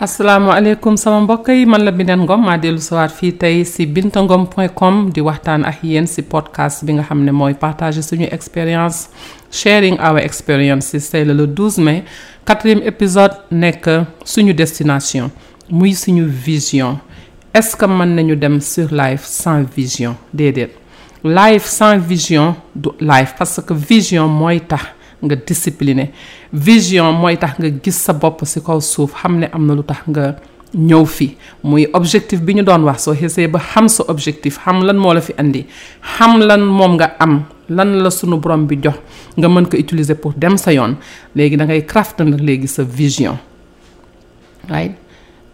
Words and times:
alaykum 0.00 0.96
sama 0.96 1.20
mbokk 1.20 1.48
yi 1.48 1.66
man 1.66 1.82
la 1.84 1.90
Bindeen 1.90 2.20
Ngom 2.20 2.44
maa 2.44 2.58
dellu 2.58 2.78
siwaat 2.80 3.10
si 3.64 3.86
bintangom 3.86 4.46
point 4.46 4.68
com 4.74 5.10
di 5.12 5.20
waxtaan 5.20 5.64
ak 5.64 5.80
si 6.08 6.22
podcast 6.22 6.84
bi 6.84 6.92
nga 6.92 7.02
xam 7.02 7.24
ne 7.24 7.32
mooy 7.32 7.54
partager 7.54 8.02
suñu 8.02 8.28
expérience 8.30 9.08
sharing 9.50 9.98
our 9.98 10.18
experiences 10.18 11.10
tey 11.10 11.24
le 11.24 11.34
12 11.46 11.80
mai 11.80 12.04
quatrième 12.46 12.82
épisode 12.84 13.32
nekk 13.50 14.06
suñu 14.24 14.54
destination 14.54 15.30
muy 15.68 15.94
suñu 15.94 16.26
vision 16.28 17.00
est-ce 17.54 17.74
que 17.74 17.86
man 17.86 18.14
nañu 18.14 18.36
dem 18.36 18.60
sur 18.60 18.94
life 18.94 19.24
sans 19.24 19.64
vision 19.76 20.14
déedéet 20.32 20.70
life 21.24 21.64
sans 21.64 21.98
vision 21.98 22.54
du 22.76 22.90
life 23.00 23.34
parce 23.36 23.60
que 23.66 23.74
vision 23.74 24.28
mooy 24.28 24.60
ta. 24.60 24.78
nga 25.24 25.34
discipliné 25.36 26.12
vision 26.54 27.10
mooy 27.18 27.34
tax 27.38 27.58
nga 27.58 27.70
gis 27.70 27.98
sa 27.98 28.14
bopp 28.14 28.46
si 28.46 28.60
kaw 28.62 28.78
suuf 28.78 29.10
xam 29.18 29.42
ne 29.42 29.46
am 29.50 29.66
na 29.66 29.74
lu 29.74 29.82
tax 29.82 30.06
nga 30.06 30.38
ñëw 30.74 31.04
fi 31.08 31.32
muy 31.64 31.88
objectif 31.96 32.40
bi 32.44 32.54
ñu 32.54 32.62
doon 32.62 32.84
wax 32.86 33.04
soo 33.08 33.16
xesee 33.18 33.48
ba 33.50 33.58
xam 33.58 33.88
sa 33.90 34.04
objectif 34.08 34.60
xam 34.62 34.84
lan 34.86 34.96
moo 35.00 35.12
la 35.12 35.20
fi 35.20 35.32
andi 35.40 35.66
xam 36.16 36.38
lan 36.38 36.60
moom 36.62 36.94
nga 36.96 37.16
am 37.18 37.44
lan 37.68 37.98
la 38.04 38.10
sunu 38.10 38.38
borom 38.38 38.66
bi 38.66 38.76
jox 38.78 38.98
nga 39.36 39.48
mën 39.48 39.66
ko 39.66 39.74
utiliser 39.76 40.14
pour 40.14 40.34
dem 40.36 40.54
sa 40.58 40.70
yoon 40.72 40.94
léegi 41.34 41.56
da 41.56 41.64
ngay 41.66 41.84
craft 41.86 42.20
nag 42.22 42.38
léegi 42.40 42.68
sa 42.68 42.82
vision 42.84 43.34
right 44.70 44.94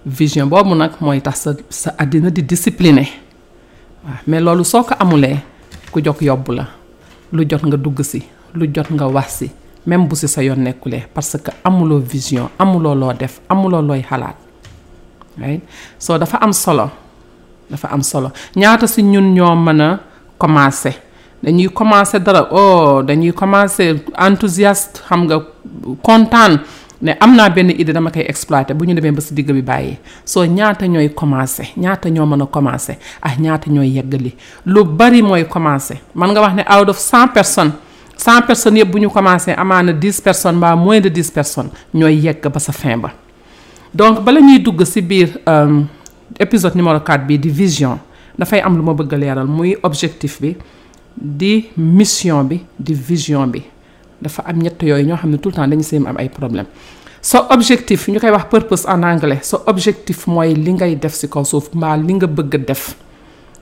vision 0.04 0.46
boobu 0.48 0.74
nag 0.74 0.92
mooy 1.00 1.20
tax 1.24 1.40
sa 1.48 1.50
sa 1.70 1.94
di 2.04 2.42
discipliné 2.42 3.08
waaw 4.04 4.20
mais 4.26 4.40
loolu 4.44 4.64
soo 4.64 4.82
ko 4.84 4.92
amulee 4.98 5.40
ku 5.90 6.00
jog 6.04 6.20
yobbu 6.20 6.52
lu 7.32 7.42
jot 7.48 7.64
nga 7.64 7.76
dugg 7.78 8.02
si 8.04 8.28
lu 8.54 8.66
jot 8.70 8.90
nga 8.92 9.06
wax 9.06 9.28
si 9.42 9.48
même 9.86 10.06
bu 10.08 10.16
si 10.16 10.26
sa 10.28 10.40
yoon 10.42 10.56
nekkulee 10.58 11.04
parce 11.12 11.36
que 11.38 11.50
amuloo 11.64 11.98
vision 11.98 12.48
amuloo 12.58 12.94
loo 12.94 13.12
def 13.12 13.40
amuloo 13.48 13.82
looy 13.82 14.02
xalaat 14.02 14.36
right 15.38 15.62
so 15.98 16.18
dafa 16.18 16.38
am 16.40 16.52
solo 16.52 16.90
dafa 17.70 17.88
am 17.92 18.02
solo 18.02 18.30
ñaata 18.56 18.86
si 18.86 19.02
ñun 19.02 19.34
ñoo 19.34 19.54
mën 19.56 19.80
a 19.80 20.00
commencer 20.38 20.94
dañuy 21.42 21.68
commencer 21.68 22.20
dara 22.20 22.48
oh 22.52 23.02
dañuy 23.02 23.32
commencer 23.32 24.02
enthousiaste 24.18 25.00
xam 25.08 25.24
nga 25.24 25.40
kontaan 26.02 26.60
ne 27.02 27.12
am 27.20 27.34
naa 27.36 27.50
benn 27.50 27.70
idée 27.70 27.92
dama 27.92 28.10
koy 28.10 28.22
exploiter 28.26 28.74
bu 28.74 28.86
ñu 28.86 28.94
demee 28.94 29.10
ba 29.10 29.20
si 29.20 29.34
digg 29.34 29.52
bi 29.52 29.60
bàyyi 29.62 29.98
soo 30.24 30.46
ñaata 30.46 30.86
ñooy 30.88 31.10
commencer 31.12 31.66
ñaata 31.76 32.08
ñoo 32.08 32.24
mën 32.26 32.42
a 32.42 32.46
commencer 32.46 32.96
ah 33.20 33.34
ñaata 33.38 33.70
ñooy 33.70 33.88
yeggali 33.96 34.34
lu 34.66 34.84
bari 34.84 35.20
mooy 35.22 35.44
commencer 35.46 35.98
man 36.14 36.30
nga 36.30 36.40
wax 36.40 36.54
ne 36.54 36.62
out 36.68 36.88
of 36.88 36.98
cent 36.98 37.28
personnes 37.34 37.72
100 38.18 38.46
personnes 38.46 38.76
yëpp 38.78 38.90
bu 38.90 39.08
commencé 39.10 39.52
amana 39.52 39.92
10 39.92 40.20
personnes 40.20 40.58
ba 40.58 40.74
moins 40.76 41.00
de 41.00 41.08
10 41.08 41.30
personnes 41.30 41.70
ñoy 41.92 42.16
yegg 42.24 42.42
ba 42.46 42.58
sa 42.60 42.72
fin 42.72 42.96
ba 42.98 43.12
donc 43.92 44.22
bala 44.22 44.40
ñuy 44.40 44.58
dugg 44.60 44.84
ci 44.84 45.00
biir 45.00 45.38
euh, 45.48 45.80
épisode 46.38 46.74
numéro 46.74 47.00
4 47.00 47.26
bi 47.26 47.38
di 47.38 47.48
vision 47.50 47.98
fay 48.44 48.60
am 48.60 48.76
luma 48.76 48.94
bëgg 48.94 49.12
leral 49.18 49.46
muy 49.46 49.76
objectif 49.82 50.40
bi 50.40 50.56
di 51.16 51.66
mission 51.76 52.44
bi 52.44 52.64
di 52.78 52.94
vision 52.94 53.46
bi 53.50 53.62
dafa 54.22 54.42
am 54.46 54.58
ñett 54.62 54.82
yoy 54.82 55.04
ñoo 55.04 55.16
xam 55.16 55.38
tout 55.38 55.50
le 55.50 55.54
temps 55.54 55.66
dañu 55.68 55.82
seem 55.82 56.06
am 56.06 56.16
ay 56.18 56.28
problème 56.28 56.66
so 57.20 57.38
objectif 57.50 58.08
ñukay 58.08 58.30
wax 58.30 58.44
purpose 58.50 58.86
en 58.88 59.02
anglais 59.02 59.40
so 59.42 59.62
objectif 59.66 60.26
moy 60.26 60.54
li 60.54 60.72
ngay 60.72 60.96
def 60.96 61.14
ci 61.16 61.28
kaw 61.28 61.44
suuf 61.44 61.70
mbaa 61.74 61.96
li 61.96 62.14
nga 62.14 62.26
bëgg 62.26 62.64
def 62.66 62.96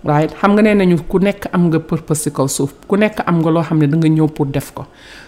waaye 0.04 0.28
xam 0.28 0.52
nga 0.54 0.62
nee 0.62 0.74
nañu 0.74 0.98
ku 1.08 1.18
nekk 1.18 1.46
am 1.52 1.66
nga 1.70 1.78
purpose 1.78 2.22
ci 2.24 2.30
kaw 2.30 2.46
suuf 2.48 2.74
ku 2.88 2.96
nekk 2.96 3.22
am 3.26 3.38
nga 3.40 3.50
loo 3.50 3.62
xam 3.62 3.78
ne 3.78 3.86
da 3.86 3.96
nga 3.96 4.08
ñëw 4.08 4.26
pour 4.34 4.46
def 4.46 4.72
ko 4.74 4.84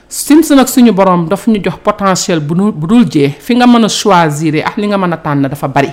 sin 0.09 0.43
si 0.43 0.55
nag 0.55 0.67
suñu 0.67 0.93
borom 0.93 1.29
daf 1.29 1.47
ñu 1.47 1.59
jox 1.65 1.79
potentiel 1.85 2.41
bu 2.41 2.73
bu 2.73 2.87
dul 2.87 3.07
jee 3.11 3.29
fi 3.39 3.55
nga 3.55 3.67
mën 3.67 3.85
a 3.85 3.89
choisir 3.89 4.63
ak 4.67 4.77
li 4.77 4.87
nga 4.87 4.99
mën 4.99 5.13
a 5.13 5.17
tànn 5.17 5.43
dafa 5.43 5.69
bari 5.69 5.91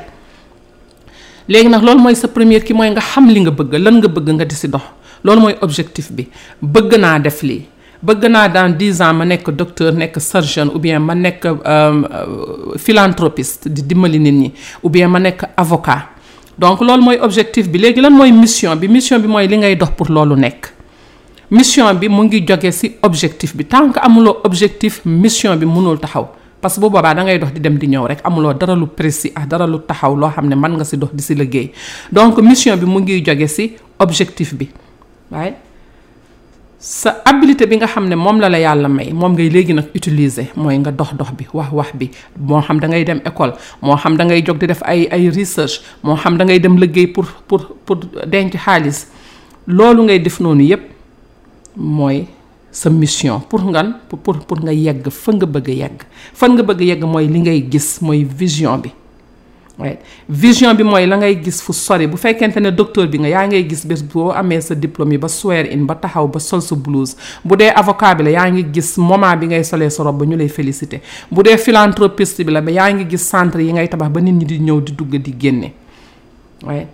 léegi 1.48 1.70
nag 1.70 1.84
loolu 1.84 2.00
mooy 2.00 2.16
sa 2.16 2.28
première 2.28 2.64
ki 2.64 2.74
mooy 2.74 2.90
nga 2.90 3.02
xam 3.02 3.28
li 3.30 3.40
nga 3.42 3.52
bëgg 3.52 3.74
lan 3.76 3.98
nga 4.02 4.08
bëgg 4.08 4.30
nga 4.34 4.46
di 4.46 4.56
si 4.56 4.68
dox 4.68 4.84
loolu 5.24 5.42
mooy 5.42 5.56
objectif 5.62 6.12
bi 6.12 6.26
bëgg 6.62 6.98
naa 7.00 7.20
def 7.20 7.42
lii 7.44 7.62
bëgg 8.02 8.26
naa 8.30 8.48
dans 8.50 8.74
dix 8.78 9.00
ans 9.02 9.14
ma 9.14 9.26
nekk 9.26 9.50
docteur 9.52 9.94
nekk 9.94 10.20
surgeon 10.20 10.72
ou 10.74 10.80
bien 10.80 11.00
ma 11.00 11.14
nekk 11.14 11.46
euh, 11.46 11.56
euh, 11.66 12.04
philanthropiste 12.78 13.68
di 13.70 13.84
dimbali 13.86 14.20
nit 14.20 14.32
ñi 14.32 14.54
ou 14.82 14.90
ma 15.08 15.20
nekk 15.20 15.46
avocat 15.56 16.02
donc 16.58 16.82
loolu 16.82 17.04
mooy 17.04 17.18
objectif 17.22 17.70
bi 17.72 17.80
léegi 17.80 18.02
lan 18.04 18.12
mooy 18.16 18.32
mission 18.32 18.76
bi 18.76 18.88
mission 18.88 19.20
bi 19.22 19.28
mooy 19.28 19.48
li 19.48 19.58
ngay 19.62 19.76
dox 19.76 19.90
pour 19.96 20.10
loolu 20.12 20.36
nekk 20.36 20.72
mission 21.52 21.94
bi 21.96 22.10
mu 22.10 22.24
ngi 22.28 22.42
joge 22.48 22.72
ci 22.72 22.96
objectif 23.02 23.56
bi 23.56 23.66
tant 23.66 23.90
que 23.92 24.00
objectif 24.44 25.02
mission 25.06 25.56
bi 25.56 25.66
mënul 25.66 26.00
taxaw 26.00 26.28
parce 26.62 26.76
que 26.76 26.82
bu 26.82 26.90
boobaa 26.90 27.14
da 27.14 27.24
ngay 27.24 27.40
dox 27.40 27.54
di 27.54 27.62
dem 27.62 27.78
di 27.78 27.88
ñëw 27.88 28.06
rek 28.08 28.20
amuloo 28.24 28.54
dara 28.54 28.76
lu 28.76 28.86
précis 28.88 29.32
ah 29.36 29.46
dara 29.46 29.66
lu 29.68 29.80
taxaw 29.80 30.16
loo 30.16 30.30
xam 30.30 30.48
ne 30.48 30.56
mën 30.56 30.74
nga 30.78 30.84
ci 30.84 30.98
dox 30.98 31.10
di 31.14 31.24
ci 31.24 31.36
liggéey 31.36 31.72
donc 32.12 32.38
mission 32.42 32.76
bi 32.78 32.86
mu 32.86 33.00
ngi 33.00 33.22
joge 33.24 33.48
ci 33.48 33.72
objectif 34.00 34.54
bi 34.54 34.68
waaye 35.32 35.54
sa 36.82 37.22
abilité 37.30 37.68
bi 37.70 37.76
nga 37.78 37.86
xam 37.86 38.10
ne 38.10 38.16
moom 38.16 38.40
la 38.42 38.50
la 38.50 38.58
yàlla 38.58 38.90
may 38.90 39.14
moom 39.14 39.34
ngay 39.38 39.50
léegi 39.54 39.74
nag 39.78 39.90
utiliser 39.96 40.48
mooy 40.56 40.74
nga 40.82 40.90
dox 40.92 41.14
dox 41.14 41.30
bi 41.38 41.46
wax 41.54 41.70
wax 41.72 41.90
bi 41.94 42.08
moo 42.42 42.60
xam 42.66 42.80
dangay 42.82 43.04
dem 43.06 43.22
école 43.24 43.54
moo 43.84 43.96
xam 44.02 44.18
da 44.18 44.24
ngay 44.26 44.42
jóg 44.42 44.58
di 44.58 44.66
def 44.66 44.82
ay 44.82 45.06
ay 45.14 45.30
research 45.30 45.84
moo 46.02 46.16
xam 46.18 46.40
da 46.40 46.44
ngay 46.46 46.58
dem 46.60 46.78
liggéey 46.82 47.06
pour 47.14 47.26
pour 47.48 47.62
pour 47.86 47.98
denc 48.26 48.58
xaalis 48.58 49.06
loolu 49.68 50.04
ngay 50.06 50.20
def 50.26 50.40
noonu 50.40 50.62
yépp 50.64 50.82
mooy 51.78 52.26
sa 52.72 52.90
mission 52.90 53.40
pour 53.42 53.62
ngan 53.62 53.94
pour 54.10 54.40
pour 54.50 54.60
nga 54.66 54.74
yegg 54.74 55.06
fa 55.12 55.32
nga 55.34 55.46
bëgg 55.46 55.70
a 55.70 55.74
yegg 55.86 56.00
fan 56.34 56.54
nga 56.58 56.64
bëgg 56.64 56.82
yegg 56.82 57.04
mooy 57.06 57.28
li 57.30 57.40
ngay 57.42 57.62
gis 57.70 58.02
mooy 58.02 58.24
vision 58.24 58.78
bi 58.82 58.90
vision 60.30 60.74
bi 60.76 60.84
mooy 60.84 61.06
la 61.08 61.18
ngay 61.18 61.36
gis 61.44 61.62
fu 61.64 61.72
sori 61.74 62.08
bu 62.08 62.18
fekkente 62.18 62.58
ne 62.60 62.72
docteur 62.74 63.08
bi 63.08 63.18
nga 63.20 63.28
yaa 63.28 63.48
ngay 63.48 63.64
gis 63.66 63.86
bés 63.88 64.04
boo 64.04 64.32
amee 64.32 64.62
sa 64.62 64.76
diplôme 64.76 65.14
yi 65.14 65.18
ba 65.18 65.28
swear 65.28 65.66
in 65.72 65.86
ba 65.86 65.96
taxaw 65.96 66.28
ba 66.28 66.40
sol 66.40 66.62
sa 66.62 66.76
blouse 66.76 67.16
bu 67.44 67.56
dee 67.58 67.72
avocat 67.76 68.16
bi 68.18 68.24
la 68.24 68.30
yaa 68.32 68.50
ngi 68.52 68.66
gis 68.72 68.98
moment 68.98 69.36
bi 69.38 69.48
ngay 69.48 69.64
solee 69.64 69.90
sa 69.90 70.04
robe 70.04 70.20
ba 70.20 70.26
ñu 70.26 70.36
lay 70.38 70.48
félicité 70.50 71.02
bu 71.32 71.42
dee 71.44 71.58
philanthropiste 71.58 72.44
bi 72.46 72.52
la 72.52 72.62
ba 72.62 72.72
yaa 72.72 72.92
ngi 72.94 73.06
gis 73.08 73.24
centre 73.30 73.60
yi 73.62 73.72
ngay 73.74 73.88
tabax 73.88 74.10
ba 74.12 74.22
nit 74.22 74.34
ñi 74.34 74.46
di 74.46 74.58
ñëw 74.60 74.80
di 74.82 74.92
dugg 74.96 75.16
di 75.18 75.36
génne 75.40 75.74
waaye 76.64 76.88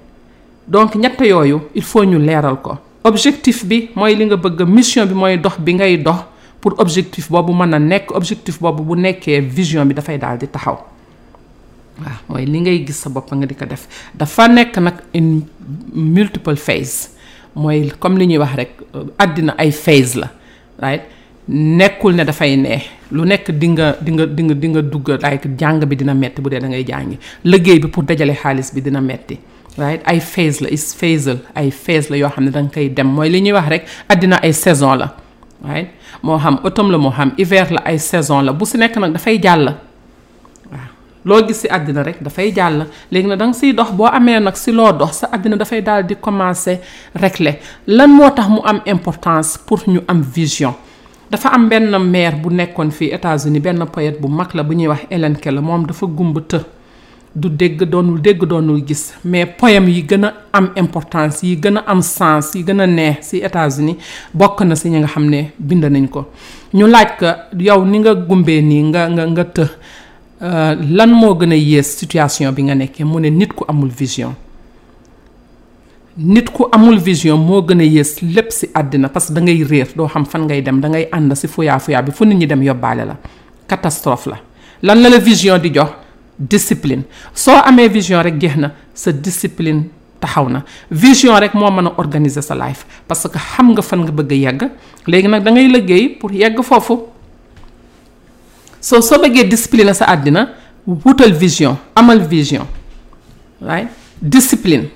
donc 0.68 0.96
ñett 0.96 1.20
yooyu 1.20 1.62
il 1.76 1.84
faut 1.84 2.06
ñu 2.06 2.18
leeral 2.20 2.62
ko 2.62 2.78
objectif 3.04 3.66
bi 3.66 3.90
mooy 3.96 4.16
li 4.16 4.26
nga 4.26 4.36
bëgg 4.38 4.62
mission 4.68 5.06
bi 5.08 5.14
mooy 5.14 5.38
dox 5.38 5.60
bi 5.60 5.74
ngay 5.76 5.98
dox 6.02 6.24
pour 6.62 6.74
objectif 6.78 7.30
boobu 7.30 7.54
mën 7.54 7.74
a 7.74 7.80
nekk 7.80 8.12
objectif 8.16 8.60
boobu 8.62 8.84
bu 8.84 8.96
nekkee 8.96 9.42
vision 9.42 9.86
bi 9.88 9.94
dafay 9.94 10.18
daal 10.18 10.38
di 10.38 10.48
taxaw 10.48 10.78
waaw 12.02 12.18
mooy 12.30 12.46
li 12.46 12.60
ngay 12.62 12.80
gis 12.86 13.00
sa 13.04 13.10
bopp 13.10 13.32
nga 13.34 13.46
di 13.50 13.56
ko 13.58 13.66
def 13.66 13.88
dafa 14.14 14.48
nekk 14.48 14.78
nag 14.80 14.98
une 15.14 15.44
multiple 15.94 16.56
phase 16.56 17.10
mooy 17.56 17.92
comme 18.00 18.18
li 18.18 18.26
ñuy 18.28 18.38
wax 18.42 18.56
rek 18.56 18.72
àddina 19.18 19.56
ay 19.58 19.72
phase 19.72 20.16
la 20.16 20.30
right 20.82 21.04
nekkul 21.50 22.14
ne 22.16 22.24
dafay 22.26 22.56
neex 22.58 22.84
lu 23.12 23.26
nekk 23.26 23.52
di 23.52 23.68
nga 23.74 23.96
di 24.02 24.12
nga 24.12 24.26
di 24.26 24.54
di 24.62 24.68
nga 24.68 24.82
dugg 24.82 25.10
like 25.24 25.48
jàng 25.58 25.80
bi 25.88 25.96
dina 25.96 26.14
metti 26.14 26.42
bu 26.42 26.50
dee 26.50 26.60
da 26.60 26.68
ngay 26.68 26.84
jàngi 26.86 27.18
liggéey 27.44 27.80
bi 27.80 27.88
pour 27.88 28.04
dajale 28.04 28.36
xaalis 28.36 28.70
bi 28.74 28.82
dina 28.82 29.00
metti 29.02 29.38
right 29.78 30.02
ay 30.06 30.20
phase 30.20 30.62
la 30.62 30.70
is 30.70 30.94
phasal 30.94 31.38
ay 31.56 31.72
phase 31.72 32.10
la 32.10 32.16
yoo 32.18 32.30
xam 32.30 32.44
ne 32.46 32.52
da 32.52 32.62
nga 32.62 32.70
koy 32.74 32.90
dem 32.94 33.08
mooy 33.10 33.30
li 33.30 33.42
ñuy 33.42 33.54
wax 33.54 33.68
rek 33.70 33.84
àddina 34.10 34.38
ay 34.44 34.54
saison 34.54 34.96
la 34.98 35.08
right 35.66 35.90
moo 36.22 36.38
xam 36.38 36.60
automne 36.64 36.92
la 36.92 36.98
moo 36.98 37.12
xam 37.12 37.34
hiver 37.38 37.72
la 37.74 37.82
ay 37.86 37.98
saison 37.98 38.42
la 38.46 38.54
bu 38.54 38.66
si 38.66 38.78
nekk 38.78 38.98
nag 38.98 39.14
dafay 39.14 39.40
jàll 39.42 39.74
loo 41.28 41.44
gis 41.48 41.62
si 41.62 41.68
àddina 41.68 42.04
rek 42.08 42.22
dafay 42.24 42.54
jàll 42.56 42.86
léegi 43.12 43.28
nag 43.28 43.40
da 43.40 43.46
nga 43.48 43.54
siy 43.60 43.74
dox 43.76 43.92
boo 43.92 44.08
amee 44.08 44.40
nag 44.40 44.56
si 44.56 44.72
loo 44.72 44.92
dox 44.96 45.20
sa 45.22 45.28
àddina 45.36 45.58
dafay 45.60 45.82
daal 45.84 46.04
di 46.08 46.16
commencer 46.16 46.80
régler 47.22 47.58
lan 47.88 48.12
moo 48.16 48.30
tax 48.32 48.48
mu 48.50 48.62
am 48.64 48.80
importance 48.86 49.58
pour 49.68 49.80
ñu 49.88 50.00
am 50.08 50.22
vision 50.22 50.74
dafa 51.32 51.50
am 51.52 51.68
benn 51.70 51.92
maire 52.00 52.36
bu 52.40 52.50
nekkoon 52.50 52.92
fii 52.92 53.12
États-Unis 53.12 53.60
benn 53.60 53.84
poète 53.92 54.22
bu 54.22 54.28
mag 54.28 54.48
la 54.54 54.64
bu 54.64 54.74
ñuy 54.76 54.88
wax 54.88 55.04
Hélène 55.12 55.38
la 55.46 55.62
moom 55.62 55.86
dafa 55.86 56.06
gumba 56.08 56.42
të 56.48 56.62
du 57.36 57.50
dégg 57.50 57.84
doonul 57.84 58.22
dégg 58.22 58.46
doonul 58.46 58.82
gis 58.88 59.12
mais 59.26 59.46
poème 59.46 59.90
yi 59.90 60.04
gën 60.08 60.24
a 60.26 60.32
am 60.54 60.70
importance 60.78 61.44
yi 61.44 61.58
gën 61.58 61.78
a 61.78 61.84
am 61.86 62.02
sens 62.02 62.56
yi 62.56 62.64
gën 62.64 62.80
a 62.80 62.88
neex 62.88 63.18
ci 63.30 63.38
États-Unis 63.38 63.98
bokk 64.34 64.62
na 64.62 64.76
si 64.76 64.90
ñi 64.90 65.00
nga 65.00 65.08
xam 65.08 65.26
ne 65.30 65.52
bind 65.60 65.84
nañ 65.84 66.08
ko 66.08 66.30
ñu 66.74 66.88
laaj 66.88 67.08
ko 67.20 67.28
yow 67.60 67.86
ni 67.86 68.00
nga 68.00 68.16
gumbee 68.16 68.62
nii 68.62 68.84
nga 68.90 69.10
nga 69.12 69.28
nga 69.28 69.44
Euh, 70.40 70.76
lan 70.94 71.08
moo 71.18 71.34
gën 71.34 71.50
a 71.52 71.56
yées 71.58 71.82
situation 71.82 72.52
bi 72.54 72.62
nga 72.62 72.76
nekkee 72.78 73.02
mu 73.04 73.18
ne 73.20 73.30
nit 73.32 73.52
ku 73.58 73.64
amul 73.68 73.90
vision 73.90 74.36
nit 76.16 76.48
ku 76.54 76.68
amul 76.72 77.00
vision 77.02 77.38
moo 77.42 77.64
gën 77.66 77.80
a 77.80 77.84
yées 77.84 78.22
lépp 78.22 78.52
si 78.54 78.70
àddina 78.72 79.10
parce 79.10 79.30
que 79.30 79.34
da 79.34 79.42
ngay 79.42 79.64
réer 79.64 79.88
doo 79.96 80.06
xam 80.06 80.26
fan 80.28 80.44
ngay 80.46 80.62
dem 80.62 80.80
da 80.80 80.90
ngay 80.90 81.08
ànd 81.12 81.34
si 81.36 81.48
fuyaa 81.48 81.80
fuyaa 81.80 82.04
bi 82.04 82.12
fu 82.12 82.24
nit 82.26 82.38
ñi 82.38 82.46
dem 82.46 82.62
yóbbaale 82.62 83.04
la 83.06 83.18
catastrophe 83.68 84.28
la 84.84 84.94
lan 84.94 85.02
la 85.02 85.10
la 85.10 85.18
vision 85.18 85.58
di 85.58 85.72
jox 85.74 85.90
discipline 86.38 87.02
soo 87.34 87.58
amee 87.66 87.88
vision 87.90 88.22
rek 88.22 88.38
jeex 88.40 88.58
na 88.58 88.72
sa 88.94 89.10
discipline 89.12 89.86
taxaw 90.20 90.48
na 90.52 90.62
vision 90.92 91.36
rek 91.36 91.56
moo 91.56 91.72
mën 91.72 91.88
a 91.88 91.94
organiser 91.98 92.44
sa 92.44 92.54
life 92.54 92.86
parce 93.08 93.28
que 93.28 93.40
xam 93.40 93.72
nga 93.74 93.82
fan 93.82 94.02
nga 94.06 94.12
bëgg 94.12 94.32
a 94.34 94.36
yegg 94.38 94.70
léegi 95.08 95.28
nag 95.34 95.42
da 95.44 95.50
liggéey 95.50 96.10
pour 96.10 96.32
yegg 96.32 96.62
foofu. 96.62 97.06
soo 98.82 99.02
soo 99.02 99.18
bëggee 99.18 99.46
discipline 99.48 99.94
sa 99.94 100.06
àddina 100.06 100.54
wutal 100.86 101.34
vision 101.34 101.76
amal 101.96 102.22
vision 102.22 102.66
waaye 103.62 103.88
discipline 104.22 104.90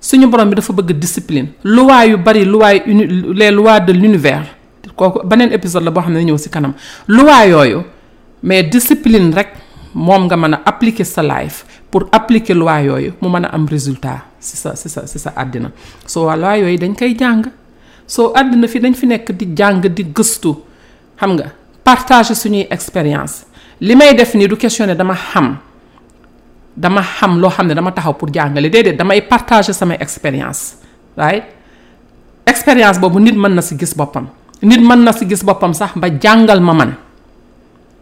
suñu 0.00 0.28
borom 0.28 0.48
bi 0.50 0.54
dafa 0.56 0.72
bëgg 0.72 0.92
discipline 0.98 1.48
loi 1.64 2.10
yu 2.12 2.18
bari 2.18 2.44
loi 2.44 2.82
yu 2.84 2.92
uni 2.92 3.04
les 3.34 3.50
lois 3.50 3.80
de 3.80 3.92
l'univers 3.92 4.44
kooku 4.96 5.26
beneen 5.26 5.52
épisode 5.52 5.84
la 5.84 5.90
boo 5.90 6.02
xam 6.02 6.12
ne 6.12 6.24
ñëw 6.24 6.38
ci 6.38 6.48
kanam 6.48 6.74
loi 7.08 7.46
yooyu 7.50 7.82
mais 8.42 8.62
discipline 8.62 9.34
rek 9.34 9.54
moom 9.94 10.24
nga 10.26 10.36
mën 10.36 10.54
a 10.54 10.62
appliquer 10.64 11.04
sa 11.04 11.22
life 11.22 11.64
pour 11.90 12.08
appliquer 12.12 12.54
loi 12.54 12.80
yooyu 12.82 13.12
mu 13.22 13.28
mën 13.28 13.44
a 13.46 13.54
am 13.54 13.66
résultat 13.66 14.20
ci 14.40 14.56
sa 14.56 14.74
ci 14.76 14.88
sa 14.88 15.06
ci 15.06 15.18
sa 15.18 15.32
àddina 15.36 15.70
soo 16.06 16.28
loi 16.36 16.58
yooyu 16.60 16.78
dañ 16.78 16.94
koy 16.94 17.14
jàng 17.16 17.44
soo 18.06 18.32
àddina 18.34 18.68
fi 18.68 18.80
dañ 18.80 18.94
fi 18.94 19.06
nekk 19.06 19.32
di 19.32 19.46
jàng 19.56 19.80
di 19.88 20.04
gëstu 20.04 20.56
xam 21.18 21.32
nga 21.34 21.52
Partager 21.88 22.34
suñuy 22.36 22.66
expérience 22.76 23.46
li 23.80 23.94
may 23.96 24.12
def 24.14 24.34
ni 24.34 24.46
du 24.46 24.56
questionné 24.56 24.94
dama 24.94 25.14
xam 25.14 25.56
dama 26.76 27.00
xam 27.16 27.40
lo 27.40 27.48
xamné 27.48 27.72
dama 27.72 27.92
taxaw 27.92 28.12
pour 28.12 28.28
de 28.30 28.90
damay 28.98 29.20
partager 29.32 29.72
sama 29.72 29.94
expérience 30.04 30.62
expérience 32.52 32.98
bobu 33.00 33.20
nit 33.20 33.34
man 33.42 33.54
na 33.54 33.62
ci 33.62 33.74
gis 33.78 33.94
je 33.96 34.66
nit 34.66 34.78
man 34.86 35.02
na 35.02 35.12
Je 35.18 35.24
gis 35.30 35.42
bopam 35.42 35.72
sax 35.72 35.92
ba 35.96 36.08
jàngal 36.22 36.60
ma 36.60 36.74
man 36.74 36.92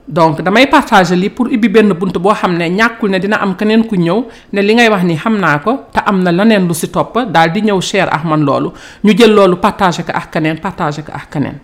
donc 0.09 0.43
damay 0.43 0.67
partager 0.67 1.15
li 1.17 1.31
pour 1.31 1.49
que 1.49 1.53
le 1.53 1.95
buntu 1.95 2.19
bo 2.19 2.33
ne 2.49 2.67
né 2.69 3.19
dina 3.21 3.37
am 3.41 3.55
keneen 3.57 3.87
ku 3.87 3.95
ne 3.97 4.61
li 4.63 4.75
ngay 4.75 4.89
wax 4.89 5.03
ni 5.05 5.15
xamna 5.17 5.61
ko 5.61 5.71
am 5.95 6.25
na 6.25 6.33
lu 6.33 6.75
ci 6.75 6.89
top 6.91 7.21
daal 7.31 7.53
di 7.53 7.61
ñëw 7.63 7.81
cher 7.81 8.09
lolu 8.49 8.71
ñu 9.05 9.13
jël 9.17 9.37
partage 9.61 10.03
partager 10.03 11.05
ak 11.15 11.61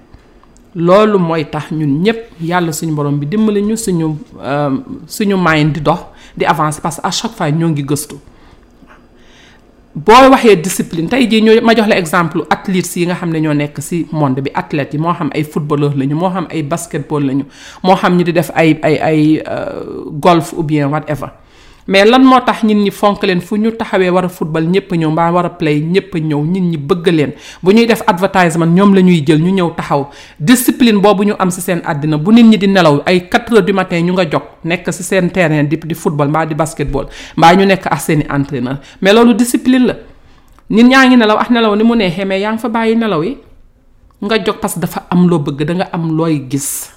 loolu 0.74 1.18
mooy 1.18 1.44
tax 1.44 1.70
ñun 1.70 2.02
ñëpp 2.02 2.20
yàlla 2.40 2.72
suñu 2.72 2.94
borom 2.94 3.18
bi 3.18 3.26
dimbali 3.26 3.60
ñu 3.62 3.76
suñu 3.76 4.16
euh, 4.42 4.78
suñu 5.06 5.36
mind 5.36 5.80
dox 5.82 6.00
di 6.36 6.44
avancer 6.44 6.80
parce 6.80 6.96
que 7.00 7.06
à 7.06 7.10
chaque 7.10 7.32
fois 7.32 7.50
ñoo 7.50 7.68
ngi 7.68 7.82
gëstu 7.82 8.16
boo 9.94 10.30
waxee 10.30 10.56
discipline 10.56 11.08
tey 11.08 11.28
jii 11.28 11.40
ñoo 11.42 11.60
ma 11.62 11.74
jox 11.74 11.86
la 11.88 11.98
exemple 11.98 12.40
athlètes 12.48 12.96
yi 12.96 13.04
nga 13.06 13.14
xam 13.14 13.30
ne 13.30 13.40
ñoo 13.40 13.52
nekk 13.54 13.80
ci 13.80 14.06
monde 14.12 14.40
bi 14.40 14.50
athlètes 14.54 14.94
yi 14.94 14.98
moo 14.98 15.12
xam 15.12 15.30
ay 15.34 15.44
footballeur 15.44 15.92
lañu 15.96 16.14
moo 16.16 16.30
xam 16.30 16.46
ay 16.50 16.62
basketball 16.62 17.22
lañu 17.26 17.44
moo 17.84 17.96
xam 17.96 18.16
ñu 18.16 18.24
di 18.24 18.32
def 18.32 18.50
ay 18.54 18.78
ay 18.82 18.96
ay 19.08 19.42
euh, 19.48 20.04
golf 20.12 20.54
ou 20.56 20.62
bien 20.62 20.88
whatever 20.88 21.28
mais 21.86 22.06
lan 22.06 22.22
moo 22.22 22.38
tax 22.46 22.62
nit 22.62 22.78
ñi 22.78 22.90
fonk 22.90 23.22
leen 23.26 23.40
fu 23.40 23.56
ñu 23.58 23.72
taxawé 23.74 24.06
war 24.10 24.28
football 24.30 24.66
ñepp 24.70 24.92
ñew 24.92 25.10
mbaa 25.10 25.30
war 25.32 25.56
play 25.58 25.80
ñepp 25.82 26.14
ñew 26.14 26.44
nit 26.46 26.62
ñi 26.62 26.76
bëgg 26.76 27.06
leen 27.10 27.32
bu 27.62 27.72
ñuy 27.74 27.86
def 27.86 28.02
advertisement 28.06 28.70
ñom 28.74 28.94
lañuy 28.94 29.24
jël 29.26 29.40
ñu 29.42 29.50
ñew 29.50 29.70
taxaw 29.76 30.06
discipline 30.38 31.00
bobu 31.00 31.24
ñu 31.24 31.34
am 31.38 31.50
ci 31.50 31.60
seen 31.60 31.82
adina 31.84 32.16
bu 32.18 32.32
nit 32.32 32.46
ñi 32.46 32.56
di 32.58 32.66
nelaw 32.68 33.02
ay 33.06 33.28
4 33.28 33.58
h 33.58 33.62
du 33.66 33.72
matin 33.72 34.06
ñu 34.06 34.12
nga 34.12 34.24
jox 34.30 34.42
nek 34.64 34.90
ci 34.90 35.02
seen 35.02 35.30
terrain 35.30 35.64
di 35.64 35.76
di 35.76 35.94
football 35.94 36.28
mbaa 36.28 36.46
di 36.46 36.54
basketball 36.54 37.06
mbaa 37.36 37.52
ñu 37.54 37.64
nek 37.66 37.86
ak 37.86 38.00
seen 38.00 38.22
entraîneur 38.30 38.78
mais 39.00 39.12
lolu 39.12 39.34
discipline 39.34 39.86
la 39.86 39.94
nit 40.70 40.84
ñaa 40.86 41.08
nelaw 41.16 41.36
ak 41.36 41.50
ah, 41.50 41.52
nelaw 41.52 41.74
ni 41.74 41.82
mu 41.84 41.94
fa 42.58 42.68
bayyi 42.68 42.94
nelaw 42.94 43.22
yi 43.24 43.38
nga 44.22 44.38
jox 44.38 44.56
parce 44.62 44.78
dafa 44.78 45.06
am 45.10 45.26
lo 45.26 45.38
bëgg 45.38 45.66
da 45.66 45.74
nga 45.74 45.88
am 45.92 46.14
loy 46.16 46.46
gis 46.48 46.90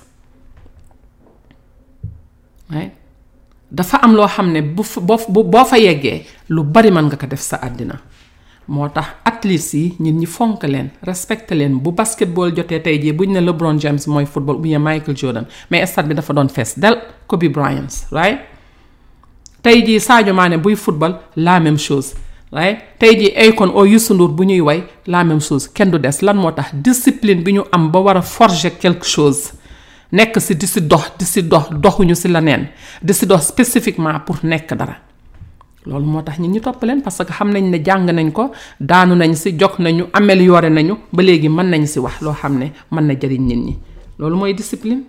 dafa 3.72 3.98
am 4.02 4.14
loo 4.16 4.28
xam 4.28 4.52
ne 4.52 4.62
bu 4.62 4.84
boo 5.44 5.64
fa 5.66 5.78
yeggee 5.78 6.26
lu 6.50 6.64
bari 6.64 6.92
man 6.92 7.06
nga 7.08 7.16
ko 7.18 7.26
def 7.28 7.40
sa 7.42 7.58
àddina 7.58 7.98
moo 8.68 8.90
tax 8.90 9.74
yi 9.74 9.96
ñi 10.00 10.26
fonk 10.26 10.64
leen 10.64 10.90
respecte 11.04 11.52
leen 11.56 11.80
bu 11.82 11.92
basketball 11.92 12.52
jotee 12.56 12.80
tey 12.82 13.00
jii 13.02 13.14
buñ 13.14 13.32
ne 13.34 13.40
LeBron 13.42 13.80
James 13.80 14.08
mooy 14.08 14.26
football 14.26 14.56
ou 14.56 14.60
bien 14.62 14.80
Michael 14.80 15.18
Jordan 15.18 15.46
mais 15.72 15.82
estat 15.82 16.04
bi 16.08 16.14
dafa 16.16 16.34
doon 16.34 16.50
fees 16.50 16.74
del 16.80 16.98
Kobe 17.28 17.50
Bryant 17.50 17.90
right 18.12 18.40
tey 19.62 19.82
jii 19.84 20.00
Sadio 20.00 20.34
Mané 20.34 20.58
buy 20.58 20.76
football 20.76 21.18
la 21.36 21.60
même 21.60 21.78
chose 21.78 22.16
right 22.52 22.84
tey 23.00 23.16
jii 23.18 23.38
Akon 23.48 23.72
o 23.74 23.86
Youssou 23.86 24.14
Ndour 24.14 24.30
bu 24.34 24.44
ñuy 24.46 24.62
way 24.62 24.84
la 25.08 25.24
même 25.24 25.42
chose 25.42 25.68
kenn 25.74 25.92
du 25.92 26.00
des 26.00 26.22
lan 26.22 26.36
moo 26.38 26.52
discipline 26.74 27.44
bi 27.44 27.54
ñu 27.54 27.64
am 27.72 27.92
ba 27.92 28.00
war 28.00 28.18
a 28.18 28.70
quelque 28.80 29.06
chose 29.06 29.54
nekk 30.12 30.38
si 30.42 30.54
di 30.56 30.68
si 30.68 30.82
dox 30.86 31.18
di 31.18 31.26
si 31.26 31.42
dox 31.48 31.70
doxuñu 31.74 32.14
si 32.14 32.28
leneen 32.28 32.70
di 33.02 33.14
si 33.14 33.26
dox 33.26 33.48
spécifiquement 33.50 34.20
pour 34.22 34.38
nekk 34.44 34.74
dara 34.76 34.96
loolu 35.86 36.06
moo 36.06 36.22
tax 36.22 36.40
ñun 36.40 36.52
ñu 36.52 36.60
topp 36.62 36.82
leen 36.84 37.02
parce 37.02 37.18
que 37.24 37.34
xam 37.34 37.50
nañ 37.52 37.64
ne 37.72 37.82
jàng 37.84 38.06
nañ 38.06 38.32
ko 38.32 38.52
daanu 38.80 39.16
nañ 39.16 39.34
si 39.36 39.56
jog 39.58 39.80
nañu 39.80 40.06
amélioré 40.14 40.70
nañu 40.70 40.98
ba 41.12 41.24
léegi 41.24 41.50
mën 41.50 41.64
nañ 41.70 41.86
si 41.88 42.00
wax 42.00 42.22
loo 42.22 42.34
xam 42.34 42.58
ne 42.60 42.72
mën 42.92 43.02
na 43.06 43.14
jëriñ 43.16 43.42
nit 43.48 43.56
ñi 43.58 43.76
loolu 44.20 44.36
mooy 44.36 44.54
discipline. 44.54 45.04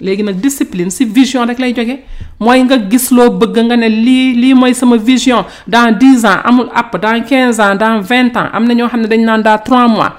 léegi 0.00 0.22
nag 0.24 0.36
discipline 0.40 0.90
si 0.90 1.04
vision 1.04 1.46
rek 1.46 1.58
lay 1.58 1.72
jóge 1.74 2.02
mooy 2.40 2.62
nga 2.64 2.76
gis 2.88 3.10
loo 3.10 3.30
bëgg 3.30 3.58
nga 3.66 3.76
ne 3.76 3.88
lii 3.88 4.34
lii 4.34 4.54
mooy 4.54 4.74
sama 4.74 4.96
vision 4.96 5.44
dans 5.66 5.92
dix 5.96 6.24
ans 6.24 6.40
amul 6.44 6.68
app 6.74 6.96
dans 7.00 7.22
quinze 7.22 7.60
ans 7.60 7.74
dans 7.76 8.00
vingt 8.00 8.36
ans 8.36 8.50
am 8.52 8.66
na 8.66 8.74
ñoo 8.74 8.88
xam 8.88 9.00
ne 9.02 9.06
dañ 9.08 9.22
naan 9.24 9.42
daa 9.42 9.58
trois 9.58 9.86
mois 9.88 10.16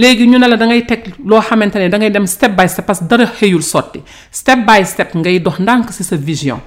léegi 0.00 0.26
ñu 0.26 0.38
ne 0.38 0.46
la 0.48 0.56
da 0.56 0.66
ngay 0.66 0.82
teg 0.90 1.00
loo 1.30 1.40
xamante 1.46 1.76
ne 1.78 1.88
da 1.92 1.98
ngay 1.98 2.10
dem 2.14 2.24
step 2.34 2.52
by 2.58 2.66
step 2.72 2.86
parce 2.88 3.00
que 3.02 3.06
dara 3.10 3.24
xëyul 3.38 3.62
sotti 3.72 4.00
step 4.38 4.58
by 4.68 4.80
step 4.92 5.08
ngay 5.20 5.38
dox 5.44 5.56
ndànk 5.64 5.88
si 5.96 6.02
sa 6.08 6.16
vision 6.28 6.60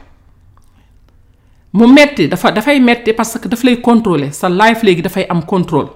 mu 1.77 1.85
metti 1.95 2.27
dafa 2.31 2.51
dafay 2.57 2.79
metti 2.79 3.11
parce 3.19 3.37
que 3.41 3.47
daf 3.51 3.61
lay 3.65 3.77
contrôler 3.87 4.29
sa 4.39 4.45
life 4.61 4.81
léegi 4.85 5.01
dafay 5.07 5.25
am 5.29 5.41
contrôle 5.51 5.89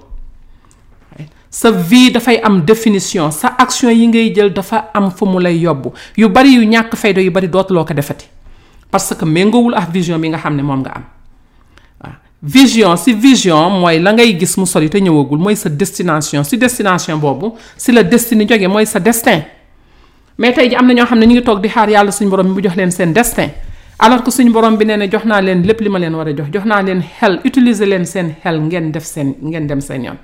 sa 1.60 1.68
vie 1.89 2.12
dafay 2.16 2.38
am 2.48 2.56
définition 2.69 3.31
sa 3.39 3.48
action 3.63 3.89
yi 4.00 4.06
ngay 4.07 4.34
jël 4.36 4.50
dafa 4.57 4.78
am 4.98 5.12
fu 5.18 5.25
mu 5.31 5.38
lay 5.45 5.57
yóbbu 5.66 5.89
yu 6.19 6.30
bari 6.36 6.51
yu 6.57 6.63
ñàkk 6.74 6.95
fayda 6.95 7.22
yu 7.22 7.31
bari 7.36 7.48
dootuloo 7.54 7.86
ko 7.86 7.94
defati 7.94 8.28
parce 8.92 9.13
que 9.19 9.25
méngoowul 9.25 9.74
ak 9.75 9.89
vision 9.92 10.18
bi 10.22 10.28
nga 10.30 10.38
xam 10.44 10.56
ne 10.56 10.62
moom 10.63 10.81
nga 10.81 10.92
am 10.98 11.04
vision 12.42 12.95
si 12.98 13.13
vision 13.13 13.69
mooy 13.81 14.00
la 14.00 14.13
ngay 14.13 14.36
gis 14.38 14.57
mu 14.57 14.66
sol 14.66 14.84
yi 14.84 14.89
te 14.89 14.98
ñëwagul 15.01 15.39
mooy 15.39 15.56
sa 15.56 15.69
destination 15.69 16.44
si 16.44 16.57
destination 16.57 17.18
boobu 17.19 17.54
si 17.75 17.92
la 17.92 18.04
destiny 18.04 18.45
jóge 18.48 18.68
mooy 18.69 18.86
sa 18.86 19.00
destin 19.00 19.42
mais 20.38 20.54
tey 20.54 20.69
ji 20.69 20.75
am 20.75 20.86
na 20.86 20.94
ñoo 20.94 21.06
xam 21.06 21.18
ne 21.19 21.25
ñu 21.25 21.34
ngi 21.34 21.44
toog 21.44 21.62
di 21.62 21.69
xaar 21.69 21.89
yàlla 21.89 22.12
suñu 22.12 22.30
borom 22.30 22.45
bi 22.48 22.54
mu 22.54 22.62
jox 22.62 22.75
leen 22.75 22.92
seen 22.92 23.12
destin 23.12 23.50
alors 23.98 24.22
que 24.22 24.30
suñu 24.30 24.51
borom 24.51 24.78
bi 24.78 24.86
nee 24.86 24.98
na 24.98 25.07
jox 25.10 25.25
naa 25.25 25.42
leen 25.42 25.63
lépp 25.63 25.81
li 25.81 25.89
ma 25.89 25.98
leen 25.98 26.13
war 26.13 26.28
a 26.28 26.31
jox 26.34 26.45
jox 26.54 26.63
naa 26.66 26.81
leen 26.84 27.01
xel 27.01 27.39
utiliser 27.44 27.88
leen 27.88 28.06
seen 28.06 28.36
xel 28.44 28.60
ngeen 28.62 28.92
def 28.92 29.04
seen 29.04 29.36
ngeen 29.42 29.66
dem 29.68 29.81
seen 29.81 30.04
yoon 30.04 30.18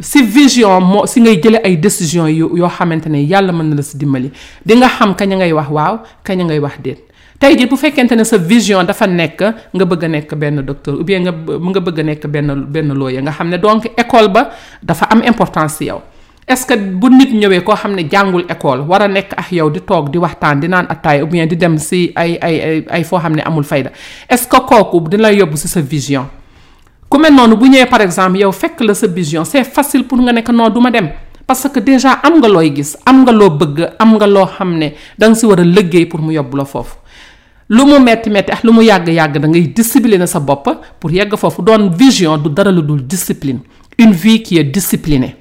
si 0.00 0.22
vision 0.24 0.80
moo 0.82 1.06
si 1.06 1.20
ngay 1.20 1.36
jële 1.40 1.60
ay 1.62 1.76
décision 1.76 2.26
yu 2.26 2.50
yoo 2.56 2.68
xamante 2.68 3.06
ne 3.06 3.18
yàlla 3.22 3.52
mën 3.52 3.62
na 3.64 3.76
la 3.76 3.82
si 3.82 3.96
dimbali 3.96 4.32
di 4.66 4.74
nga 4.74 4.88
xam 4.88 5.14
kañ 5.14 5.34
a 5.34 5.36
ngay 5.36 5.52
wax 5.52 5.68
waaw 5.70 6.00
kañ 6.24 6.42
ngay 6.42 6.58
wax 6.58 6.80
déet 6.82 7.09
tey 7.40 7.56
ji 7.56 7.64
bu 7.72 7.76
fekkente 7.80 8.12
ne 8.16 8.24
sa 8.28 8.36
vision 8.36 8.84
dafa 8.84 9.06
nekk 9.08 9.38
nga 9.72 9.84
bëgg 9.88 10.04
a 10.04 10.08
nekk 10.08 10.34
benn 10.36 10.60
docteur 10.62 11.00
ou 11.00 11.04
bien 11.08 11.24
nga 11.24 11.32
nga 11.32 11.80
bëgg 11.80 12.00
a 12.00 12.02
nekk 12.04 12.28
benn 12.28 12.68
benn 12.68 12.92
lawyer 12.92 13.24
nga 13.24 13.32
xam 13.32 13.48
ne 13.48 13.56
donc 13.56 13.88
école 13.96 14.28
ba 14.28 14.50
dafa 14.84 15.08
am 15.08 15.24
importance 15.24 15.80
ci 15.80 15.88
yow. 15.88 16.02
est-ce 16.46 16.66
que 16.66 16.74
bu 16.76 17.08
nit 17.08 17.32
ñëwee 17.32 17.62
koo 17.64 17.74
xam 17.76 17.94
ne 17.96 18.04
jàngul 18.04 18.44
école 18.48 18.84
war 18.84 19.00
a 19.02 19.08
nekk 19.08 19.32
ak 19.36 19.52
yow 19.52 19.70
di 19.70 19.80
toog 19.80 20.10
di 20.10 20.18
waxtaan 20.18 20.60
di 20.60 20.68
naan 20.68 20.84
attaay 20.90 21.22
ou 21.22 21.26
bien 21.26 21.46
di 21.48 21.56
dem 21.56 21.78
ci 21.78 22.12
ay 22.14 22.36
ay 22.42 22.84
ay 22.90 23.04
foo 23.04 23.18
xam 23.18 23.34
ne 23.34 23.40
amul 23.42 23.64
fayda 23.64 23.90
est-ce 24.28 24.46
que 24.46 24.60
kooku 24.60 25.08
dina 25.08 25.30
yóbbu 25.32 25.56
ci 25.56 25.66
sa 25.68 25.80
vision. 25.80 26.26
ku 27.08 27.16
noonu 27.16 27.56
bu 27.56 27.66
ñëwee 27.70 27.86
par 27.88 28.02
exemple 28.02 28.36
yow 28.36 28.52
fekk 28.52 28.80
la 28.82 28.92
sa 28.92 29.06
vision 29.06 29.46
c'est 29.46 29.64
facile 29.64 30.04
pour 30.04 30.18
nga 30.18 30.32
nekk 30.32 30.50
non 30.50 30.68
du 30.68 30.80
dem 30.90 31.08
parce 31.46 31.66
que 31.72 31.80
déjà 31.80 32.20
am 32.22 32.38
nga 32.38 32.48
looy 32.48 32.70
gis 32.76 32.98
am 33.06 33.22
nga 33.24 33.32
loo 33.32 33.48
bëgg 33.48 33.94
am 33.98 34.14
nga 34.18 34.26
loo 34.26 34.46
xam 34.46 34.76
ne 34.76 34.92
da 35.18 35.26
nga 35.28 35.34
ci 35.34 35.46
war 35.46 35.58
a 35.60 35.64
liggéey 35.64 36.04
pour 36.04 36.20
mu 36.20 36.32
yóbbu 36.34 36.56
la 36.58 36.64
foofu. 36.66 36.96
lu 37.70 37.84
mu 37.86 37.98
metti 38.02 38.28
metti 38.30 38.50
ak 38.52 38.62
lu 38.64 38.72
mu 38.72 38.82
yàgg 38.82 39.06
da 39.08 39.38
ngay 39.48 39.68
discipliner 39.72 40.26
sa 40.28 40.40
pour 40.40 41.10
vision 41.96 42.36
du 42.42 42.48
dara 42.50 42.72
discipline 43.06 43.60
une 43.96 44.12
vie 44.12 44.42
qui 44.42 44.58
est 44.58 44.64
disciplinée 44.64 45.36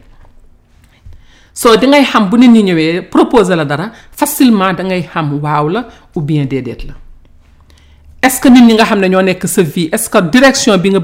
so 1.54 1.76
di 1.76 1.88
ngay 1.88 2.04
xam 2.04 2.30
bu 2.30 2.38
nit 2.38 2.48
ñi 2.50 3.02
la 3.56 3.66
dara 3.66 3.92
facilement 4.12 4.74
da 4.74 4.84
ngay 4.84 5.10
ou 6.16 6.22
bien 6.22 6.46
la 6.50 6.76
est-ce 8.22 8.40
que 8.42 8.48
nit 8.50 8.74
nga 8.74 8.84
xam 9.34 9.64
vie 9.66 9.90
est-ce 9.92 10.08
que 10.10 10.20
direction 10.30 10.78
bi 10.78 10.90
nga 10.90 11.02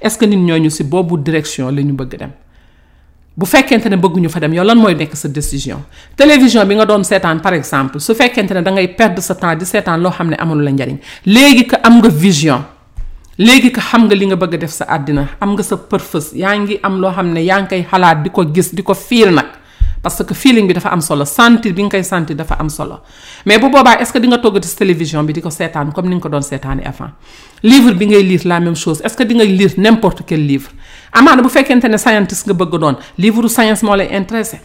est-ce 0.00 0.16
que 0.16 0.24
nit 0.24 0.36
ñooñu 0.36 0.70
si 0.70 0.84
direction 1.24 1.70
ñu 1.72 1.96
bu 3.40 3.46
fekkente 3.48 3.88
ne 3.90 3.96
bëgguñu 3.96 4.28
fa 4.30 4.40
dem 4.42 4.52
yow 4.56 4.64
lan 4.68 4.78
mooy 4.78 4.94
nekk 4.94 5.14
sa 5.16 5.28
décision 5.32 5.78
télévision 6.16 6.64
bi 6.68 6.74
nga 6.76 6.84
doon 6.86 7.02
seetaan 7.10 7.38
par 7.40 7.54
exemple 7.56 7.98
su 8.00 8.14
fekkente 8.14 8.52
ne 8.56 8.60
da 8.62 8.70
ngay 8.70 8.88
perdre 8.98 9.22
sa 9.22 9.34
temps 9.34 9.56
di 9.56 9.64
seetaan 9.64 10.00
loo 10.02 10.12
xam 10.12 10.28
ne 10.28 10.36
amul 10.38 10.60
la 10.60 11.40
que 11.68 11.76
am 11.86 11.94
nga 12.00 12.08
vision 12.08 12.62
léegi 13.38 13.72
que 13.72 13.80
xam 13.80 14.04
nga 14.06 14.14
li 14.14 14.26
nga 14.26 14.36
bëgg 14.42 14.58
def 14.60 14.70
sa 14.78 14.84
am 14.92 15.52
nga 15.54 15.62
sa 15.62 15.76
purpose 15.76 16.30
yaa 16.34 16.52
am 16.82 17.00
loo 17.00 17.12
xam 17.16 17.28
ne 17.32 17.46
gis 18.54 18.74
di 18.74 18.82
ko 18.82 18.92
parce 20.02 20.24
que 20.24 20.32
feeling 20.34 20.66
bi 20.66 20.72
dafa 20.72 20.88
am 20.90 21.00
solo 21.00 21.24
sentir 21.26 21.74
bi 21.74 21.82
nga 21.82 21.90
koy 21.98 22.02
sentir 22.04 22.34
dafa 22.34 22.54
am 22.58 22.68
solo 22.70 23.00
mais 23.44 23.58
bu 23.58 23.66
est-ce 24.00 24.12
que 24.12 24.18
di 24.18 24.28
nga 24.28 24.38
toggati 24.38 24.68
télévision 24.74 25.22
bi 25.24 25.32
di 25.34 25.40
comme 25.42 26.08
ni 26.08 26.18
ko 26.18 26.28
doon 26.28 26.40
avant 26.84 27.10
livre 27.62 27.92
bi 27.92 28.06
ngay 28.06 28.22
lire 28.22 28.46
la 28.48 28.60
même 28.60 28.76
chose 28.76 29.02
est-ce 29.04 29.14
que 29.14 29.24
di 29.24 29.34
nga 29.34 29.44
lire 29.44 29.72
n'importe 29.76 30.22
quel 30.26 30.46
livre 30.46 30.70
amaana 31.12 31.42
bu 31.44 31.48
fekkente 31.48 31.88
ne 31.90 31.98
scientist 31.98 32.46
nga 32.46 32.54
bëgg 32.54 32.76
doon 32.80 32.96
livre 33.18 33.48
science 33.48 33.82
moo 33.86 33.96
lay 33.96 34.08
intéressé 34.16 34.60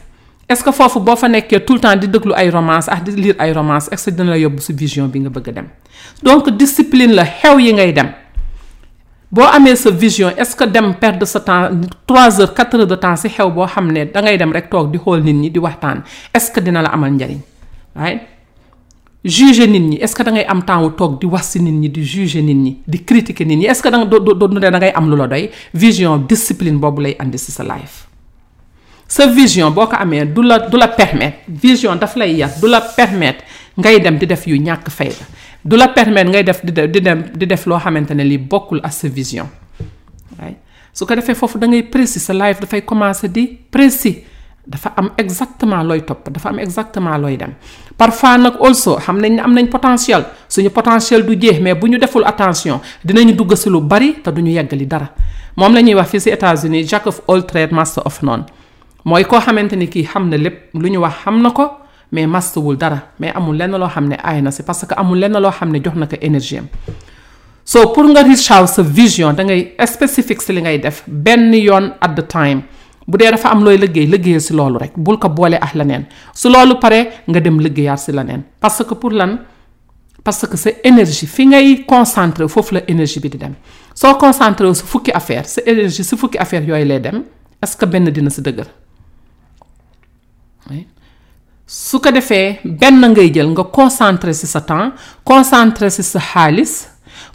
est 0.47 0.55
ce 0.55 0.63
que 0.63 0.71
foofu 0.71 0.99
boo 0.99 1.15
fa 1.17 1.27
nekkee 1.27 1.59
tout 1.61 1.73
le 1.73 1.79
temps 1.79 1.95
di 1.95 2.07
déglu 2.07 2.33
ay 2.35 2.49
romance 2.49 2.87
ah 2.89 2.99
di 3.01 3.11
lire 3.11 3.35
ay 3.39 3.51
romance 3.53 3.89
est 3.91 3.97
ce 3.97 4.05
que 4.09 4.15
dina 4.15 4.29
la 4.31 4.37
yóbbu 4.37 4.61
si 4.61 4.73
vision 4.73 5.07
bi 5.07 5.19
nga 5.19 5.29
bëgg 5.29 5.49
dem 5.55 5.67
donc 6.23 6.49
discipline 6.51 7.13
la 7.15 7.25
xew 7.25 7.59
yi 7.59 7.73
ngay 7.73 7.93
dem 7.93 8.09
boo 9.31 9.43
amee 9.47 9.75
sa 9.75 9.89
vision 9.89 10.29
est 10.37 10.43
ce 10.45 10.55
que 10.55 10.63
dem 10.65 10.93
perdre 10.95 11.25
sa 11.25 11.39
temps 11.39 11.69
trois 12.05 12.39
heures 12.39 12.53
quatre 12.53 12.75
heures 12.77 12.87
de 12.87 12.95
temps 12.95 13.15
si 13.15 13.27
xew 13.27 13.49
boo 13.49 13.65
xam 13.67 13.91
ne 13.91 14.05
dangay 14.05 14.37
dem 14.37 14.51
rek 14.53 14.69
toog 14.69 14.91
di 14.91 14.99
xool 14.99 15.21
nit 15.23 15.33
ñi 15.35 15.49
di 15.51 15.59
waxtaan 15.59 16.03
est 16.33 16.39
ce 16.39 16.51
que 16.51 16.59
dina 16.59 16.81
la 16.81 16.89
amal 16.89 17.11
njariñ 17.11 17.39
right 17.95 18.34
juger 19.25 19.65
nit 19.67 19.79
ñi 19.81 19.97
est 19.97 20.05
ce 20.07 20.15
que 20.15 20.21
da 20.23 20.31
ngay 20.31 20.45
am 20.47 20.61
temps 20.63 20.81
wu 20.83 20.89
toog 20.91 21.19
di 21.19 21.25
wax 21.25 21.49
si 21.57 21.59
nit 21.59 21.73
ñi 21.73 21.89
di 21.89 22.05
juger 22.05 22.43
nit 22.43 22.55
ñi 22.55 22.77
di 22.87 23.03
critiquer 23.03 23.45
nit 23.47 23.57
ñi 23.57 23.65
est 23.65 23.73
ce 23.75 23.81
que 23.81 23.89
da 23.89 23.97
nga 23.97 24.05
do 24.05 24.91
am 24.95 25.09
lu 25.09 25.15
la 25.17 25.27
doy 25.27 25.49
vision 25.73 26.17
discipline 26.27 26.77
boobu 26.77 27.01
lay 27.01 27.15
andi 27.19 27.37
si 27.37 27.51
sa 27.51 27.63
life. 27.63 28.07
sa 29.07 29.25
vision 29.27 29.71
boo 29.73 29.87
ko 29.87 29.95
amee 29.97 30.25
du 30.31 30.43
la 30.43 30.59
du 30.59 30.77
la 30.77 30.87
permettre 30.87 31.39
vision 31.49 31.95
daf 31.95 32.15
lay 32.15 32.35
yar 32.35 32.51
du 32.61 32.67
la 32.69 32.81
permettre 32.81 33.43
ngay 33.79 33.99
dem 33.99 34.17
di 34.17 34.27
def 34.27 34.45
yu 34.45 34.57
ñàkk 34.61 34.89
fayda 34.89 35.25
du 35.63 35.75
la 35.75 35.87
permettre 35.89 36.29
ngay 36.29 36.43
def 36.43 36.63
di 36.63 36.71
di 36.87 37.01
dem 37.01 37.23
di 37.35 37.45
def 37.47 37.65
loo 37.65 37.79
xamante 37.79 38.13
ne 38.13 38.23
li 38.23 38.37
bokkul 38.37 38.79
ak 38.83 38.93
sa 38.93 39.07
vision. 39.07 39.47
su 40.93 41.05
ko 41.05 41.15
defee 41.15 41.33
foofu 41.33 41.57
da 41.57 41.65
ngay 41.67 41.89
sa 42.05 42.31
life 42.33 42.59
dafay 42.61 42.83
commencer 42.85 43.27
di 43.29 43.47
précis. 43.71 44.17
dafa 44.67 44.93
am 44.97 45.11
exactement 45.17 45.83
looy 45.87 46.01
topp 46.01 46.29
dafa 46.31 46.49
am 46.49 46.59
exactement 46.59 47.17
looy 47.23 47.37
dem 47.37 47.53
parfois 47.97 48.37
nag 48.37 48.53
also 48.63 48.97
xam 48.99 49.19
nañ 49.21 49.31
ne 49.35 49.39
am 49.41 49.53
nañ 49.53 49.67
potentiel 49.69 50.25
suñu 50.49 50.69
potentiel 50.71 51.25
du 51.25 51.35
jeex 51.39 51.59
mais 51.61 51.75
bu 51.75 51.87
ñu 51.87 51.97
deful 51.99 52.25
attention 52.25 52.79
dinañu 53.03 53.33
dugg 53.35 53.55
si 53.55 53.69
lu 53.69 53.79
bari 53.81 54.13
te 54.23 54.29
du 54.31 54.41
duñu 54.41 54.51
yeggali 54.55 54.87
dara 54.87 55.09
moom 55.55 55.73
la 55.73 55.81
ñuy 55.81 55.93
wax 55.95 56.07
fii 56.09 56.19
si 56.21 56.29
États-Unis 56.31 56.87
jack 56.87 57.05
of 57.07 57.21
all 57.27 57.43
trades 57.45 57.71
master 57.71 58.01
of 58.05 58.21
none 58.23 58.43
mooy 59.05 59.23
koo 59.25 59.39
xamante 59.39 59.73
ni 59.75 59.87
kii 59.87 60.05
xam 60.13 60.29
na 60.29 60.37
lépp 60.37 60.73
lu 60.73 60.89
ñu 60.89 60.99
wax 60.99 61.13
xam 61.23 61.41
na 61.41 61.51
ko 61.51 61.71
mais 62.11 62.25
master 62.27 62.59
wul 62.63 62.75
dara 62.77 62.99
mais 63.19 63.31
amul 63.35 63.55
lenn 63.57 63.71
loo 63.77 63.87
xam 63.89 64.07
ne 64.07 64.15
aay 64.23 64.41
na 64.41 64.49
si 64.51 64.63
parce 64.63 64.85
que 64.87 64.95
amul 64.97 65.19
lenn 65.19 65.31
loo 65.37 65.51
xam 65.51 65.69
ne 65.71 65.77
jox 65.79 65.93
na 65.95 66.07
ko 66.07 66.15
énergie 66.21 66.57
am 66.57 66.67
so 67.63 67.85
pour 67.93 68.03
nga 68.09 68.21
reach 68.23 68.49
out 68.51 68.67
sa 68.67 68.81
vision 68.81 69.31
da 69.33 69.43
ngay 69.43 69.75
spécifique 69.85 70.41
si 70.41 70.51
li 70.53 70.61
ngay 70.61 70.79
def 70.79 71.03
benn 71.07 71.53
yoon 71.53 71.93
at 72.01 72.15
the 72.15 72.23
time. 72.27 72.61
bu 73.07 73.19
dee 73.19 73.31
dafa 73.31 73.49
am 73.49 73.63
looy 73.65 73.77
liggéey 73.81 74.07
liggéeyal 74.13 74.41
si 74.41 74.53
loolu 74.53 74.79
rek 74.81 74.95
bul 74.97 75.17
ko 75.17 75.29
boole 75.29 75.57
ak 75.65 75.75
leneen 75.75 76.05
su 76.33 76.49
loolu 76.49 76.77
pare 76.83 76.99
nga 77.29 77.39
dem 77.39 77.59
liggéeyaat 77.61 77.99
si 77.99 78.11
leneen 78.15 78.41
parce 78.59 78.83
que 78.83 78.93
pour 78.95 79.11
lan 79.11 79.35
parce 80.23 80.47
que 80.49 80.57
sa 80.57 80.69
énergie 80.83 81.27
fi 81.27 81.45
ngay 81.45 81.85
concentré 81.85 82.47
foofu 82.47 82.73
la 82.75 82.79
énergie 82.87 83.19
bi 83.19 83.29
di 83.29 83.37
dem 83.37 83.53
soo 83.93 84.15
concentré 84.15 84.73
su 84.73 84.85
fukki 84.85 85.11
affaire 85.11 85.45
sa 85.47 85.61
énergie 85.65 86.03
si 86.03 86.15
fukki 86.17 86.37
affaire 86.37 86.63
yooyu 86.65 86.85
lay 86.85 86.99
dem 86.99 87.23
est 87.63 87.77
que 87.79 87.85
benn 87.85 88.09
dina 88.09 88.29
si 88.29 88.41
dëgër 88.41 88.67
su 91.67 91.99
ko 91.99 92.11
defee 92.13 92.59
benn 92.65 93.05
ngay 93.11 93.31
jël 93.33 93.47
nga 93.53 93.63
concentré 93.63 94.33
si 94.33 94.47
sa 94.47 94.61
temps 94.61 94.91
concentré 95.23 95.89
si 95.89 96.01
sa 96.03 96.19
xaalis 96.19 96.73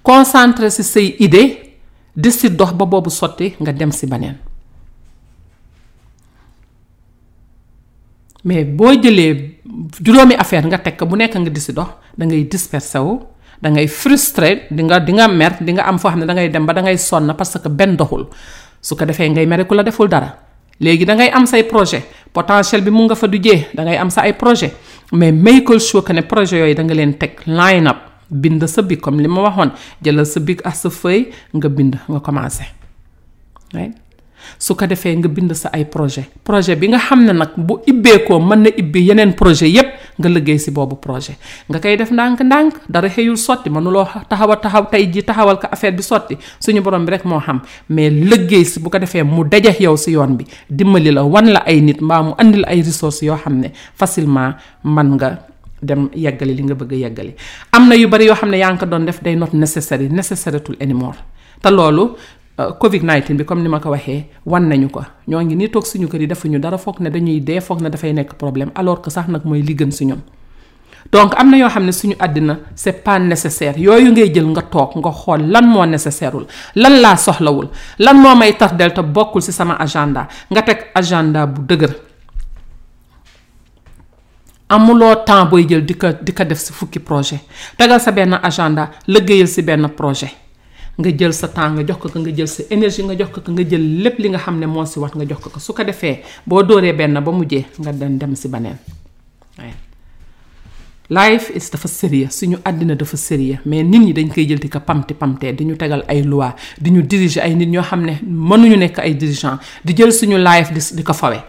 concentré 0.03 0.69
si 0.71 0.83
say 0.83 1.17
idée 1.21 1.75
di 2.17 2.31
si 2.33 2.51
dox 2.51 2.73
ba 2.73 2.85
boobu 2.87 3.11
sotti 3.11 3.55
nga 3.61 3.73
dem 3.73 3.91
si 3.93 4.07
beneen. 4.07 4.37
mais 8.45 8.65
boy 8.67 9.01
jëlee 9.01 9.61
juróomi 10.05 10.35
affaire 10.39 10.65
nga 10.67 10.79
tek 10.79 11.03
bu 11.05 11.17
nekk 11.17 11.37
nga 11.37 11.51
disi 11.53 11.73
dox 11.73 11.89
da 12.17 12.27
ngay 12.27 12.45
dispersé 12.49 12.99
wu 12.99 13.19
da 13.61 13.69
ngay 13.69 13.87
frustré 13.89 14.67
di 14.71 14.83
nga 14.83 14.99
di 15.01 15.13
nga 15.13 15.29
mer 15.29 15.57
di 15.61 15.73
nga 15.73 15.85
am 15.85 15.99
foo 15.99 16.11
xam 16.11 16.21
ne 16.21 16.27
da 16.27 16.35
ngay 16.35 16.49
dem 16.51 16.65
ba 16.67 16.73
da 16.73 16.81
ngay 16.83 16.97
sonn 16.99 17.35
parce 17.37 17.59
que 17.61 17.69
ben 17.69 17.97
doxul 17.97 18.27
su 18.81 18.97
ko 18.97 19.05
defee 19.05 19.29
ngay 19.29 19.47
mere 19.47 19.67
ku 19.67 19.75
la 19.75 19.83
deful 19.83 20.09
dara 20.09 20.33
léegi 20.81 21.05
da 21.05 21.15
ngay 21.15 21.29
am 21.31 21.45
say 21.47 21.65
projet 21.65 22.05
potentiel 22.33 22.81
bi 22.83 22.91
mu 22.91 23.05
nga 23.07 23.15
fa 23.15 23.27
du 23.29 23.39
da 23.39 23.83
ngay 23.85 23.97
am 23.97 24.11
sa 24.11 24.23
ay 24.23 24.33
projet 24.35 24.73
mais 25.13 25.35
sure 25.81 26.03
que 26.05 26.13
ne 26.13 26.23
projet 26.23 26.59
yooyu 26.59 26.75
da 26.75 26.83
nga 26.83 26.95
leen 26.95 27.15
teg 27.19 27.33
line 27.47 27.87
up 27.87 28.25
bind 28.31 28.65
sa 28.67 28.81
bi 28.83 28.97
comme 28.97 29.21
li 29.21 29.29
ma 29.29 29.43
waxoon 29.43 29.71
jëlal 30.03 30.25
sa 30.27 30.41
bi 30.41 30.57
ak 30.65 30.75
sa 30.75 30.89
feuille 30.91 31.29
nga 31.53 31.69
bind 31.69 31.97
nga 32.09 32.21
commencé 32.21 32.65
right 33.75 33.93
su 34.59 34.75
ko 34.75 34.87
defee 34.87 35.17
nga 35.17 35.29
bind 35.29 35.53
sa 35.55 35.71
ay 35.73 35.85
projet 35.89 36.29
projet 36.45 36.77
bi 36.79 36.89
nga 36.89 36.99
xam 36.99 37.25
ne 37.25 37.33
nag 37.33 37.57
bu 37.57 37.81
ibbeekoo 37.87 38.41
mën 38.41 38.61
na 38.65 38.71
ibbi 38.77 39.03
yeneen 39.09 39.33
projet 39.37 39.69
yépp 39.71 39.89
nga 40.19 40.29
liggéey 40.29 40.59
si 40.59 40.71
boobu 40.71 40.97
projet 40.97 41.37
nga 41.69 41.79
koy 41.81 41.97
def 41.97 42.11
ndànk-ndànk 42.11 42.73
dara 42.89 43.09
xëyul 43.09 43.37
sotti 43.37 43.71
mënuloo 43.71 44.07
taxaw 44.29 44.57
taxaw 44.57 44.85
tey 44.91 45.07
ji 45.11 45.23
taxawal 45.23 45.57
ko 45.59 45.69
affaire 45.71 45.95
bi 45.97 46.03
sotti 46.03 46.35
suñu 46.61 46.81
borom 46.83 47.05
bi 47.05 47.11
rek 47.13 47.25
moo 47.25 47.41
xam 47.41 47.61
mais 47.89 48.11
liggéey 48.13 48.65
si 48.65 48.81
bu 48.81 48.91
ko 48.91 48.99
defee 48.99 49.23
mu 49.23 49.45
dajeex 49.45 49.81
yow 49.81 49.97
si 49.97 50.11
yoon 50.13 50.37
bi 50.37 50.45
dimbali 50.69 51.11
la 51.11 51.23
wan 51.25 51.51
la 51.53 51.61
ay 51.67 51.81
nit 51.81 52.01
mbaa 52.01 52.23
mu 52.23 52.33
andi 52.39 52.59
la 52.61 52.69
ay 52.69 52.83
ressources 52.83 53.23
yoo 53.23 53.37
xam 53.37 53.61
ne 53.61 53.69
facilement 53.97 54.55
man 54.85 55.15
nga 55.17 55.47
dem 55.83 56.11
yeggali 56.15 56.53
li 56.55 56.63
nga 56.63 56.75
bëgg 56.77 56.93
a 56.93 56.97
yeggali 57.09 57.33
am 57.73 57.89
na 57.89 57.95
yu 57.97 58.09
bari 58.09 58.27
yoo 58.29 58.35
xam 58.35 58.51
ne 58.51 58.59
yaa 58.59 58.73
ngi 58.73 58.79
ko 58.81 58.87
doon 58.87 59.07
def 59.07 59.23
day 59.23 59.35
not 59.37 59.53
necessary 59.53 60.09
necessary 60.09 60.61
tul 60.61 60.77
anymore 60.81 61.17
te 61.63 61.69
loolu 61.73 62.17
Euh, 62.61 62.73
Covid 62.83 63.01
19 63.03 63.37
bi 63.39 63.45
comme 63.47 63.63
ni 63.63 63.69
ma 63.69 63.79
ko 63.81 63.91
waxee 63.95 64.27
wan 64.45 64.67
nañu 64.69 64.89
ko 64.91 65.01
ñoo 65.29 65.41
ngi 65.43 65.55
nii 65.57 65.69
toog 65.71 65.87
suñu 65.87 66.09
kër 66.09 66.21
yi 66.23 66.27
defuñu 66.27 66.59
dara 66.61 66.77
foog 66.79 66.97
ne 67.01 67.09
dañuy 67.11 67.41
dee 67.41 67.61
foog 67.61 67.81
ne 67.81 67.89
dafay 67.89 68.13
nekk 68.13 68.35
problème 68.37 68.71
alors 68.75 69.01
que 69.01 69.09
sax 69.11 69.29
nag 69.29 69.43
mooy 69.45 69.63
li 69.63 69.75
gën 69.75 69.91
si 69.91 70.05
ñun. 70.05 70.21
donc 71.13 71.33
am 71.39 71.51
na 71.51 71.57
yoo 71.57 71.71
xam 71.71 71.85
ne 71.87 71.93
suñu 71.93 72.17
àddina 72.19 72.59
c'est 72.75 73.03
pas 73.05 73.19
nécessaire 73.19 73.79
yooyu 73.79 74.11
ngay 74.13 74.29
jël 74.35 74.45
nga 74.49 74.63
toog 74.63 74.91
nga 74.97 75.11
xool 75.11 75.43
lan 75.51 75.65
moo 75.67 75.87
nécessaireul 75.87 76.47
lan 76.75 77.01
laa 77.01 77.17
soxlawul 77.17 77.69
lan 77.99 78.15
moo 78.17 78.35
may 78.35 78.53
tardel 78.59 78.93
te 78.93 79.01
bokkul 79.01 79.41
ci 79.43 79.53
sama 79.53 79.77
agenda 79.79 80.29
nga 80.51 80.63
teg 80.63 80.79
agenda 80.95 81.47
bu 81.47 81.61
dëgër 81.63 81.93
amuloo 84.69 85.15
temps 85.25 85.47
booy 85.49 85.65
jël 85.69 85.85
di 85.87 85.95
ko 85.95 86.09
di 86.21 86.33
ko 86.35 86.45
def 86.45 86.61
ci 86.65 86.73
fukki 86.73 86.99
projet 87.01 87.41
tegal 87.79 88.01
sa 88.01 88.11
benn 88.13 88.39
agenda 88.43 88.91
liggéeyal 89.07 89.49
ci 89.49 89.63
benn 89.63 89.89
projet 89.91 90.35
nga 91.01 91.11
jël 91.19 91.33
sa 91.41 91.49
temps 91.57 91.73
nga 91.77 91.83
jox 91.87 91.99
ko 92.03 92.07
ko 92.13 92.19
nga 92.23 92.33
jël 92.37 92.49
sa 92.55 92.61
énergie 92.75 93.03
nga 93.09 93.15
jox 93.19 93.31
ko 93.35 93.39
ko 93.45 93.51
nga 93.57 93.65
jël 93.71 93.85
lépp 94.05 94.17
li 94.23 94.29
nga 94.33 94.41
xam 94.45 94.57
ne 94.61 94.67
moo 94.75 94.85
si 94.93 94.97
wat 95.03 95.15
nga 95.19 95.25
jox 95.29 95.41
ko 95.43 95.49
ko 95.55 95.59
su 95.67 95.71
ko 95.77 95.83
defee 95.89 96.17
boo 96.49 96.63
dooree 96.69 96.93
benn 96.99 97.17
ba 97.27 97.31
mujjee 97.39 97.65
nga 97.83 97.93
dem 98.01 98.15
dem 98.21 98.33
si 98.41 98.47
beneen 98.53 98.77
life 101.19 101.47
is 101.59 101.67
dafa 101.73 101.89
sérieux 102.01 102.31
suñu 102.39 102.57
àddina 102.69 102.95
dafa 103.01 103.17
sérieux 103.17 103.59
mais 103.69 103.83
nit 103.83 103.99
ñi 104.07 104.13
dañ 104.17 104.29
koy 104.35 104.47
jël 104.49 104.59
di 104.65 104.69
ko 104.75 104.81
pamti 104.89 105.15
pamtee 105.21 105.53
di 105.57 105.65
ñu 105.69 105.75
tegal 105.83 106.03
ay 106.09 106.21
loi 106.31 106.51
di 106.83 106.89
ñu 106.95 107.01
diriger 107.11 107.43
ay 107.47 107.55
nit 107.61 107.69
ñoo 107.75 107.83
xam 107.91 108.03
ne 108.09 108.15
mënuñu 108.49 108.77
nekk 108.85 108.99
ay 108.99 109.15
dirigeant 109.21 109.57
di 109.85 109.95
jël 109.97 110.13
suñu 110.19 110.37
life 110.49 110.69
di 110.75 110.81
di 110.97 111.03
ko 111.09 111.13
fawee 111.21 111.43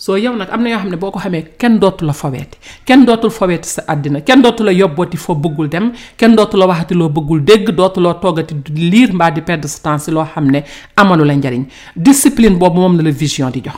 so 0.00 0.14
yow 0.16 0.30
nag 0.36 0.48
am 0.54 0.62
na 0.62 0.70
yoo 0.70 0.78
xam 0.78 0.90
ne 0.90 0.96
boo 0.96 1.10
ko 1.10 1.18
xamee 1.18 1.42
kenn 1.58 1.78
dootu 1.82 2.04
la 2.06 2.12
foweeti 2.12 2.56
kenn 2.86 3.04
dootul 3.04 3.30
foweeti 3.34 3.68
sa 3.68 3.82
àddina 3.90 4.20
kenn 4.22 4.40
dootu 4.42 4.62
la 4.62 4.70
yobbooti 4.72 5.16
foo 5.18 5.34
bëggul 5.34 5.68
dem 5.68 5.90
kenn 6.16 6.36
dootu 6.38 6.56
la 6.56 6.66
waxati 6.70 6.94
loo 6.94 7.08
bëggul 7.08 7.42
dégg 7.44 7.70
dootu 7.74 8.00
loo 8.00 8.14
toggati 8.14 8.54
di 8.62 8.90
liir 8.90 9.12
mbaa 9.12 9.30
di 9.32 9.42
perdre 9.42 9.66
sa 9.68 9.80
temps 9.82 10.04
si 10.06 10.12
loo 10.12 10.24
xam 10.24 10.50
ne 10.52 10.62
amalu 10.96 11.24
la 11.24 11.32
njariñ 11.34 11.66
discipline 11.96 12.56
boobu 12.56 12.78
moom 12.80 12.96
na 12.96 13.02
la 13.02 13.10
vision 13.10 13.50
di 13.50 13.60
jox 13.60 13.74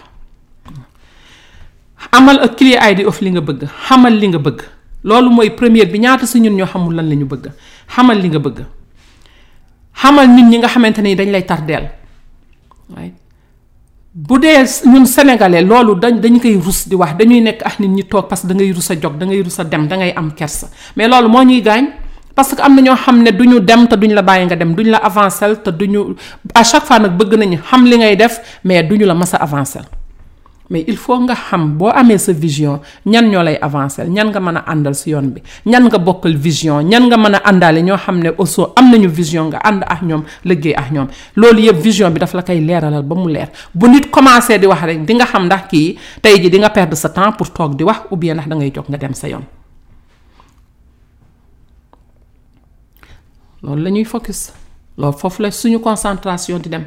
amal 2.12 2.38
ak 2.40 2.54
clear 2.58 2.84
idea 2.92 3.08
of 3.08 3.18
li 3.22 3.30
nga 3.30 3.40
bëgg 3.40 3.64
xamal 3.88 4.12
li 4.14 4.28
nga 4.28 4.38
bëgg 4.38 4.60
loolu 5.02 5.30
mooy 5.30 5.50
premier 5.50 5.86
bi 5.86 5.98
ñaata 6.04 6.26
si 6.26 6.38
ñun 6.40 6.52
ñoo 6.58 6.66
xamul 6.66 6.94
lan 6.96 7.08
la 7.08 7.14
ñu 7.14 7.24
bëgg 7.24 7.48
xamal 7.96 8.20
li 8.20 8.28
nga 8.28 8.38
bëgg 8.38 8.60
xamal 9.96 10.28
nit 10.28 10.44
ñi 10.52 10.58
nga 10.58 10.68
xamante 10.68 11.00
ni 11.02 11.16
dañ 11.16 11.30
lay 11.32 11.46
tardeel 11.48 11.88
right 12.94 13.14
bu 14.14 14.40
dee 14.42 14.64
ñun 14.90 15.06
sénégalais 15.06 15.62
loolu 15.62 15.94
dañ 16.00 16.18
dañu 16.20 16.40
koy 16.40 16.58
rus 16.58 16.88
di 16.88 16.96
wax 16.98 17.14
dañuy 17.18 17.40
nekk 17.40 17.62
ah 17.62 17.74
nit 17.78 17.88
ñi 17.90 18.02
toog 18.04 18.26
parce 18.28 18.42
que 18.42 18.48
da 18.48 18.54
ngay 18.54 18.72
rus 18.72 18.90
a 18.90 18.94
jóg 18.94 19.14
dangay 19.18 19.36
ngay 19.36 19.42
rus 19.44 19.58
a 19.60 19.64
dem 19.64 19.86
dangay 19.86 20.10
am 20.16 20.32
kersa 20.32 20.66
mais 20.96 21.06
loolu 21.06 21.28
moo 21.28 21.42
ñuy 21.44 21.60
gaañ 21.62 21.84
parce 22.34 22.54
que 22.56 22.60
am 22.62 22.74
na 22.74 22.82
ñoo 22.82 22.96
xam 22.96 23.22
ne 23.22 23.30
du 23.30 23.44
ñu 23.46 23.60
dem 23.60 23.86
te 23.86 23.94
duñ 23.96 24.12
la 24.14 24.22
bàyyi 24.22 24.46
nga 24.46 24.56
dem 24.56 24.74
duñu 24.74 24.90
la 24.90 24.98
avancer 24.98 25.56
te 25.62 25.70
duñu 25.70 26.00
à 26.54 26.64
chaque 26.64 26.84
fois 26.86 26.98
bëgg 26.98 27.34
nañu 27.38 27.58
xam 27.70 27.84
li 27.86 27.98
ngay 27.98 28.16
def 28.16 28.40
mais 28.64 28.82
duñu 28.82 29.04
la 29.06 29.14
mës 29.14 29.34
a 29.34 29.36
avancer. 29.36 29.82
mais 30.70 30.84
il 30.86 30.96
faut 30.96 31.18
nga 31.20 31.34
xam 31.34 31.76
boo 31.76 31.88
amee 31.90 32.16
sa 32.18 32.32
vision 32.32 32.80
ñan 33.06 33.28
ñoo 33.28 33.42
lay 33.42 33.58
avancer 33.60 34.06
ñan 34.08 34.26
nga 34.30 34.38
mën 34.40 34.56
a 34.56 34.60
àndal 34.68 34.94
si 34.94 35.10
yoon 35.10 35.28
bi 35.34 35.42
ñan 35.66 35.84
nga 35.88 35.98
bokkal 35.98 36.36
vision 36.36 36.82
ñan 36.82 37.06
nga 37.08 37.16
mën 37.16 37.34
a 37.34 37.40
àndaale 37.50 37.82
ñoo 37.82 37.96
xam 37.96 38.20
ne 38.22 38.30
aussi 38.38 38.60
am 38.76 38.90
nañu 38.90 39.08
vision 39.08 39.46
nga 39.48 39.58
ànd 39.58 39.82
ak 39.86 40.02
ñoom 40.02 40.22
liggéey 40.44 40.74
ak 40.74 40.92
ñoom 40.92 41.08
loolu 41.34 41.60
yëpp 41.62 41.76
vision 41.76 42.10
bi 42.12 42.20
dafa 42.20 42.36
la 42.36 42.42
koy 42.44 42.60
leeralal 42.60 43.02
ba 43.02 43.14
mu 43.16 43.28
leer 43.32 43.48
bu 43.74 43.88
nit 43.88 44.10
commencé 44.10 44.58
di 44.60 44.66
wax 44.66 44.82
rek 44.82 45.04
di 45.04 45.14
nga 45.14 45.26
xam 45.26 45.46
ndax 45.46 45.62
kii 45.68 45.98
tey 46.22 46.40
ji 46.40 46.48
di 46.48 46.58
nga 46.58 46.70
perdre 46.70 46.94
sa 46.96 47.08
temps 47.08 47.32
pour 47.36 47.52
toog 47.52 47.74
di 47.74 47.82
wax 47.82 48.02
ou 48.12 48.16
bien 48.16 48.34
ndax 48.34 48.46
da 48.48 48.54
ngay 48.54 48.72
nga 48.88 48.96
dem 48.98 49.14
sa 49.14 49.26
yoon. 49.28 49.42
loolu 53.64 53.82
la 53.82 53.90
ñuy 53.90 54.04
focus 54.04 54.52
loolu 54.96 55.18
foofu 55.18 55.42
la 55.42 55.50
suñu 55.50 55.80
concentration 55.80 56.58
di 56.60 56.68
dem 56.68 56.84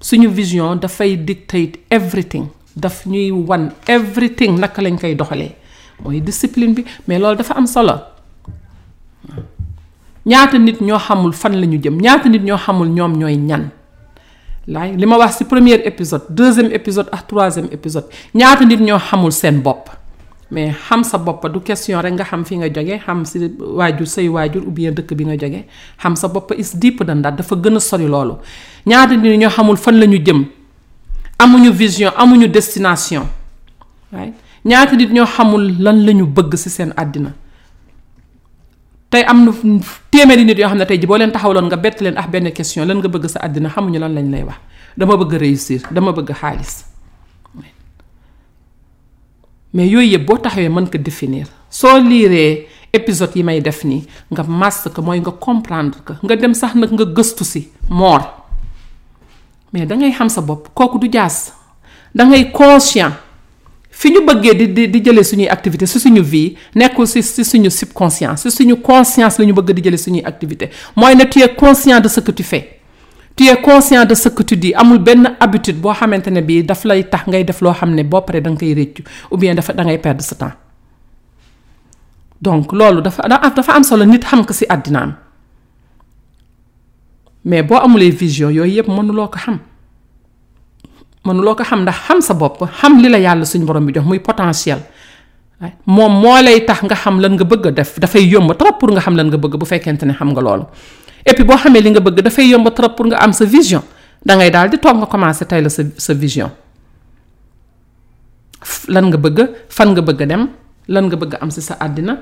suñu 0.00 0.26
vision 0.28 0.74
dafay 0.74 1.16
dictate 1.16 1.78
everything. 1.90 2.48
daf 2.78 3.04
ñuy 3.06 3.34
wan 3.34 3.74
everything 3.90 4.54
naka 4.62 4.78
lañ 4.82 4.94
koy 4.98 5.14
doxale 5.18 5.56
moy 6.04 6.20
discipline 6.22 6.74
bi 6.74 6.82
mais 7.08 7.18
lool 7.20 7.34
dafa 7.36 7.54
am 7.58 7.66
solo 7.66 7.94
ñaata 10.26 10.58
nit 10.58 10.78
ñoo 10.80 10.98
xamul 10.98 11.32
fan 11.34 11.58
lañu 11.60 11.78
jëm 11.82 11.98
ñaata 12.00 12.28
nit 12.28 12.42
ñoo 12.46 12.56
xamul 12.58 12.88
ñoom 12.88 13.18
ñoy 13.18 13.36
ñan 13.36 13.70
lay 14.68 14.94
lima 14.96 15.16
wax 15.18 15.38
ci 15.38 15.44
premier 15.44 15.80
episode, 15.84 16.22
deuxième 16.30 16.70
épisode 16.72 17.08
ak 17.12 17.26
troisième 17.26 17.68
épisode 17.72 18.06
ñaata 18.34 18.64
nit 18.64 18.78
ñoo 18.80 18.98
xamul 18.98 19.32
seen 19.32 19.60
bopp 19.62 19.90
mais 20.50 20.72
xam 20.88 21.02
sa 21.04 21.18
bopp 21.18 21.46
du 21.52 21.60
question 21.60 22.00
rek 22.00 22.14
nga 22.14 22.24
xam 22.24 22.44
fi 22.44 22.56
nga 22.56 22.68
joge 22.72 23.00
xam 23.04 23.24
si 23.24 23.38
wajur 23.58 24.06
sey 24.06 24.28
wajur 24.28 24.62
ou 24.66 24.70
bien 24.70 24.92
dëkk 24.92 25.12
bi 25.14 25.24
nga 25.26 25.36
joge 25.36 25.64
xam 26.02 26.16
sa 26.16 26.28
bopp 26.28 26.52
is 26.56 26.74
deep 26.76 27.02
dan 27.02 27.20
daal 27.22 27.34
dafa 27.36 27.54
gëna 27.56 27.80
sori 27.80 28.06
loolu 28.06 28.36
ñaata 28.86 29.16
nit 29.16 29.36
ñoo 29.38 29.50
xamul 29.50 29.76
fan 29.76 29.98
lañu 29.98 30.18
jëm 30.24 30.44
amuñu 31.38 31.72
vision 31.72 32.10
amuñu 32.16 32.46
destination 32.48 33.22
right 34.12 34.34
ñaata 34.64 34.96
nit 34.96 35.10
ñoo 35.10 35.26
xamul 35.26 35.76
lan 35.82 36.04
la 36.04 36.12
ñu 36.12 36.26
bëgg 36.26 36.56
ci 36.56 36.68
seen 36.68 36.92
àddina 36.96 37.32
tey 39.10 39.22
am 39.24 39.44
na 39.46 39.52
téeméeri 40.10 40.44
nit 40.44 40.58
yoo 40.58 40.68
xam 40.68 40.78
ne 40.78 40.84
tey 40.84 40.98
ji 41.00 41.06
boo 41.06 41.16
leen 41.16 41.30
taxawloon 41.30 41.66
nga 41.66 41.76
bett 41.76 42.00
leen 42.02 42.18
ak 42.18 42.24
ah, 42.24 42.28
benn 42.28 42.52
question 42.52 42.84
lan 42.86 42.98
nga 42.98 43.08
bëgg 43.08 43.28
sa 43.28 43.38
àddina 43.46 43.70
xamuñu 43.70 43.98
lan 43.98 44.14
lañ 44.14 44.26
lay 44.30 44.42
wax 44.42 44.58
dama 44.96 45.16
bëgg 45.16 45.32
réussir 45.38 45.80
dama 45.92 46.12
bëgg 46.12 46.34
xaalis 46.34 46.86
mais 49.72 49.86
yooyu 49.88 50.12
yëpp 50.18 50.26
boo 50.26 50.38
taxawee 50.38 50.68
mën 50.68 50.90
ko 50.90 50.98
définir 50.98 51.46
soo 51.70 51.98
liiree 52.02 52.66
épisode 52.92 53.36
yi 53.36 53.42
may 53.44 53.60
def 53.60 53.84
nii 53.84 54.02
nga 54.32 54.42
mas 54.42 54.88
ko 54.94 55.02
mooy 55.02 55.20
nga 55.20 55.30
comprendre 55.30 56.02
ko 56.04 56.12
nga 56.24 56.34
dem 56.36 56.52
sax 56.54 56.74
nag 56.74 56.90
nga 56.90 57.04
gëstu 57.04 57.44
si 57.44 57.68
moor 57.88 58.26
mais 59.72 59.86
da 59.86 59.96
ngay 59.96 60.12
xam 60.12 60.28
sa 60.28 60.40
bopp 60.40 60.74
kooku 60.74 60.98
du 60.98 61.08
jaas 61.08 61.52
da 62.14 62.24
ngay 62.24 62.50
conscient 62.52 63.12
fi 63.90 64.08
ñu 64.10 64.20
bëggee 64.20 64.54
di 64.56 64.66
di 64.72 64.88
di 64.90 64.98
jëlee 65.00 65.24
suñuy 65.24 65.48
activité 65.48 65.86
si 65.86 66.00
suñu 66.00 66.22
vie 66.22 66.56
nekkul 66.74 67.06
si 67.06 67.22
si 67.22 67.44
suñu 67.44 67.70
subconscient 67.70 68.36
si 68.36 68.50
suñu 68.50 68.76
conscience 68.80 69.36
la 69.38 69.44
ñu 69.44 69.52
bëgg 69.54 69.72
di 69.72 69.82
jëlee 69.82 69.96
suñuy 69.98 70.22
activité 70.24 70.70
mooy 70.96 71.14
na 71.16 71.24
tu 71.26 71.40
es 71.42 71.50
conscient 71.56 72.00
de 72.00 72.08
ce 72.08 72.20
que 72.20 72.32
tu 72.32 72.42
fais 72.42 72.80
tu 73.36 73.44
de 73.44 74.14
ce 74.14 74.28
que 74.28 74.74
amul 74.74 74.98
benn 74.98 75.36
habitude 75.40 75.76
boo 75.78 75.92
xamante 75.92 76.28
ne 76.30 76.40
bii 76.42 76.64
daf 76.64 76.84
lay 76.84 77.04
tax 77.08 77.26
ngay 77.26 77.44
def 77.44 77.60
loo 77.60 77.72
xam 77.72 77.94
ne 77.94 78.02
boo 78.04 78.22
paree 78.22 78.40
da 78.40 78.50
nga 78.50 78.58
koy 78.58 78.74
réccu 78.74 79.02
ou 79.30 79.36
bien 79.36 79.54
dafa 79.54 79.72
da 79.72 79.84
ngay 79.84 79.98
perdre 79.98 80.22
sa 80.22 80.34
temps 80.36 80.52
donc 82.40 82.72
loolu 82.72 83.00
dafa 83.02 83.28
dafa 83.28 83.72
am 83.72 83.82
solo 83.84 84.04
nit 84.04 84.24
xam 84.24 84.44
ko 84.46 84.52
si 84.52 84.64
àddinaam 84.68 85.14
mais 87.44 87.62
boo 87.66 87.76
amulee 87.78 88.10
vision 88.10 88.50
yooyu 88.52 88.76
yëpp 88.78 88.88
mënuloo 88.88 89.28
ko 89.32 89.38
xam 89.38 89.58
mënuloo 91.24 91.54
ko 91.56 91.64
xam 91.64 91.82
ndax 91.82 91.98
xam 92.08 92.20
sa 92.20 92.34
bopp 92.34 92.62
xam 92.80 92.98
li 92.98 93.08
la 93.08 93.18
yàlla 93.18 93.44
suñu 93.44 93.64
borom 93.66 93.86
bi 93.86 93.92
jox 93.94 94.04
muy 94.06 94.18
potentiel 94.18 94.78
moom 95.86 96.12
moo 96.20 96.42
lay 96.42 96.60
tax 96.66 96.82
nga 96.82 96.94
xam 96.96 97.20
lan 97.20 97.34
nga 97.36 97.44
bëgg 97.44 97.66
a 97.66 97.70
def 97.70 97.98
dafay 97.98 98.26
yomb 98.28 98.54
trop 98.58 98.78
pour 98.78 98.90
nga 98.90 99.00
xam 99.00 99.16
lan 99.16 99.28
nga 99.28 99.36
bëgg 99.36 99.56
bu 99.56 99.66
fekkente 99.66 100.04
ne 100.06 100.12
xam 100.14 100.30
nga 100.32 100.40
loolu 100.42 100.64
et 101.24 101.34
puis 101.34 101.44
boo 101.44 101.56
xamee 101.56 101.80
li 101.82 101.90
nga 101.90 102.00
bëgg 102.00 102.20
dafay 102.24 102.48
yomb 102.48 102.68
trop 102.74 102.94
pour 102.96 103.06
nga 103.06 103.16
am 103.18 103.32
sa 103.32 103.44
vision 103.44 103.82
da 104.24 104.36
ngay 104.36 104.50
daal 104.50 104.68
di 104.70 104.78
toog 104.78 104.98
nga 104.98 105.06
commencé 105.06 105.44
tey 105.46 105.62
la 105.62 105.68
sa 105.68 105.82
sa 105.96 106.14
vision 106.14 106.50
lan 108.88 109.06
nga 109.08 109.16
bëgg 109.18 109.38
fan 109.68 109.94
nga 109.94 110.02
bëgg 110.02 110.22
dem 110.26 110.48
lan 110.88 111.06
nga 111.08 111.16
bëgg 111.16 111.38
am 111.40 111.50
si 111.50 111.62
sa 111.62 111.78
àddina 111.78 112.18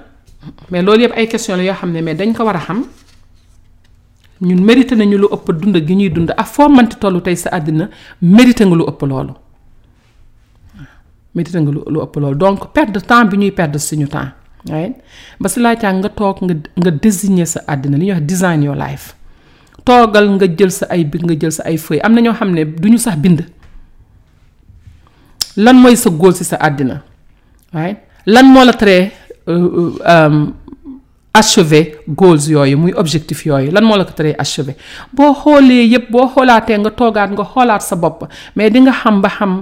mais 0.71 0.83
loolu 0.83 1.03
yëpp 1.09 1.15
ay 1.17 1.29
question 1.29 1.57
la 1.57 1.63
yoo 1.65 1.75
xam 1.75 1.91
ne 1.93 2.01
mais 2.03 2.15
dañ 2.15 2.33
ko 2.35 2.45
war 2.45 2.57
a 2.57 2.61
xam 2.61 2.85
ñun 4.41 4.61
mérité 4.63 4.95
nañu 4.97 5.17
lu 5.19 5.27
ëpp 5.33 5.53
dund 5.61 5.77
gi 5.87 5.95
ñuy 5.97 6.11
dund 6.11 6.31
ak 6.37 6.47
foo 6.47 6.69
mënti 6.69 6.97
tollu 7.01 7.21
tey 7.21 7.37
sa 7.37 7.51
àddina 7.51 7.89
mérité 8.21 8.65
nga 8.67 8.77
lu 8.77 8.85
ëpp 8.89 9.01
loolu 9.03 9.35
nga 11.37 12.31
lu 12.31 12.35
donc 12.37 12.73
perte 12.73 12.99
temps 13.07 13.25
bi 13.25 13.37
ñuy 13.39 13.51
perd 13.51 13.77
suñu 13.79 14.07
temps 14.09 14.31
waaye 14.69 14.95
ba 15.41 15.49
si 15.49 15.61
laajtaa 15.61 15.93
nga 15.93 16.09
toog 16.09 16.37
nga 16.45 16.55
nga 16.79 16.91
désigner 16.91 17.47
sa 17.47 17.61
àddina 17.67 17.97
li 17.97 18.07
ñu 18.07 18.13
wax 18.13 18.23
design 18.27 18.63
your 18.63 18.77
life 18.77 19.15
toogal 19.85 20.29
nga 20.37 20.47
jël 20.57 20.71
sa 20.71 20.85
ay 20.91 21.05
bic 21.05 21.23
nga 21.25 21.35
jël 21.41 21.53
sa 21.53 21.63
ay 21.65 21.79
feuilles 21.79 22.05
am 22.05 22.13
na 22.15 22.21
ñoo 22.21 22.35
xam 22.35 22.51
ne 22.53 22.63
du 22.65 22.89
ñu 22.91 22.99
sax 22.99 23.17
bind 23.17 23.41
lan 25.57 25.77
mooy 25.81 25.97
sa 25.97 26.11
góor 26.11 26.35
si 26.37 26.45
sa 26.45 26.57
àddina 26.61 27.01
waaye 27.73 27.97
lan 28.27 28.47
moo 28.53 28.65
la 28.65 28.73
teree 28.75 29.13
euh, 29.49 29.65
euh, 29.79 29.91
euh, 30.07 30.45
achever 31.39 31.85
goals 32.21 32.45
yooyu 32.55 32.77
muy 32.83 32.93
objectif 33.03 33.39
yooyu 33.51 33.71
lan 33.77 33.85
moo 33.89 33.97
la 34.01 34.05
ko 34.09 34.15
teree 34.19 34.35
achever 34.45 34.75
boo 35.17 35.33
xoolee 35.43 35.83
yépp 35.95 36.05
boo 36.15 36.25
xoolaatee 36.35 36.79
nga 36.83 36.91
toogaat 37.01 37.31
nga 37.37 37.45
xoolaat 37.53 37.83
sa 37.89 37.95
bopp 38.03 38.21
mais 38.57 38.71
di 38.73 38.79
nga 38.87 38.95
xam 39.03 39.17
ba 39.23 39.29
xam 39.37 39.53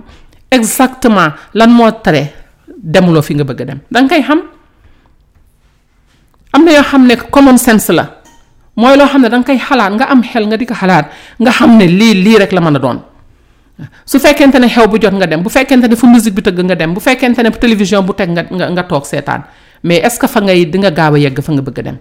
exactement 0.56 1.30
lan 1.58 1.70
moo 1.78 1.90
tere 2.06 2.22
demuloo 2.94 3.22
fi 3.28 3.32
nga 3.38 3.44
bëgg 3.48 3.60
dem 3.70 3.80
danga 3.92 4.08
koy 4.14 4.22
xam 4.28 4.40
am 6.54 6.60
na 6.64 6.70
yoo 6.78 6.86
xam 6.92 7.02
ne 7.08 7.14
common 7.34 7.58
sense 7.66 7.90
la 7.98 8.04
mooy 8.80 8.94
loo 8.98 9.08
xam 9.12 9.20
ne 9.24 9.28
danga 9.32 9.48
koy 9.50 9.58
xalaat 9.66 9.92
nga 9.98 10.06
am 10.14 10.20
xel 10.30 10.44
nga 10.50 10.56
di 10.60 10.66
ko 10.70 10.74
xalaat 10.82 11.06
nga 11.42 11.50
xam 11.58 11.70
ne 11.78 11.86
lii 11.98 12.14
lii 12.24 12.36
rek 12.42 12.52
la 12.56 12.60
mën 12.64 12.78
a 12.78 12.80
doon 12.86 12.98
su 14.10 14.16
fekkente 14.24 14.56
ne 14.62 14.68
xew 14.74 14.86
bu 14.92 14.96
jot 15.02 15.12
nga 15.20 15.26
dem 15.30 15.40
bu 15.44 15.50
fekkente 15.56 15.86
ne 15.90 15.96
fu 16.00 16.06
musique 16.12 16.34
bi 16.36 16.42
tëgg 16.46 16.60
nga 16.68 16.74
dem 16.80 16.90
bu 16.94 17.00
fekkente 17.06 17.40
ne 17.44 17.50
télévision 17.64 18.00
bu 18.08 18.12
teg 18.18 18.30
nga 18.34 18.42
nga 18.58 18.66
nga 18.74 18.84
toog 18.90 19.06
seetaan 19.10 19.42
mais 19.84 19.98
est-ce 20.02 20.18
que 20.18 20.26
fa 20.26 20.40
ngay 20.40 20.64
di 20.72 20.78
nga 20.78 20.90
gaaw 20.98 21.12
a 21.16 21.18
yegg 21.24 21.38
fa 21.46 21.52
nga 21.52 21.62
bëgg 21.66 21.78
dem 21.86 21.98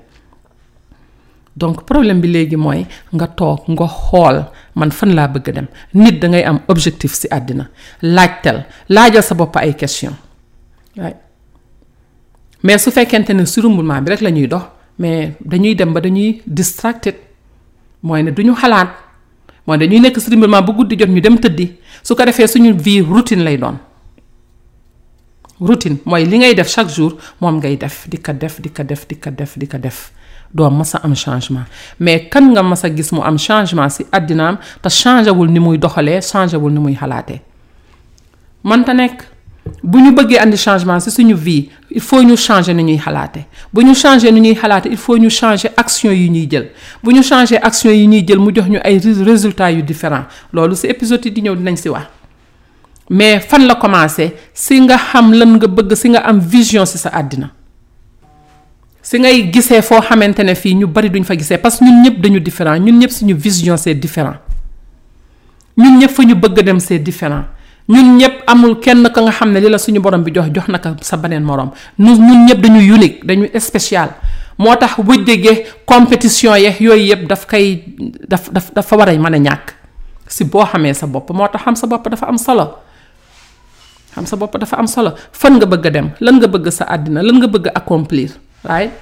donc 1.62 1.78
problème 1.90 2.22
bi 2.22 2.28
léegi 2.36 2.56
mooy 2.66 2.82
nga 3.16 3.28
toog 3.40 3.60
nga 3.74 3.88
xool 4.00 4.38
man 4.78 4.92
fan 4.98 5.12
laa 5.18 5.28
bëgg 5.34 5.50
a 5.50 5.52
dem 5.58 5.68
nit 6.02 6.16
da 6.22 6.28
ngay 6.28 6.44
am 6.50 6.58
objectif 6.72 7.12
ci 7.20 7.28
àddina 7.38 7.66
laajteel 8.16 8.60
laajal 8.96 9.24
sa 9.30 9.34
bopp 9.40 9.56
ay 9.58 9.74
question 9.80 10.14
waay 11.02 11.14
mais 12.64 12.80
su 12.84 12.90
fekkente 12.92 13.32
ne 13.36 13.44
surumbulement 13.54 14.02
bi 14.04 14.10
rek 14.12 14.22
la 14.22 14.32
ñuy 14.32 14.48
dox 14.48 14.64
mais 15.00 15.34
dañuy 15.52 15.76
dem 15.76 15.92
ba 15.94 16.00
dañuy 16.00 16.42
distracted 16.46 17.16
mooy 18.02 18.24
ne 18.24 18.32
duñu 18.32 18.56
xalaat 18.62 18.90
mooy 19.68 19.78
dañuy 19.78 20.00
nekk 20.00 20.18
surumbulement 20.22 20.62
bu 20.66 20.72
guddi 20.78 20.96
jot 21.00 21.10
ñu 21.16 21.20
dem 21.22 21.36
tëddi 21.44 21.66
su 22.02 22.16
ko 22.16 22.24
defee 22.24 22.48
suñu 22.48 22.72
vie 22.86 23.02
routine 23.02 23.44
lay 23.44 23.58
doon 23.58 23.78
routine 25.60 25.98
mooy 26.06 26.26
li 26.26 26.38
ngay 26.40 26.54
def 26.56 26.68
chaque 26.70 26.90
jour 26.90 27.16
moom 27.42 27.58
ngay 27.58 27.78
def 27.78 28.08
di 28.10 28.18
ko 28.18 28.34
def 28.34 28.60
di 28.60 28.70
ko 28.70 28.84
def 28.84 29.06
di 29.08 29.16
ko 29.16 29.30
def 29.30 29.58
di 29.58 29.68
ko 29.68 29.78
def 29.78 30.12
doo 30.54 30.70
mas 30.70 30.96
a 30.96 31.00
am 31.04 31.16
changement 31.16 31.66
mais 32.00 32.28
kan 32.32 32.42
nga 32.54 32.64
mas 32.64 32.84
a 32.84 32.90
gis 32.90 33.12
mu 33.12 33.22
am 33.22 33.38
changement 33.38 33.90
si 33.90 34.04
àddinaam 34.12 34.58
te 34.82 34.90
changé 34.90 35.30
wul 35.32 35.50
ni 35.50 35.60
muy 35.60 35.78
doxalee 35.78 36.22
changé 36.22 36.58
wul 36.58 36.72
ni 36.74 36.80
muy 36.80 36.96
xalaatee 36.96 37.42
man 38.64 38.84
ta 38.84 38.94
nekk 38.94 39.24
bu 39.84 40.00
ñu 40.02 40.12
bëggee 40.12 40.40
andi 40.40 40.58
changement 40.58 41.00
si 41.00 41.12
suñu 41.12 41.36
vie 41.36 41.70
il 41.92 42.02
faut 42.02 42.22
ñu 42.24 42.36
changer 42.36 42.74
ni 42.74 42.84
ñuy 42.84 42.98
xalaate 43.00 43.46
bu 43.74 43.82
ñu 43.84 43.94
changer 43.96 44.32
ni 44.32 44.42
ñuy 44.42 44.56
xalaate 44.56 44.88
il 44.90 44.98
faut 44.98 45.18
ñu 45.18 45.30
changer 45.30 45.70
action 45.78 46.12
yi 46.12 46.30
ñuy 46.32 46.48
jël 46.50 46.70
bu 47.04 47.12
ñu 47.14 47.22
changer 47.24 47.60
action 47.62 47.92
yi 47.92 48.08
ñuy 48.08 48.26
jël 48.28 48.40
mu 48.40 48.54
jox 48.54 48.68
ñu 48.68 48.80
ay 48.84 48.98
résultat 49.24 49.72
yu 49.72 49.82
différent 49.84 50.24
loolu 50.52 50.76
si 50.76 50.88
épisode 50.88 51.24
yi 51.26 51.32
di 51.32 51.42
ñëw 51.44 51.56
dinañ 51.56 51.78
si 51.78 51.90
wax 51.90 52.08
mais 53.10 53.40
fan 53.46 53.68
la 53.68 53.76
commencé 53.76 54.34
si 54.54 54.80
nga 54.82 54.98
xam 54.98 55.34
lan 55.34 55.56
nga 55.60 55.68
bëgg 55.68 55.94
si 55.96 56.10
nga 56.10 56.20
am 56.26 56.40
vision 56.40 56.86
si 56.86 56.98
sa 56.98 57.10
àddina 57.12 57.52
si 59.02 59.20
ngay 59.20 59.52
gisee 59.52 59.82
foo 59.82 60.00
xamante 60.02 60.40
ne 60.44 60.56
fii 60.56 60.76
ñu 60.76 60.88
bari 60.88 61.10
duñ 61.10 61.24
fa 61.24 61.36
gisee 61.38 61.58
parce 61.58 61.80
que 61.80 61.86
ñun 61.86 62.02
ñëpp 62.04 62.22
dañu 62.22 62.40
différent 62.40 62.80
ñun 62.80 62.98
ñëpp 63.00 63.12
suñu 63.12 63.34
vision 63.36 63.76
c'est 63.76 63.94
différent 63.96 64.36
ñun 65.78 66.00
ñëpp 66.00 66.18
ñu 66.20 66.36
bëgg 66.36 66.64
dem 66.64 66.80
c'est 66.80 67.00
différent 67.00 67.44
ñun 67.90 68.16
ñëpp 68.18 68.44
amul 68.48 68.80
kenn 68.80 69.10
ka 69.14 69.22
nga 69.22 69.32
xam 69.32 69.52
ne 69.52 69.60
li 69.60 69.70
la 69.70 69.78
suñu 69.78 70.00
borom 70.00 70.24
bi 70.24 70.32
jox 70.34 70.48
jox 70.54 70.68
na 70.70 70.80
ko 70.80 70.92
sa 71.02 71.18
beneen 71.18 71.44
morom 71.44 71.72
ñun 72.00 72.16
ñun 72.16 72.46
ñëpp 72.48 72.62
dañu 72.62 72.94
unique 72.94 73.26
dañu 73.26 73.50
spécial 73.60 74.12
moo 74.58 74.74
tax 74.78 74.98
wëjjege 75.00 75.66
compétition 75.86 76.56
yeex 76.56 76.80
yooyu 76.80 77.04
yëpp 77.08 77.28
daf 77.28 77.46
koy 77.48 77.84
daf 78.28 78.50
daf 78.52 78.72
dafa 78.74 78.96
war 78.96 79.10
a 79.10 79.14
mën 79.14 79.36
a 79.36 79.38
ñàkk 79.38 79.76
si 80.26 80.46
boo 80.46 80.64
xamee 80.66 80.94
sa 80.94 81.06
bopp 81.06 81.30
moo 81.32 81.46
tax 81.52 81.64
xam 81.66 81.76
sa 81.76 81.86
bopp 81.88 82.08
dafa 82.10 82.28
am 82.28 82.38
solo. 82.38 82.83
xam 84.16 84.26
sa 84.30 84.38
bopp 84.38 84.54
dafa 84.62 84.78
am 84.78 84.86
solo 84.88 85.18
fan 85.34 85.58
nga 85.58 85.66
bëgg 85.66 85.86
dem 85.90 86.08
lan 86.22 86.38
nga 86.38 86.46
bëgg 86.48 86.70
sa 86.70 86.86
àddina 86.86 87.26
lan 87.26 87.42
nga 87.42 87.50
bëgg 87.50 87.66
accomplir 87.74 88.38
right 88.64 88.94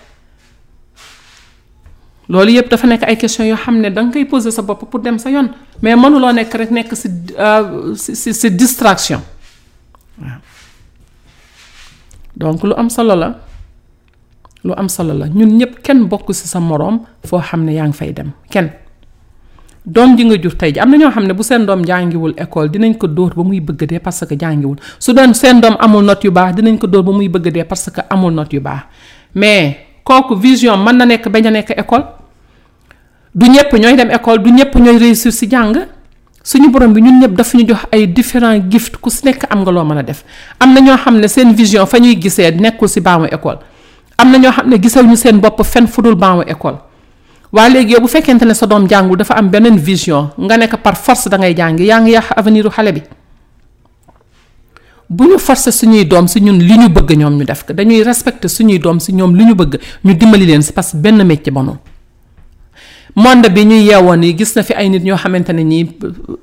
loolu 2.31 2.55
yëpp 2.55 2.71
dafa 2.71 2.87
nekk 2.87 3.03
ay 3.03 3.19
question 3.19 3.45
yoo 3.45 3.59
xam 3.59 3.79
ne 3.83 3.91
da 3.91 4.01
nga 4.07 4.15
koy 4.15 4.23
poser 4.25 4.51
sa 4.55 4.63
bopp 4.63 4.87
pour 4.87 5.03
dem 5.03 5.19
sa 5.19 5.27
yoon 5.29 5.51
mais 5.83 5.95
mënuloo 5.99 6.31
nekk 6.31 6.55
rek 6.55 6.71
nekk 6.71 6.95
euh, 6.95 7.93
si 7.99 8.15
si 8.15 8.31
si 8.33 8.47
distraction 8.49 9.19
waaw 10.17 10.39
donc 12.41 12.63
lu 12.63 12.73
am 12.79 12.87
solo 12.89 13.13
la 13.15 13.29
lu 14.63 14.71
am 14.79 14.87
solo 14.87 15.11
la 15.13 15.25
ñun 15.27 15.57
ñëpp 15.59 15.83
kenn 15.83 16.07
bokk 16.07 16.31
si 16.33 16.47
sa 16.47 16.59
morom 16.63 17.03
foo 17.27 17.41
xam 17.43 17.65
ne 17.67 17.73
yaa 17.75 17.85
ngi 17.87 17.97
fay 17.97 18.13
dem 18.15 18.31
kenn 18.49 18.71
doom 19.85 20.13
ji 20.15 20.25
nga 20.29 20.37
jur 20.41 20.53
tey 20.61 20.73
am 20.79 20.91
na 20.91 20.97
ñoo 20.97 21.09
xam 21.09 21.25
ne 21.25 21.33
bu 21.33 21.43
seen 21.43 21.65
doom 21.65 21.83
jàngiwul 21.85 22.33
école 22.37 22.69
dinañ 22.69 22.93
ko 22.97 23.07
dóor 23.07 23.33
ba 23.33 23.43
muy 23.43 23.59
bëgg 23.59 23.83
dee 23.89 23.99
parce 23.99 24.25
que 24.27 24.35
jàngiwul 24.37 24.75
su 24.99 25.13
doon 25.13 25.33
seen 25.33 25.59
doom 25.59 25.75
amul 25.79 26.03
note 26.05 26.23
yu 26.25 26.31
baax 26.31 26.53
dinañ 26.55 26.77
ko 26.77 26.87
dóor 26.87 27.03
ba 27.03 27.11
muy 27.11 27.27
bëgg 27.29 27.51
dee 27.51 27.63
parce 27.63 27.89
que 27.89 28.01
amul 28.09 28.31
note 28.33 28.53
yu 28.55 28.59
baax 28.61 28.81
mais 29.33 29.77
kooku 30.03 30.35
vision 30.35 30.77
mën 30.83 30.93
na 30.97 31.05
nekk 31.05 31.27
bañ 31.29 31.47
a 31.47 31.51
nekk 31.51 31.71
école 31.77 32.05
du 33.33 33.47
ñëpp 33.49 33.73
ñooy 33.73 33.95
dem 33.95 34.11
école 34.11 34.43
du 34.43 34.49
ñëpp 34.51 34.75
ñooy 34.75 34.97
réussir 34.97 35.33
si 35.33 35.49
jàng 35.49 35.87
suñu 36.43 36.69
borom 36.69 36.93
bi 36.93 37.01
ñun 37.01 37.19
ñëpp 37.19 37.33
dafa 37.35 37.57
ñu 37.57 37.65
jox 37.67 37.81
ay 37.91 38.05
différents 38.07 38.61
gift 38.69 38.97
ku 38.97 39.09
si 39.09 39.25
nekk 39.25 39.45
am 39.49 39.61
nga 39.63 39.71
loo 39.71 39.83
mën 39.85 39.97
a 39.97 40.03
def 40.03 40.23
am 40.59 40.73
na 40.73 40.79
ñoo 40.81 40.97
xam 40.97 41.17
ne 41.17 41.27
seen 41.27 41.53
vision 41.53 41.87
fa 41.87 41.97
ñuy 41.97 42.21
gisee 42.21 42.51
nekkul 42.51 42.87
si 42.87 43.01
baamu 43.01 43.25
école 43.31 43.57
am 44.17 44.29
na 44.31 44.37
ñoo 44.37 44.51
xam 44.51 44.69
ne 44.69 44.75
gisew 44.79 45.01
ñu 45.03 45.15
seen 45.15 45.39
bopp 45.39 45.63
fenn 45.63 45.87
fudul 45.87 46.13
baamu 46.15 46.43
école 46.47 46.77
waa 47.51 47.67
léegi 47.69 47.93
yow 47.93 47.99
bu 48.01 48.07
fekkente 48.07 48.45
ne 48.47 48.53
sa 48.53 48.65
doom 48.65 48.85
jàngul 48.87 49.17
dafa 49.17 49.35
am 49.35 49.49
beneen 49.49 49.77
vision 49.77 50.29
nga 50.37 50.57
nekk 50.57 50.77
par 50.81 50.95
force 50.95 51.27
da 51.29 51.37
ngay 51.37 51.53
jàngi 51.55 51.85
yaa 51.87 51.99
ngi 52.01 52.11
yàq 52.13 52.29
avenir 52.37 52.69
xale 52.71 52.91
bi 52.93 53.01
bu 55.09 55.25
ñu 55.27 55.37
forcer 55.37 55.73
suñuy 55.73 56.05
doom 56.07 56.27
si 56.27 56.39
ñun 56.41 56.59
li 56.59 56.77
ñu 56.77 56.87
bëgg 56.89 57.11
ñoom 57.17 57.33
ñu 57.37 57.43
def 57.45 57.63
ko 57.65 57.73
dañuy 57.73 58.03
respecter 58.03 58.49
suñuy 58.49 58.79
doom 58.79 58.99
si 58.99 59.11
ñoom 59.13 59.35
li 59.35 59.43
ñu 59.45 59.55
bëgg 59.55 59.79
ñu 60.05 60.13
dimbali 60.13 60.45
leen 60.45 60.61
si 60.63 60.71
parce 60.71 60.91
que 60.91 60.97
benn 60.97 61.21
métier 61.23 61.51
bonul 61.53 61.77
monde 63.15 63.47
bi 63.49 63.65
ñuy 63.65 63.83
yeewoon 63.83 64.21
yi 64.23 64.33
gis 64.37 64.55
na 64.55 64.63
fi 64.63 64.73
ay 64.73 64.87
nit 64.89 65.03
ñoo 65.03 65.17
xamante 65.17 65.51
ne 65.53 65.63
ñii 65.63 65.89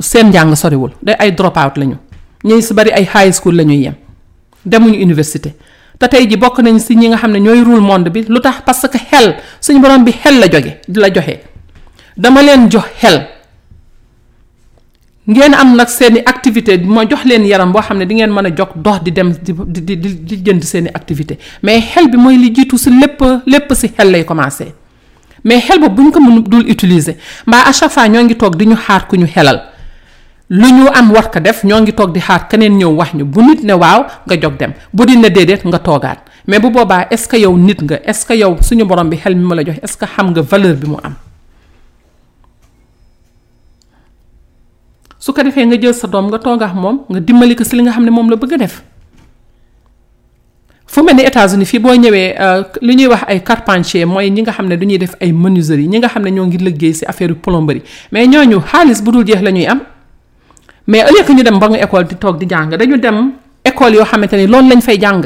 seen 0.01 0.29
njàng 0.29 0.55
soriwul 0.55 0.90
day 1.03 1.16
ay 1.18 1.33
drop 1.33 1.57
out 1.57 1.77
la 1.79 1.85
ñu 1.87 1.97
ñuy 2.44 2.61
si 2.62 2.75
bari 2.75 2.90
ay 2.92 3.05
high 3.14 3.33
school 3.33 3.55
la 3.57 3.62
ñuy 3.62 3.83
yem 3.85 3.94
demuñu 4.66 5.01
université 5.03 5.55
te 5.98 6.06
tey 6.08 6.26
ji 6.30 6.37
bokk 6.37 6.58
nañ 6.62 6.78
si 6.78 6.94
ñi 6.96 7.08
nga 7.08 7.16
xam 7.18 7.32
ne 7.32 7.38
ñooy 7.40 7.62
rule 7.62 7.80
monde 7.80 8.08
bi 8.11 8.24
lu 8.28 8.40
tax 8.40 8.58
parce 8.64 8.87
que 8.88 8.98
xel 8.98 9.34
suñu 9.61 9.80
borom 9.80 10.04
bi 10.04 10.12
xel 10.12 10.38
la 10.40 10.46
jóge 10.50 10.72
la 10.94 11.08
joxe 11.12 11.34
dama 12.16 12.42
leen 12.42 12.70
jox 12.70 12.87
xel 13.00 13.26
ngeen 15.26 15.54
am 15.54 15.74
nag 15.76 15.88
seeni 15.88 16.20
activité 16.24 16.78
ma 16.78 17.02
jox 17.08 17.24
leen 17.24 17.44
yaram 17.44 17.72
boo 17.72 17.82
xam 17.82 17.98
ne 17.98 18.04
di 18.06 18.14
ngeen 18.14 18.30
mën 18.30 18.46
a 18.46 18.50
jog 18.56 18.70
dox 18.76 19.02
di 19.02 19.11
dem 19.12 19.32
di 19.42 19.52
di 19.82 19.96
di 19.98 20.37
jënd 20.44 20.62
seeni 20.62 20.88
activité 20.98 21.37
mais 21.62 21.80
xel 21.80 22.08
bi 22.08 22.16
mooy 22.16 22.37
li 22.37 22.50
jiitu 22.54 22.78
si 22.78 22.90
lépp 22.90 23.18
lépp 23.46 23.72
si 23.74 23.88
xel 23.90 24.11
lay 24.12 24.24
commencé 24.24 24.66
mais 25.44 25.61
xel 25.61 25.80
boobu 25.80 25.96
bu 26.02 26.08
ñu 26.08 26.11
ko 26.12 26.20
mun 26.20 26.40
dul 26.44 26.68
utiliser 26.70 27.16
mbaa 27.46 27.64
à 27.68 27.72
chaque 27.72 27.90
fois 27.90 28.06
ñoo 28.08 28.22
ngi 28.22 28.37
toog 28.37 28.54
di 28.56 28.66
ñu 28.66 28.76
xaar 28.76 29.08
ku 29.08 29.16
ñu 29.16 29.26
xelal 29.26 29.61
li 30.48 30.70
ñu 30.72 30.88
am 30.94 31.11
wax 31.12 31.28
ko 31.28 31.40
def 31.40 31.64
ñoo 31.64 31.80
ngi 31.80 31.92
toog 31.92 32.11
di 32.14 32.20
xaar 32.20 32.48
keneen 32.48 32.76
ñëw 32.78 32.88
wax 32.96 33.14
ñu 33.14 33.24
bu 33.24 33.42
nit 33.42 33.62
ne 33.64 33.72
waaw 33.74 34.00
nga 34.26 34.37
jóg 34.40 34.56
dem 34.58 34.72
bu 34.94 35.04
di 35.04 35.16
ne 35.16 35.28
déedéet 35.28 35.61
nga 35.64 35.78
toogaat 35.78 36.16
mais 36.46 36.58
bu 36.58 36.70
boobaa 36.70 37.06
est 37.11 37.18
ce 37.18 37.28
que 37.28 37.37
yow 37.37 37.56
nit 37.58 37.76
nga 37.82 38.00
est 38.02 38.14
ce 38.14 38.24
que 38.24 38.32
yow 38.32 38.56
suñu 38.62 38.84
borom 38.84 39.11
bi 39.11 39.18
xel 39.18 39.37
mi 39.37 39.44
ma 39.46 39.54
la 39.56 39.62
jox 39.64 39.76
est 39.82 39.98
que 40.00 40.06
xam 40.06 40.30
nga 40.30 40.40
valeur 40.40 40.74
bi 40.76 40.88
mu 40.88 40.96
am. 41.04 41.14
su 45.18 45.32
ko 45.34 45.42
defee 45.42 45.66
nga 45.66 45.76
jël 45.76 45.92
sa 45.92 46.06
doom 46.08 46.28
nga 46.30 46.38
toog 46.38 46.62
moom 46.76 47.00
nga 47.11 47.20
dimbali 47.20 47.54
ko 47.54 47.64
si 47.64 47.76
li 47.76 47.82
nga 47.82 47.92
xam 47.92 48.04
ne 48.04 48.11
moom 48.11 48.30
la 48.30 48.37
bëgg 48.37 48.54
a 48.54 48.56
def 48.56 48.82
fu 50.87 51.02
mel 51.02 51.14
ni 51.14 51.24
états 51.24 51.56
fii 51.62 51.78
boo 51.78 51.92
ñëwee 51.94 52.34
euh, 52.40 52.62
li 52.80 52.94
ñuy 52.96 53.06
wax 53.06 53.24
ay 53.28 53.42
carpentier 53.44 54.06
mooy 54.06 54.30
ñi 54.30 54.40
nga 54.42 54.52
xam 54.52 54.66
ne 54.66 54.76
du 54.78 54.87
ñuy 54.87 54.96
def 54.96 55.14
ay 55.20 55.30
menuiserie 55.30 55.87
ñi 55.87 55.98
nga 55.98 56.08
xam 56.08 56.22
ne 56.22 56.30
ñoo 56.30 56.46
ngi 56.46 56.56
liggéey 56.56 56.94
si 56.94 57.04
affaire 57.04 57.34
plomberie 57.37 57.82
mais 58.11 58.26
ñooñu 58.26 58.61
xaalis 58.64 59.02
bu 59.02 59.12
jeex 59.26 59.42
la 59.42 59.50
ñuy 59.50 59.66
am. 59.66 59.80
mais 60.88 61.05
au 61.05 61.12
lieu 61.14 61.22
que 61.22 61.33
ñu 61.37 61.42
dem 61.44 61.59
ba 61.61 61.68
nga 61.68 61.79
école 61.85 62.07
di 62.09 62.16
toog 62.16 62.38
di 62.40 62.46
jàng 62.48 62.72
dañu 62.81 62.96
dem 62.96 63.35
école 63.62 63.92
yoo 64.01 64.07
ne 64.16 64.27
ni 64.33 64.46
loolu 64.46 64.68
lañ 64.68 64.81
fay 64.81 64.96
jàng 64.98 65.22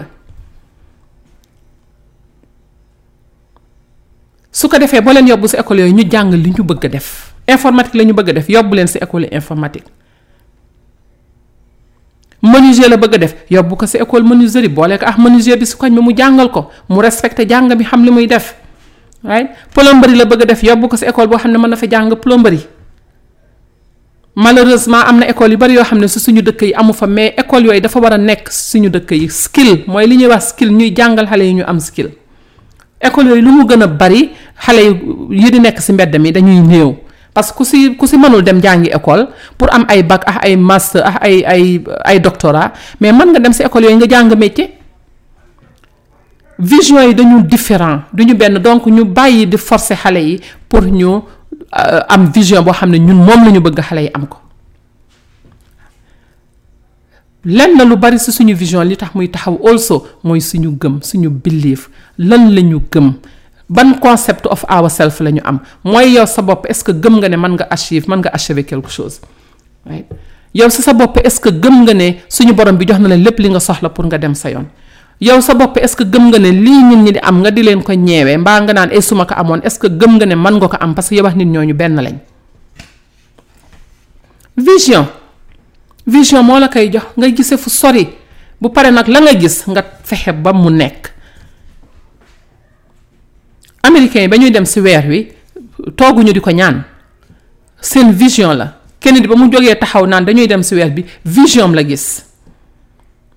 su 4.53 4.69
ko 4.69 4.77
defee 4.79 5.01
boo 5.01 5.13
leen 5.15 5.27
yobbu 5.29 5.47
si 5.47 5.57
école 5.57 5.79
yooyu 5.83 5.95
ñu 5.95 6.03
jàng 6.11 6.33
li 6.35 6.51
ñu 6.51 6.63
bëgg 6.67 6.85
a 6.87 6.89
def 6.89 7.33
informatique 7.47 7.95
la 7.95 8.03
ñu 8.05 8.13
bëgg 8.13 8.29
a 8.29 8.33
def 8.33 8.49
yóbbu 8.49 8.75
leen 8.75 8.89
si 8.89 8.99
école 8.99 9.29
informatique 9.31 9.87
menuisier 12.43 12.89
la 12.89 12.97
bëgg 12.97 13.17
def 13.19 13.35
yóbbu 13.49 13.77
ko 13.77 13.87
si 13.87 13.97
école 13.99 14.25
menuiserie 14.25 14.69
boo 14.69 14.87
lekk 14.87 15.05
ak 15.05 15.17
menuisier 15.19 15.57
bi 15.57 15.65
si 15.67 15.77
koñ 15.77 15.95
bi 15.95 16.01
mu 16.03 16.11
jàngal 16.13 16.51
ko 16.51 16.71
mu 16.89 17.01
respecté 17.01 17.47
jàng 17.49 17.73
bi 17.79 17.85
xam 17.85 18.03
li 18.05 18.11
muy 18.11 18.27
def 18.27 18.57
right 19.23 19.47
plomberie 19.73 20.17
la 20.17 20.25
bëgg 20.25 20.43
a 20.43 20.45
def 20.45 20.63
yóbbu 20.63 20.89
ko 20.89 20.97
si 20.97 21.05
école 21.07 21.29
boo 21.29 21.39
xam 21.39 21.53
ne 21.53 21.59
mën 21.59 21.71
na 21.71 21.77
fa 21.77 21.87
jàng 21.89 22.11
plomberie. 22.17 22.67
malheureusement 24.35 25.05
am 25.07 25.19
na 25.21 25.29
école 25.29 25.51
yu 25.53 25.57
bari 25.59 25.75
yoo 25.75 25.85
xam 25.85 25.99
ne 25.99 26.09
si 26.09 26.21
suñu 26.21 26.41
dëkk 26.43 26.63
yi 26.63 26.75
amu 26.75 26.93
fa 26.95 27.07
mais 27.07 27.35
école 27.37 27.65
yooyu 27.67 27.81
dafa 27.81 28.01
war 28.01 28.13
a 28.15 28.19
nekk 28.19 28.49
suñu 28.51 28.89
dëkk 28.89 29.11
yi 29.11 29.29
skill 29.31 29.85
mooy 29.87 30.07
li 30.07 30.17
ñuy 30.17 30.27
wax 30.29 30.49
skill 30.51 30.71
ñuy 30.73 30.91
jàngal 30.97 31.29
xale 31.29 31.43
yi 31.47 31.55
ñu 31.55 31.65
am 31.67 31.79
skill 31.81 32.09
école 33.01 33.29
yooyu 33.29 33.43
lu 33.43 33.53
mu 33.53 33.65
gën 33.67 33.83
a 33.83 33.87
bari 33.87 34.31
xale 34.57 34.83
yi 35.31 35.51
di 35.51 35.61
nekk 35.61 35.81
si 35.81 35.93
mbedd 35.93 36.17
mi 36.19 36.33
dañuy 36.33 36.61
néew 36.61 36.95
parce 37.35 37.51
que 37.53 37.59
ku 37.59 37.65
si 37.65 37.95
ku 37.97 38.07
si 38.07 38.17
mënul 38.17 38.43
dem 38.43 38.61
jàngi 38.63 38.89
école 38.89 39.29
pour 39.59 39.69
am 39.73 39.85
ay 39.89 40.03
bac 40.03 40.23
ah 40.27 40.39
ay 40.45 40.57
master 40.57 41.03
ah 41.05 41.17
ay 41.21 41.45
ay 41.47 41.83
ay 42.05 42.19
doctorat 42.21 42.73
mais 43.01 43.13
mën 43.13 43.29
nga 43.33 43.39
dem 43.41 43.53
si 43.53 43.63
école 43.63 43.85
yooyu 43.85 43.97
nga 43.99 44.07
jàng 44.09 44.33
métier 44.39 44.71
vision 46.59 47.03
yi 47.07 47.15
dañu 47.15 47.43
différent 47.43 48.01
du 48.15 48.25
ñu 48.25 48.35
benn 48.35 48.59
donc 48.59 48.87
ñu 48.87 49.05
bàyyi 49.05 49.47
di 49.47 49.59
forcer 49.59 49.97
xale 49.97 50.25
yi 50.25 50.41
pour 50.71 50.85
ñu. 50.87 51.21
Euh, 51.73 52.05
am 52.11 52.29
vision 52.33 52.61
boo 52.63 52.75
xam 52.77 52.91
ne 52.93 52.99
ñun 53.01 53.17
moom 53.25 53.47
la 53.49 53.51
ñu 53.51 53.61
bëgg 53.65 53.81
xale 53.81 54.03
yi 54.05 54.11
am 54.13 54.27
ko 54.29 54.37
lenn 57.49 57.81
lu 57.89 57.97
bari 57.97 58.19
si 58.21 58.29
suñu 58.31 58.53
vision 58.55 58.85
li 58.87 58.93
tax 58.95 59.15
muy 59.17 59.31
taxaw 59.33 59.57
also 59.67 60.05
mooy 60.23 60.37
suñu 60.39 60.77
gëm 60.79 61.01
suñu 61.01 61.31
belief 61.33 61.89
lan 62.19 62.53
la 62.55 62.61
ñu 62.61 62.77
gëm 62.93 63.09
ban 63.73 63.95
concept 64.05 64.45
of 64.53 64.67
ourself 64.69 65.21
la 65.25 65.31
ñu 65.33 65.41
am 65.49 65.61
mooy 65.85 66.13
yow 66.13 66.27
sa 66.29 66.43
bopp 66.45 66.67
est-ce 66.69 66.85
que 66.85 66.93
gëm 66.93 67.17
nga 67.17 67.29
ne 67.33 67.37
mën 67.41 67.53
nga 67.57 67.67
achieve 67.71 68.05
mën 68.07 68.19
nga 68.21 68.29
achever 68.37 68.65
quelque 68.69 68.91
chose 68.93 69.23
yow 70.53 70.69
si 70.69 70.83
sa 70.83 70.93
bopp 70.93 71.21
est-ce 71.25 71.41
que 71.41 71.49
gëm 71.49 71.85
nga 71.89 71.95
ne 71.95 72.09
suñu 72.29 72.53
borom 72.53 72.77
bi 72.77 72.85
jox 72.87 72.99
na 73.01 73.09
la 73.09 73.17
lépp 73.17 73.39
li 73.39 73.49
nga 73.49 73.61
soxla 73.61 73.89
pour 73.89 74.05
nga 74.05 74.19
dem 74.19 74.35
sa 74.35 74.51
yoon. 74.51 74.67
yow 75.23 75.39
sa 75.39 75.55
bopp 75.55 75.79
est 75.79 75.87
ce 75.87 75.95
que 75.95 76.03
gëm 76.03 76.31
nga 76.35 76.39
ne 76.43 76.51
lii 76.51 76.83
nit 76.91 76.97
ñi 77.07 77.13
di 77.15 77.19
am 77.23 77.39
nga 77.41 77.51
di 77.55 77.63
leen 77.63 77.83
ko 77.87 77.93
ñeewee 77.95 78.37
mbaa 78.43 78.59
nga 78.67 78.73
naan 78.75 78.91
e 78.93 79.01
suma 79.01 79.25
ko 79.25 79.35
est 79.63 79.71
ce 79.81 79.87
gëm 79.89 80.17
nga 80.19 80.27
ne 80.27 80.35
man 80.35 80.59
nga 80.59 80.67
ko 80.67 80.77
am 80.81 80.95
parce 80.97 81.09
que 81.11 81.15
yow 81.15 81.23
wax 81.23 81.37
nit 81.37 81.47
ñooñu 81.47 81.73
benn 81.75 81.95
lañ 81.95 82.17
vision 84.57 85.07
vision 86.05 86.43
moo 86.43 86.59
la 86.59 86.67
koy 86.69 86.91
jox 86.91 87.07
nga 87.17 87.31
gisee 87.31 87.57
fu 87.57 87.71
sori 87.71 88.09
bu 88.61 88.69
pare 88.71 88.91
nak 88.91 89.07
la 89.07 89.21
nga 89.23 89.35
gis 89.39 89.63
nga 89.69 89.83
fexe 90.03 90.33
ba 90.35 90.53
mu 90.53 90.71
nekk 90.75 91.13
américain 93.85 94.27
yi 94.41 94.51
dem 94.51 94.67
si 94.67 94.81
weer 94.81 95.07
wi 95.07 95.29
tooguñu 95.97 96.33
di 96.33 96.41
ko 96.41 96.51
ñaan 96.51 96.83
seen 97.81 98.11
vision 98.11 98.55
la 98.57 98.75
kenn 98.99 99.21
di 99.23 99.29
ba 99.31 99.37
mu 99.39 99.47
jógee 99.49 99.79
taxaw 99.79 100.03
naan 100.05 100.25
dañuy 100.27 100.49
dem 100.49 100.65
si 100.65 100.75
weer 100.75 100.91
bi 100.91 101.05
vision 101.25 101.71
la 101.75 101.87
gis 101.87 102.27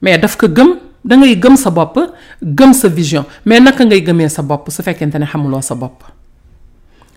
mais 0.02 0.17
daf 0.17 0.34
ko 0.36 0.48
gëm 0.50 0.80
da 1.06 1.15
ngay 1.15 1.38
gëm 1.38 1.56
sa 1.58 1.70
bopp 1.70 2.00
gëm 2.41 2.74
sa 2.74 2.88
vision 2.88 3.26
mais 3.46 3.60
naka 3.60 3.86
ngay 3.86 4.02
gëmee 4.02 4.28
sa 4.30 4.41
bopp 4.41 4.70
su 4.70 4.82
fekkente 4.82 5.20
ne 5.20 5.26
xamuloo 5.26 5.62
sa 5.62 5.76
bopp 5.76 6.04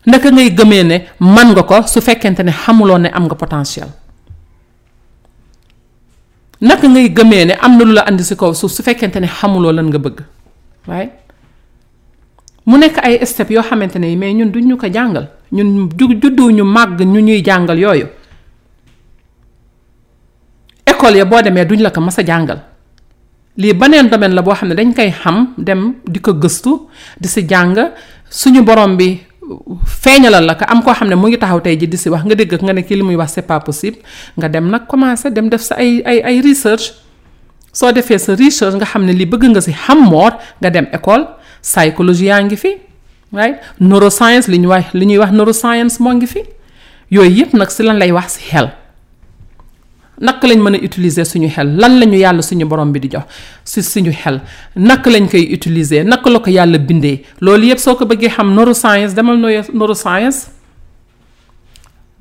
naka 0.07 0.31
ngay 0.31 0.51
gëmee 0.55 0.85
ne 0.85 0.99
man 1.21 1.55
nga 1.57 1.63
ko 1.63 1.87
su 1.87 2.01
fekkente 2.01 2.45
ne 2.45 2.53
xamuloo 2.53 2.99
ne 2.99 3.09
am 3.09 3.25
nga 3.25 3.35
potentiel 3.35 3.89
naka 6.61 6.87
ngay 6.87 7.09
gëmee 7.13 7.45
ne 7.47 7.53
am 7.59 7.79
na 7.79 7.85
lu 7.85 7.93
la 7.93 8.05
indi 8.11 8.23
si 8.25 8.37
kaw 8.37 8.53
suuf 8.53 8.73
su 8.73 8.83
fekkente 8.83 9.17
ne 9.21 9.27
xamuloo 9.27 9.73
lan 9.73 9.89
nga 9.89 9.99
bëgg 9.99 10.21
waaye 10.87 11.09
mu 12.67 12.77
nekk 12.77 13.01
ay 13.03 13.25
step 13.25 13.49
yoo 13.51 13.63
xamante 13.63 13.97
ne 13.99 14.15
mais 14.17 14.35
ñun 14.35 14.53
duñ 14.53 14.67
ñu 14.69 14.77
ko 14.77 14.89
jàngal 14.93 15.31
ñun 15.51 15.89
juddu 15.97 16.51
ñu 16.51 16.63
màgg 16.65 17.01
ñu 17.01 17.21
ñuy 17.25 17.41
jàngal 17.43 17.79
yooyu 17.79 18.07
école 20.85 21.17
ya 21.17 21.25
boo 21.25 21.41
demee 21.41 21.65
duñ 21.65 21.81
la 21.81 21.91
ko 21.91 22.01
mas 22.03 22.19
a 22.19 22.23
jàngal. 22.23 22.61
li 23.61 23.73
benen 23.75 24.09
domaine 24.11 24.35
la 24.37 24.43
bo 24.43 24.55
xamne 24.55 24.75
ne 24.75 24.77
dañ 24.79 24.93
koy 24.95 25.11
xam 25.23 25.39
dem 25.57 25.81
di 26.13 26.21
ko 26.21 26.33
gëstu 26.33 26.73
di 27.21 27.29
ci 27.29 27.43
sunyi 27.49 27.87
suñu 28.31 28.63
borom 28.63 28.97
bi 28.97 29.19
feeñalal 30.03 30.45
la 30.47 30.55
ka 30.55 30.65
am 30.67 30.83
ko 30.83 30.93
xamne 30.95 31.15
ne 31.15 31.17
ngi 31.17 31.39
taxaw 31.39 31.61
tay 31.65 31.77
ji 31.77 31.87
di 31.89 31.97
ci 31.99 32.09
wax 32.09 32.23
nga 32.25 32.35
deg 32.35 32.53
nga 32.63 32.73
ne 32.73 32.83
ki 32.87 32.95
limuy 32.95 33.17
wax 33.17 33.33
c'est 33.35 33.43
pas 33.47 33.59
possible 33.61 33.99
nga 34.37 34.49
dem 34.49 34.69
nak 34.71 34.87
commencer 34.87 35.31
dem 35.31 35.49
def 35.49 35.61
sa 35.63 35.75
ay 35.75 36.03
ay 36.07 36.19
ay 36.29 36.41
research 36.41 36.85
so 37.73 37.91
defé 37.91 38.19
sa 38.19 38.35
research 38.37 38.75
nga 38.77 38.87
xamne 38.87 39.07
ne 39.07 39.13
li 39.13 39.27
bëgg 39.27 39.45
nga 39.53 39.61
si 39.61 39.73
xam 39.73 40.01
mort 40.11 40.37
nga 40.61 40.71
dem 40.71 40.87
école 40.93 41.25
psychologie 41.63 42.27
yaangi 42.27 42.57
fi 42.57 42.73
right 43.33 43.57
neuroscience 43.81 44.47
liñ 44.53 44.67
wax 44.67 44.85
liñuy 44.95 45.19
wax 45.19 45.33
neuroscience 45.33 45.99
mo 46.01 46.13
ngi 46.15 46.27
fi 46.27 46.41
yoy 47.11 47.31
yep 47.39 47.53
nak 47.55 47.71
ci 47.75 47.83
lan 47.83 47.99
lay 47.99 48.13
wax 48.13 48.35
ci 48.39 48.43
xel 48.53 48.69
naka 50.21 50.47
lañ 50.49 50.59
mën 50.59 50.75
a 50.77 50.79
utiliser 50.87 51.25
suñu 51.33 51.49
xel 51.55 51.69
lan 51.81 51.95
la 52.01 52.07
ñu 52.07 52.19
yàlla 52.25 52.43
suñu 52.43 52.67
borom 52.69 52.91
bi 52.93 53.01
di 53.01 53.09
jox 53.13 53.25
si 53.71 53.81
suñu 53.93 54.13
xel 54.13 54.41
naka 54.77 55.11
lañ 55.11 55.27
koy 55.33 55.45
utiliser 55.57 56.03
nak 56.11 56.25
la 56.35 56.39
ko 56.45 56.51
yàlla 56.51 56.79
bindee 56.79 57.23
loolu 57.41 57.67
yëpp 57.71 57.79
soo 57.85 57.95
ko 57.99 58.05
bëggee 58.11 58.31
xam 58.35 58.49
neuroscience 58.57 59.13
demal 59.17 59.37
neuroscience 59.79 60.58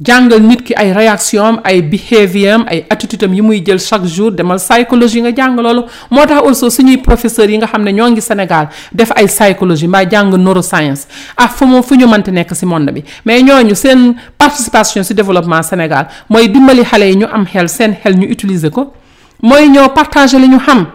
jàngal 0.05 0.39
nit 0.39 0.59
ki 0.61 0.73
ay 0.77 0.91
réaction 0.93 1.57
ay 1.65 1.81
behavior 1.81 2.61
ay 2.69 2.85
attitude 2.91 3.23
am 3.25 3.33
yi 3.33 3.41
muy 3.41 3.61
jël 3.65 3.79
chaque 3.79 4.05
jour 4.05 4.31
demal 4.31 4.59
psychologie 4.59 5.21
nga 5.23 5.31
jàng 5.33 5.55
loolu 5.59 5.85
moo 6.11 6.25
tax 6.25 6.41
also 6.45 6.69
suñuy 6.69 6.97
professeurs 6.97 7.49
yi 7.49 7.57
nga 7.57 7.65
xam 7.67 7.81
ne 7.83 7.91
ñoo 7.93 8.09
ngi 8.11 8.21
Sénégal 8.21 8.67
def 8.93 9.11
ay 9.15 9.25
psychologie 9.27 9.87
mbaa 9.87 10.05
jàng 10.07 10.35
neuroscience 10.37 11.07
ah 11.35 11.47
fu 11.47 11.65
mu 11.65 11.81
fu 11.81 11.95
ñu 11.95 12.05
mënti 12.07 12.31
nekk 12.31 12.53
si 12.55 12.65
monde 12.65 12.91
bi 12.91 13.03
mais 13.25 13.41
ñoo 13.41 13.59
ñu 13.63 13.75
seen 13.75 14.13
participation 14.37 15.03
si 15.03 15.15
développement 15.15 15.63
Sénégal 15.63 16.07
mooy 16.29 16.47
dimbali 16.47 16.83
xale 16.85 17.09
yi 17.09 17.15
ñu 17.15 17.25
am 17.33 17.45
xel 17.51 17.67
seen 17.67 17.95
xel 18.03 18.15
ñu 18.19 18.29
utiliser 18.29 18.69
ko 18.69 18.93
mooy 19.41 19.67
ñoo 19.67 19.89
partager 19.95 20.39
li 20.39 20.47
ñu 20.47 20.59
xam 20.59 20.85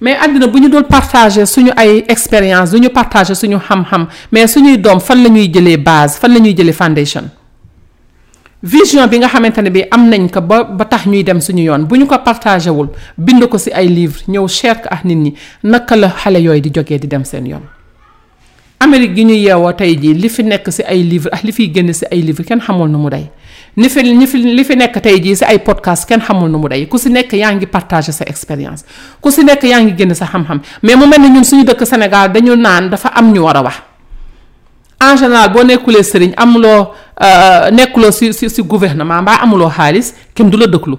mais 0.00 0.16
àddina 0.16 0.46
bu 0.46 0.58
ñu 0.58 0.70
doon 0.70 0.84
partager 0.84 1.46
suñu 1.46 1.72
ay 1.76 2.02
expérience 2.08 2.70
du 2.72 2.80
ñu 2.80 2.88
partager 2.88 3.36
suñu 3.36 3.58
xam 3.58 3.84
mais 4.32 4.46
suñuy 4.46 4.78
doom 4.78 5.00
fan 5.00 5.22
la 5.22 5.28
ñuy 5.28 5.52
jëlee 5.52 5.76
base 5.76 6.18
fan 6.18 6.32
la 6.32 6.40
ñuy 6.40 6.54
jëlee 6.56 6.72
foundation 6.72 7.24
vision 8.62 9.06
bi 9.08 9.18
nga 9.18 9.28
xamante 9.28 9.62
ne 9.62 9.70
bi 9.70 9.82
am 9.90 10.08
nañ 10.08 10.28
ko 10.28 10.40
ba 10.40 10.64
ba 10.64 10.84
tax 10.84 11.06
ñuy 11.06 11.22
dem 11.24 11.40
suñu 11.40 11.64
yoon 11.64 11.84
bu 11.88 11.96
ñu 11.96 12.06
ko 12.06 12.16
partagé 12.18 12.68
wul 12.70 12.90
bind 13.16 13.40
ko 13.48 13.58
ci 13.58 13.70
ay 13.72 13.88
livre 13.88 14.20
ñëw 14.28 14.46
cher 14.48 14.80
ak 14.84 15.04
nit 15.04 15.16
ñi 15.16 15.34
naka 15.64 15.96
la 15.96 16.10
xale 16.12 16.38
yooyu 16.42 16.60
di 16.60 16.70
jógee 16.70 16.98
di 16.98 17.06
dem 17.08 17.22
seen 17.24 17.46
yoon 17.46 17.62
Amérique 18.82 19.16
gi 19.16 19.24
ñu 19.24 19.32
yeewoo 19.34 19.72
tey 19.74 19.96
jii 19.96 20.14
li 20.14 20.28
fi 20.28 20.42
nekk 20.44 20.70
ci 20.70 20.82
ay 20.82 21.02
livre 21.02 21.30
ak 21.32 21.42
li 21.42 21.52
fiy 21.52 21.70
génn 21.72 21.92
ci 21.92 22.04
ay 22.10 22.20
livre 22.20 22.44
kenn 22.44 22.60
xamul 22.60 22.88
nu 22.90 22.98
mu 22.98 23.08
day 23.10 23.30
ni 23.76 23.88
fi 23.88 24.02
ni 24.02 24.26
fi 24.26 24.38
li 24.44 24.64
fi 24.64 24.76
nekk 24.76 25.00
tey 25.00 25.20
jii 25.20 25.36
ci 25.36 25.44
ay 25.44 25.58
podcast 25.60 26.06
kenn 26.08 26.20
xamul 26.20 26.50
nu 26.50 26.58
mu 26.58 26.68
day 26.68 26.86
ku 26.86 26.98
ci 26.98 27.08
nekk 27.08 27.32
yaa 27.32 27.52
ngi 27.52 27.66
partagé 27.66 28.12
sa 28.12 28.24
expérience 28.24 28.84
ku 29.20 29.30
ci 29.30 29.40
nekk 29.44 29.62
yaa 29.64 29.80
ngi 29.80 29.94
génn 29.96 30.14
sa 30.14 30.26
xam-xam 30.26 30.60
mais 30.82 30.96
mu 30.96 31.06
mel 31.06 31.20
na 31.20 31.28
ñun 31.28 31.44
suñu 31.44 31.64
dëkk 31.64 31.84
Sénégal 31.86 32.32
dañu 32.32 32.56
naan 32.56 32.88
dafa 32.88 33.08
am 33.08 33.32
ñu 33.32 33.40
war 33.40 33.56
a 33.56 33.62
wax 33.62 33.89
en 35.00 35.16
général 35.16 35.48
boo 35.52 35.64
nekkulee 35.64 36.02
sëriñ 36.04 36.32
amuloo 36.36 36.92
euh, 37.24 37.70
nekkuloo 37.72 38.12
si 38.12 38.32
si 38.36 38.48
si 38.52 38.60
gouvernement 38.62 39.22
mbaa 39.24 39.40
amuloo 39.40 39.70
xaalis 39.72 40.12
kenn 40.36 40.50
du 40.52 40.58
la 40.60 40.66
dëkklu 40.68 40.96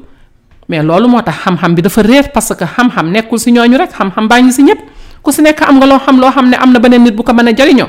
mais 0.70 0.82
loolu 0.84 1.08
moo 1.08 1.22
tax 1.22 1.38
xam-xam 1.46 1.76
bi 1.76 1.82
dafa 1.82 2.02
réer 2.02 2.32
parce 2.34 2.54
que 2.58 2.66
xam-xam 2.66 3.12
nekkul 3.14 3.38
si 3.40 3.52
ñooñu 3.54 3.78
rek 3.78 3.92
xam-xam 3.94 4.28
baa 4.28 4.42
ngi 4.42 4.52
si 4.52 4.62
ñëpp 4.66 4.80
ku 5.22 5.30
si 5.32 5.42
nekk 5.46 5.62
am 5.62 5.78
nga 5.78 5.86
loo 5.86 6.00
xam 6.02 6.18
loo 6.20 6.32
xam 6.34 6.50
ne 6.50 6.58
am 6.58 6.72
na 6.74 6.80
beneen 6.82 7.04
nit 7.06 7.14
bu 7.16 7.22
ko 7.24 7.34
mën 7.34 7.48
a 7.54 7.54
jariñoo 7.54 7.88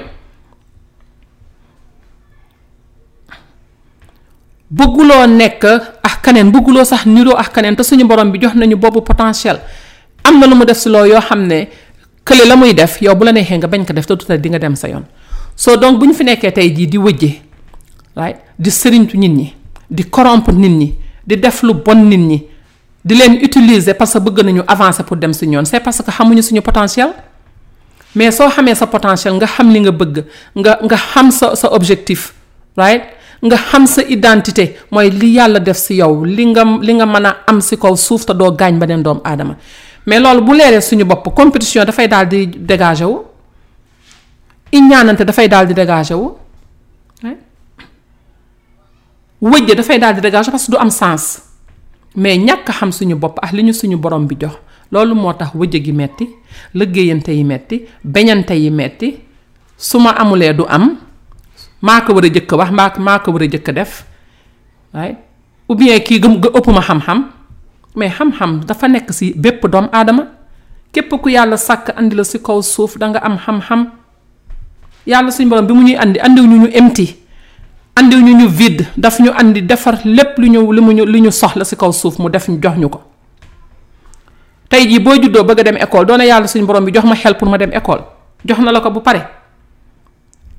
bëgguloo 4.71 5.25
nekk 5.33 5.65
ak 6.05 6.21
kaneen 6.23 6.53
bëgguloo 6.53 6.85
sax 6.85 7.07
niroo 7.09 7.37
ak 7.41 7.55
kaneen 7.57 7.77
suñu 7.85 8.05
borom 8.07 8.29
bi 8.33 8.39
jox 8.41 8.53
nañu 8.55 8.77
boobu 8.77 9.01
potentiel 9.01 9.61
am 10.29 10.37
na 10.39 10.47
lu 10.47 10.57
mu 10.61 10.65
def 10.69 10.77
si 10.77 10.89
loo 10.93 11.05
yoo 11.09 11.21
xam 11.25 11.47
ne 11.49 11.69
kële 12.25 12.45
la 12.47 12.57
muy 12.57 12.75
def 12.77 13.01
yow 13.01 13.15
bu 13.17 13.25
la 13.25 13.33
neexee 13.33 13.57
nga 13.59 13.67
bañ 13.69 13.85
ko 13.87 13.93
def 13.97 14.05
te 14.07 14.13
du 14.15 14.25
di 14.39 14.49
nga 14.53 14.59
dem 14.61 14.77
sa 14.77 14.89
yoon. 14.89 15.05
so 15.57 15.77
donc 15.77 15.99
bu 16.01 16.07
ñu 16.07 16.15
fi 16.15 16.25
nekkee 16.25 16.51
tey 16.53 16.71
jii 16.71 16.87
di 16.89 16.99
wëjje 16.99 17.31
right 18.17 18.39
di 18.59 18.71
sëriñtu 18.71 19.17
nit 19.19 19.29
ñi 19.33 19.55
di 19.91 20.05
corrompre 20.09 20.53
nit 20.55 20.69
ñi 20.71 20.95
di 21.27 21.37
def 21.39 21.63
lu 21.63 21.75
bon 21.75 21.95
nit 22.09 22.19
ñi 22.19 22.47
di 23.05 23.15
leen 23.17 23.39
utiliser 23.43 23.95
parce 23.95 24.15
que 24.15 24.19
bëgg 24.21 24.45
nañu 24.45 24.61
avancer 24.67 25.05
pour 25.05 25.17
dem 25.17 25.33
si 25.33 25.47
ñoon 25.47 25.65
c'est 25.65 25.81
parce 25.81 26.03
que 26.03 26.11
xamuñu 26.11 26.43
suñu 26.43 26.61
potentiel 26.63 27.11
mais 28.15 28.31
soo 28.31 28.49
xamee 28.51 28.75
sa 28.75 28.87
potentiel 28.87 29.35
nga 29.35 29.47
xam 29.47 29.71
li 29.71 29.81
nga 29.81 29.91
bëgg 29.93 30.25
nga 30.57 30.79
nga 30.83 30.97
xam 30.97 31.31
sa 31.31 31.55
sa 31.55 31.73
objectif 31.73 32.35
right 32.77 33.03
nga 33.43 33.57
xam 33.57 33.87
sa 33.87 34.03
identité 34.03 34.77
mooy 34.91 35.11
li 35.11 35.33
yàlla 35.35 35.59
def 35.61 35.77
si 35.77 35.95
yow 35.95 36.25
li 36.25 36.47
nga 36.47 36.65
li 36.81 36.95
nga 36.95 37.07
mën 37.07 37.27
a 37.27 37.37
am 37.47 37.61
si 37.61 37.77
kaw 37.77 37.97
suuf 37.97 38.25
te 38.27 38.33
doo 38.33 38.53
gaañ 38.55 38.79
beneen 38.79 39.03
doomu 39.03 39.21
aadama 39.25 39.57
mais 40.07 40.21
loolu 40.21 40.41
bu 40.41 40.53
leeree 40.55 40.81
suñu 40.81 41.05
bopp 41.05 41.35
compétition 41.35 41.85
dafay 41.85 42.09
daal 42.09 42.27
di 42.29 42.47
dégager 42.47 43.07
wu. 43.07 43.25
iñaanante 44.73 45.25
dafay 45.29 45.49
daal 45.49 45.67
di 45.69 45.75
dégagé 45.77 46.17
wu 46.17 46.41
wëjje 49.51 49.75
dafay 49.77 49.99
daal 50.01 50.15
di 50.17 50.21
dégagé 50.21 50.51
parce 50.51 50.65
que 50.67 50.73
du 50.73 50.79
am 50.79 50.91
sens 50.91 51.41
mais 52.17 52.37
ñàkk 52.39 52.73
xam 52.73 52.91
suñu 52.93 53.15
bopp 53.19 53.39
ak 53.43 53.53
li 53.53 53.63
ñu 53.63 53.73
suñu 53.73 53.97
borom 53.99 54.27
bi 54.27 54.37
jox 54.41 54.57
loolu 54.91 55.15
moo 55.15 55.33
tax 55.35 55.55
wëjje 55.55 55.85
gi 55.85 55.93
metti 55.93 56.27
liggéeyante 56.75 57.29
yi 57.33 57.45
metti 57.45 57.83
beñante 58.05 58.53
yi 58.55 58.71
metti 58.71 59.17
su 59.77 59.99
ma 60.01 60.11
amulee 60.11 60.55
du 60.55 60.65
am 60.69 60.97
maa 61.83 62.01
ko 62.01 62.15
war 62.15 62.25
a 62.25 62.29
jëkk 62.29 62.53
wax 62.53 62.71
maa 62.71 62.93
maa 62.99 63.19
ko 63.21 63.31
war 63.33 63.43
a 63.43 63.47
jëkk 63.47 63.71
def 63.75 64.05
waaye 64.95 65.17
ou 65.69 65.77
kii 65.77 66.19
gëm 66.21 66.35
nga 66.39 66.49
ëpp 66.49 66.67
ma 66.73 66.81
xam-xam 66.81 67.21
mais 67.95 68.09
xam-xam 68.11 68.65
dafa 68.65 68.89
nekk 68.89 69.13
ci 69.13 69.35
bépp 69.37 69.67
doom 69.71 69.89
aadama 69.93 70.25
képp 70.93 71.13
ku 71.23 71.29
yàlla 71.29 71.57
sàkk 71.57 71.93
indi 72.01 72.17
la 72.17 72.25
si 72.25 72.39
kaw 72.41 72.63
suuf 72.63 72.97
da 72.99 73.07
nga 73.09 73.19
am 73.21 73.37
xam-xam. 73.37 74.02
yàlla 75.07 75.31
suñu 75.31 75.49
borom 75.49 75.67
bi 75.67 75.73
mu 75.75 75.83
ñuy 75.83 75.97
andi 75.97 76.21
andiw 76.21 76.45
ñu 76.47 76.57
ñu 76.63 76.69
empty 76.73 77.17
andiw 77.97 78.21
ñu 78.21 78.33
ñu 78.39 78.49
vide 78.49 78.87
daf 78.97 79.21
ñu 79.21 79.31
indi 79.41 79.61
defar 79.63 80.01
lépp 80.05 80.39
lu 80.39 80.47
ñu 80.49 80.73
lu 80.73 80.83
mu 80.83 80.93
ñu 80.93 81.05
lu 81.07 81.19
ñu 81.19 81.31
soxla 81.33 81.65
si 81.65 81.77
kaw 81.77 81.93
suuf 81.93 82.19
mu 82.19 82.29
def 82.31 82.49
ñu 82.49 82.59
jox 82.63 82.77
ñu 82.79 82.89
ko 82.89 83.03
tey 84.69 84.87
jii 84.89 85.01
boo 85.01 85.15
juddoo 85.15 85.45
bëgg 85.45 85.61
a 85.61 85.63
dem 85.63 85.77
école 85.77 86.07
doone 86.07 86.23
yàlla 86.27 86.47
suñu 86.49 86.67
borom 86.67 86.85
bi 86.85 86.93
jox 86.95 87.05
ma 87.07 87.17
xel 87.17 87.35
pour 87.37 87.49
ma 87.49 87.59
dem 87.59 87.73
école 87.73 88.05
jox 88.47 88.59
na 88.61 88.73
la 88.73 88.81
ko 88.81 88.91
bu 88.91 89.01
pare 89.01 89.27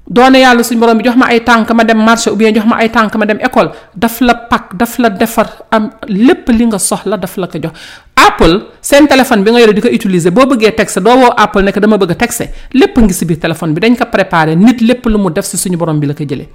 doone 0.09 0.39
yàlla 0.39 0.63
suñu 0.63 0.79
borom 0.79 0.97
bi 0.97 1.03
jox 1.03 1.15
ma 1.15 1.27
ay 1.29 1.39
tànk 1.43 1.71
ma 1.71 1.83
dem 1.83 1.97
marché 2.05 2.29
ou 2.29 2.35
bien 2.35 2.53
jox 2.53 2.65
ma 2.65 2.75
ay 2.77 2.89
tànk 2.91 3.15
ma 3.15 3.25
dem 3.25 3.39
école 3.39 3.71
daf 3.95 4.19
la 4.21 4.33
pak 4.35 4.75
daf 4.75 4.97
la 4.99 5.09
defar 5.09 5.47
am 5.71 5.91
lépp 6.07 6.49
li 6.49 6.65
nga 6.65 6.77
soxla 6.79 7.17
daf 7.17 7.37
la 7.37 7.47
ko 7.47 7.57
jox 7.63 7.71
Apple 8.15 8.55
seen 8.81 9.07
téléphone 9.07 9.43
bi 9.43 9.51
nga 9.51 9.59
yore 9.59 9.73
di 9.73 9.81
ko 9.81 9.87
utiliser 9.87 10.31
boo 10.31 10.45
bëggee 10.45 10.73
texte 10.75 10.99
doo 11.01 11.15
woo 11.15 11.33
Apple 11.37 11.63
nekk 11.63 11.79
dama 11.79 11.97
bëgg 11.97 12.11
a 12.11 12.15
texte 12.15 12.49
lépp 12.73 12.97
ngi 12.97 13.13
si 13.13 13.25
biir 13.25 13.39
téléphone 13.39 13.73
bi 13.73 13.79
dañ 13.79 13.95
ko 13.95 14.05
préparé 14.11 14.55
nit 14.55 14.81
lépp 14.81 15.05
lu 15.05 15.17
mu 15.17 15.29
def 15.31 15.45
si 15.45 15.57
suñu 15.57 15.77
borom 15.77 15.99
bi 15.99 16.07
la 16.07 16.13
ko 16.13 16.23
jëlee 16.23 16.49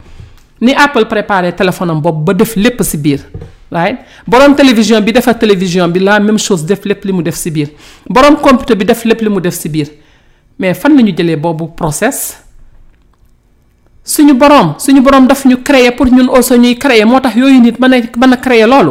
ni 0.61 0.75
Apple 0.75 1.07
préparé 1.07 1.53
téléphone 1.55 1.91
am 1.91 2.01
boobu 2.01 2.23
ba 2.25 2.35
def 2.35 2.55
lépp 2.55 2.83
si 2.83 2.99
biir 2.99 3.21
waaye 3.71 3.97
borom 4.27 4.55
télévision 4.55 5.01
bi 5.01 5.13
defar 5.13 5.39
télévision 5.39 5.89
bi 5.89 6.01
la 6.01 6.21
même 6.21 6.39
chose 6.39 6.67
def 6.67 6.85
lépp 6.85 7.03
li 7.05 7.13
mu 7.13 7.23
def 7.23 7.37
si 7.37 7.51
biir 7.51 7.69
borom 8.11 8.37
computer 8.37 8.77
bi 8.77 8.85
def 8.85 9.05
lépp 9.05 9.23
li 9.23 9.31
mu 9.31 9.41
def 9.41 9.55
si 9.55 9.71
biir 9.71 9.87
mais 10.59 10.75
fan 10.75 10.95
la 10.95 11.01
ñu 11.03 11.15
jëlee 11.17 11.37
boobu 11.37 11.69
process 11.75 12.45
suñu 14.09 14.35
borom 14.35 14.75
suñu 14.81 15.03
borom 15.03 15.27
daf 15.27 15.45
ñu 15.45 15.63
créer 15.63 15.93
pour 15.95 16.07
ñun 16.07 16.29
aussi 16.31 16.59
ñuy 16.59 16.79
créer 16.79 17.05
motax 17.05 17.37
yoyu 17.37 17.61
nit 17.61 17.79
mëna 17.79 17.97
mëna 18.17 18.37
créer 18.39 18.67
lolu 18.67 18.91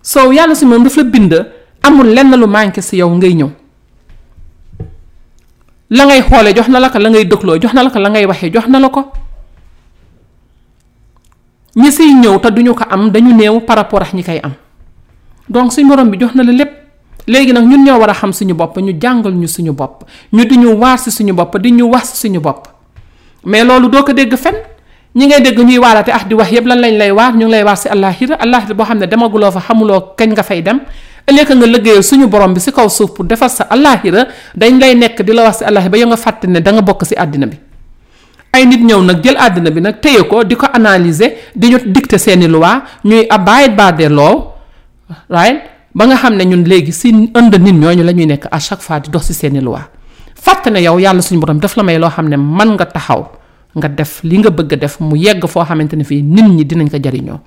so 0.00 0.30
yalla 0.30 0.54
suñu 0.54 0.70
mom 0.70 0.84
daf 0.84 0.96
la 0.96 1.02
bind 1.02 1.48
amul 1.82 2.06
lenn 2.14 2.30
lu 2.30 2.46
manké 2.46 2.80
ci 2.80 2.96
yow 2.98 3.10
ngay 3.10 3.34
ñew 3.34 3.50
la 5.90 6.04
ngay 6.06 6.22
xolé 6.22 6.54
jox 6.54 6.68
na 6.68 6.78
la 6.78 6.90
ko 6.90 6.98
la 7.00 7.10
ngay 7.10 7.28
jox 7.28 7.42
na 7.74 7.82
la 7.82 7.90
ko 7.90 7.98
la 7.98 8.08
ngay 8.10 8.24
waxé 8.24 8.52
jox 8.54 8.68
na 8.68 8.78
la 8.78 8.88
ko 8.88 9.10
ñi 11.74 11.90
ci 11.90 12.14
ñew 12.14 12.38
ta 12.38 12.50
duñu 12.50 12.72
ko 12.74 12.84
am 12.88 13.10
dañu 13.10 13.34
neew 13.34 13.60
par 13.66 13.78
rapport 13.78 14.02
ak 14.02 14.14
ñi 14.14 14.22
kay 14.22 14.38
am 14.44 14.52
donc 15.48 15.72
suñu 15.72 15.88
borom 15.88 16.08
bi 16.08 16.18
jox 16.20 16.36
na 16.36 16.44
la 16.44 16.52
lepp 16.52 16.70
légui 17.26 17.52
nak 17.52 17.64
ñun 17.64 17.82
ñoo 17.84 17.98
wara 17.98 18.14
xam 18.14 18.32
suñu 18.32 18.54
bop 18.54 18.76
ñu 18.78 18.94
jangal 19.00 19.34
ñu 19.34 19.48
suñu 19.48 19.72
bop 19.72 20.04
ñu 20.32 20.44
diñu 20.44 20.70
war 20.74 21.00
suñu 21.00 21.32
bop 21.34 21.58
diñu 21.58 21.82
wax 21.88 22.14
suñu 22.14 22.38
bop 22.40 22.77
mais 23.48 23.64
loolu 23.64 23.88
doo 23.90 24.02
ko 24.04 24.12
dégg 24.12 24.36
fen 24.36 24.56
ñi 25.16 25.26
ngay 25.26 25.40
dégg 25.40 25.58
ñuy 25.58 25.78
waaraate 25.78 26.12
ax 26.12 26.24
di 26.28 26.34
wax 26.34 26.52
yëpp 26.52 26.66
lan 26.66 26.80
lañ 26.80 26.94
lay 26.98 27.10
waar 27.12 27.32
ñu 27.32 27.46
ngi 27.48 27.52
lay 27.52 27.62
waar 27.64 27.76
si 27.78 27.88
àllaaxira 27.88 28.36
àllaaxira 28.36 28.74
boo 28.74 28.84
xam 28.84 28.98
ne 28.98 29.06
demaguloo 29.06 29.50
fa 29.50 29.60
xamuloo 29.66 30.14
kañ 30.18 30.30
nga 30.36 30.42
fay 30.42 30.62
dem 30.62 30.80
ëllëg 31.26 31.52
nga 31.56 31.66
liggéeyal 31.66 32.02
suñu 32.04 32.26
borom 32.28 32.52
bi 32.54 32.60
si 32.60 32.70
kaw 32.72 32.88
suuf 32.88 33.12
pour 33.14 33.24
defar 33.24 33.48
sa 33.50 33.64
àllaaxira 33.64 34.26
dañ 34.54 34.78
lay 34.78 34.94
nekk 34.94 35.22
di 35.22 35.32
la 35.32 35.42
wax 35.48 35.58
si 35.58 35.64
àllaaxira 35.64 35.88
ba 35.90 35.98
yow 35.98 36.08
nga 36.08 36.16
fàtte 36.16 36.44
ne 36.46 36.60
da 36.60 36.72
bokk 36.82 37.06
si 37.06 37.14
àddina 37.16 37.46
bi 37.46 37.56
ay 38.52 38.66
nit 38.66 38.80
ñëw 38.84 39.00
nag 39.00 39.24
jël 39.24 39.36
àddina 39.40 39.70
bi 39.70 39.80
nag 39.80 40.00
téye 40.00 40.22
ko 40.28 40.44
di 40.44 40.54
ko 40.54 40.66
analyser 40.70 41.32
di 41.56 41.68
ñu 41.72 41.78
dicter 41.86 42.18
seeni 42.20 42.46
loi 42.48 42.82
ñuy 43.04 43.26
abide 43.30 43.74
by 43.74 43.92
the 43.96 44.08
law 44.08 44.52
right 45.30 45.62
ba 45.94 46.04
nga 46.06 46.16
xam 46.16 46.34
ne 46.36 46.44
ñun 46.44 46.64
léegi 46.64 46.92
si 46.92 47.08
ënd 47.10 47.54
nit 47.58 47.72
ñooñu 47.74 48.04
la 48.04 48.12
ñuy 48.12 48.26
nekk 48.26 48.44
à 48.50 48.60
chaque 48.60 48.82
fois 48.82 49.00
dox 49.00 49.24
si 49.24 49.32
seeni 49.32 49.60
loi 49.60 49.80
fàtte 50.40 50.68
ne 50.70 50.80
yow 50.82 50.98
yàlla 51.00 51.22
suñu 51.22 51.40
borom 51.40 51.58
daf 51.58 51.74
la 51.76 51.82
may 51.82 51.98
loo 51.98 52.10
xam 52.10 52.28
ne 52.28 52.36
mën 52.36 52.74
nga 52.74 52.86
taxaw 52.86 53.37
nga 53.78 53.88
def 53.88 54.20
li 54.26 54.38
nga 54.42 54.50
bëgg 54.50 54.74
def 54.76 54.98
mu 55.00 55.16
yegg 55.16 55.46
foo 55.46 55.64
xamante 55.64 55.94
ne 55.96 56.04
fii 56.04 56.22
nit 56.22 56.44
ñi 56.46 56.64
dinañ 56.66 56.90
ko 56.90 56.98
jariñoo 57.02 57.38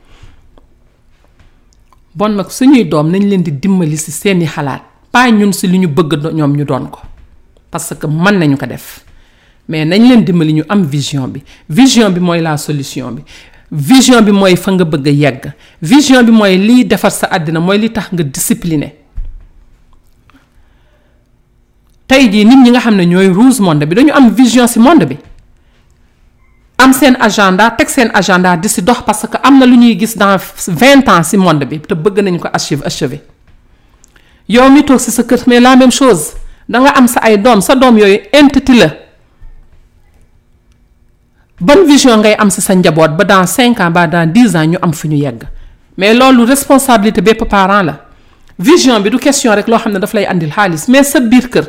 bon 2.15 2.29
nag 2.35 2.49
suñuy 2.49 2.85
doom 2.87 3.09
nañ 3.11 3.23
leen 3.29 3.43
di 3.43 3.51
dimbali 3.59 3.97
ci 3.97 4.11
seeni 4.11 4.45
xalaat 4.47 4.81
pas 5.11 5.29
ñun 5.29 5.51
si 5.53 5.67
li 5.67 5.77
ñu 5.79 5.87
bëgg 5.87 6.31
ñoom 6.33 6.55
ñu 6.57 6.63
doon 6.65 6.87
ko 6.89 6.99
parce 7.69 7.93
que 7.97 8.07
mën 8.07 8.37
nañu 8.39 8.57
ko 8.57 8.65
def 8.65 9.03
mais 9.67 9.85
nañ 9.85 10.01
leen 10.07 10.23
dimbali 10.23 10.53
ñu 10.53 10.63
am 10.67 10.83
vision 10.83 11.27
bi 11.27 11.43
vision 11.69 12.09
bi 12.11 12.19
mooy 12.19 12.41
la 12.41 12.57
solution 12.57 13.11
bi 13.13 13.21
vision 13.71 14.21
bi 14.23 14.31
mooy 14.31 14.55
fa 14.55 14.71
nga 14.71 14.85
bëgg 14.85 15.07
a 15.07 15.11
yegg 15.11 15.53
vision 15.81 16.23
bi 16.25 16.31
mooy 16.31 16.57
liy 16.57 16.85
defar 16.87 17.11
sa 17.11 17.27
àddina 17.27 17.59
mooy 17.59 17.77
li 17.77 17.91
tax 17.91 18.11
nga 18.11 18.23
discipliné 18.23 18.95
tey 22.07 22.27
jii 22.29 22.45
nit 22.45 22.59
ñi 22.63 22.69
nga 22.71 22.79
xam 22.79 22.95
ne 22.95 23.03
ñooy 23.05 23.29
ruus 23.31 23.59
monde 23.59 23.85
bi 23.87 23.95
dañu 23.95 24.11
am 24.13 24.33
vision 24.33 24.67
si 24.67 24.79
monde 24.79 25.05
bi 25.07 25.17
am 26.81 26.95
un 27.07 27.15
agenda 27.19 27.69
tek 27.75 28.09
agenda 28.13 28.55
di 28.57 28.67
si 28.67 28.81
dox 28.81 29.01
parce 29.05 29.27
que 29.27 29.37
am 29.41 29.63
lu 29.65 29.77
dans 29.95 30.37
20 30.67 31.07
ans 31.09 31.23
si 31.23 31.37
monde 31.37 31.63
bi 31.69 31.79
te 31.79 31.93
bëgg 32.03 32.17
nañ 32.27 32.37
ko 32.43 32.49
achieve 32.53 32.83
achever 32.89 33.19
yow 34.55 34.69
mi 34.71 34.83
tok 34.85 34.99
si 34.99 35.11
sa 35.11 35.23
kër 35.23 35.43
mais 35.47 35.59
la 35.59 35.75
même 35.75 35.91
chose 35.91 36.33
da 36.69 36.79
nga 36.79 36.89
am 36.99 37.07
sa 37.07 37.19
ay 37.21 37.37
doom 37.37 37.61
sa 37.61 37.75
doom 37.75 37.97
yooyu 37.97 38.19
la 41.67 41.75
vision 41.85 42.17
ngay 42.17 42.35
am 42.39 42.49
si 42.49 42.61
sa 42.61 42.73
njaboot 42.75 43.15
ba 43.17 43.23
dans 43.23 43.45
5 43.47 43.79
ans 43.79 43.91
ba 43.91 44.07
dans 44.07 44.29
10 44.31 44.55
ans 44.55 44.65
ñu 44.65 44.77
am 44.81 44.93
fu 44.93 45.07
ñu 45.07 45.15
yegg 45.15 45.43
mais 45.97 46.13
loolu 46.13 46.43
responsabilité 46.45 47.21
bépp 47.21 47.43
parent 47.49 47.83
la 47.83 48.05
vision 48.57 48.99
bi 48.99 49.09
du 49.09 49.17
question 49.17 49.53
rek 49.53 49.67
loo 49.67 49.77
xam 49.77 49.91
ne 49.93 49.99
daf 49.99 50.13
lay 50.13 50.27
mais 50.87 51.03
sa 51.03 51.19
kër 51.53 51.65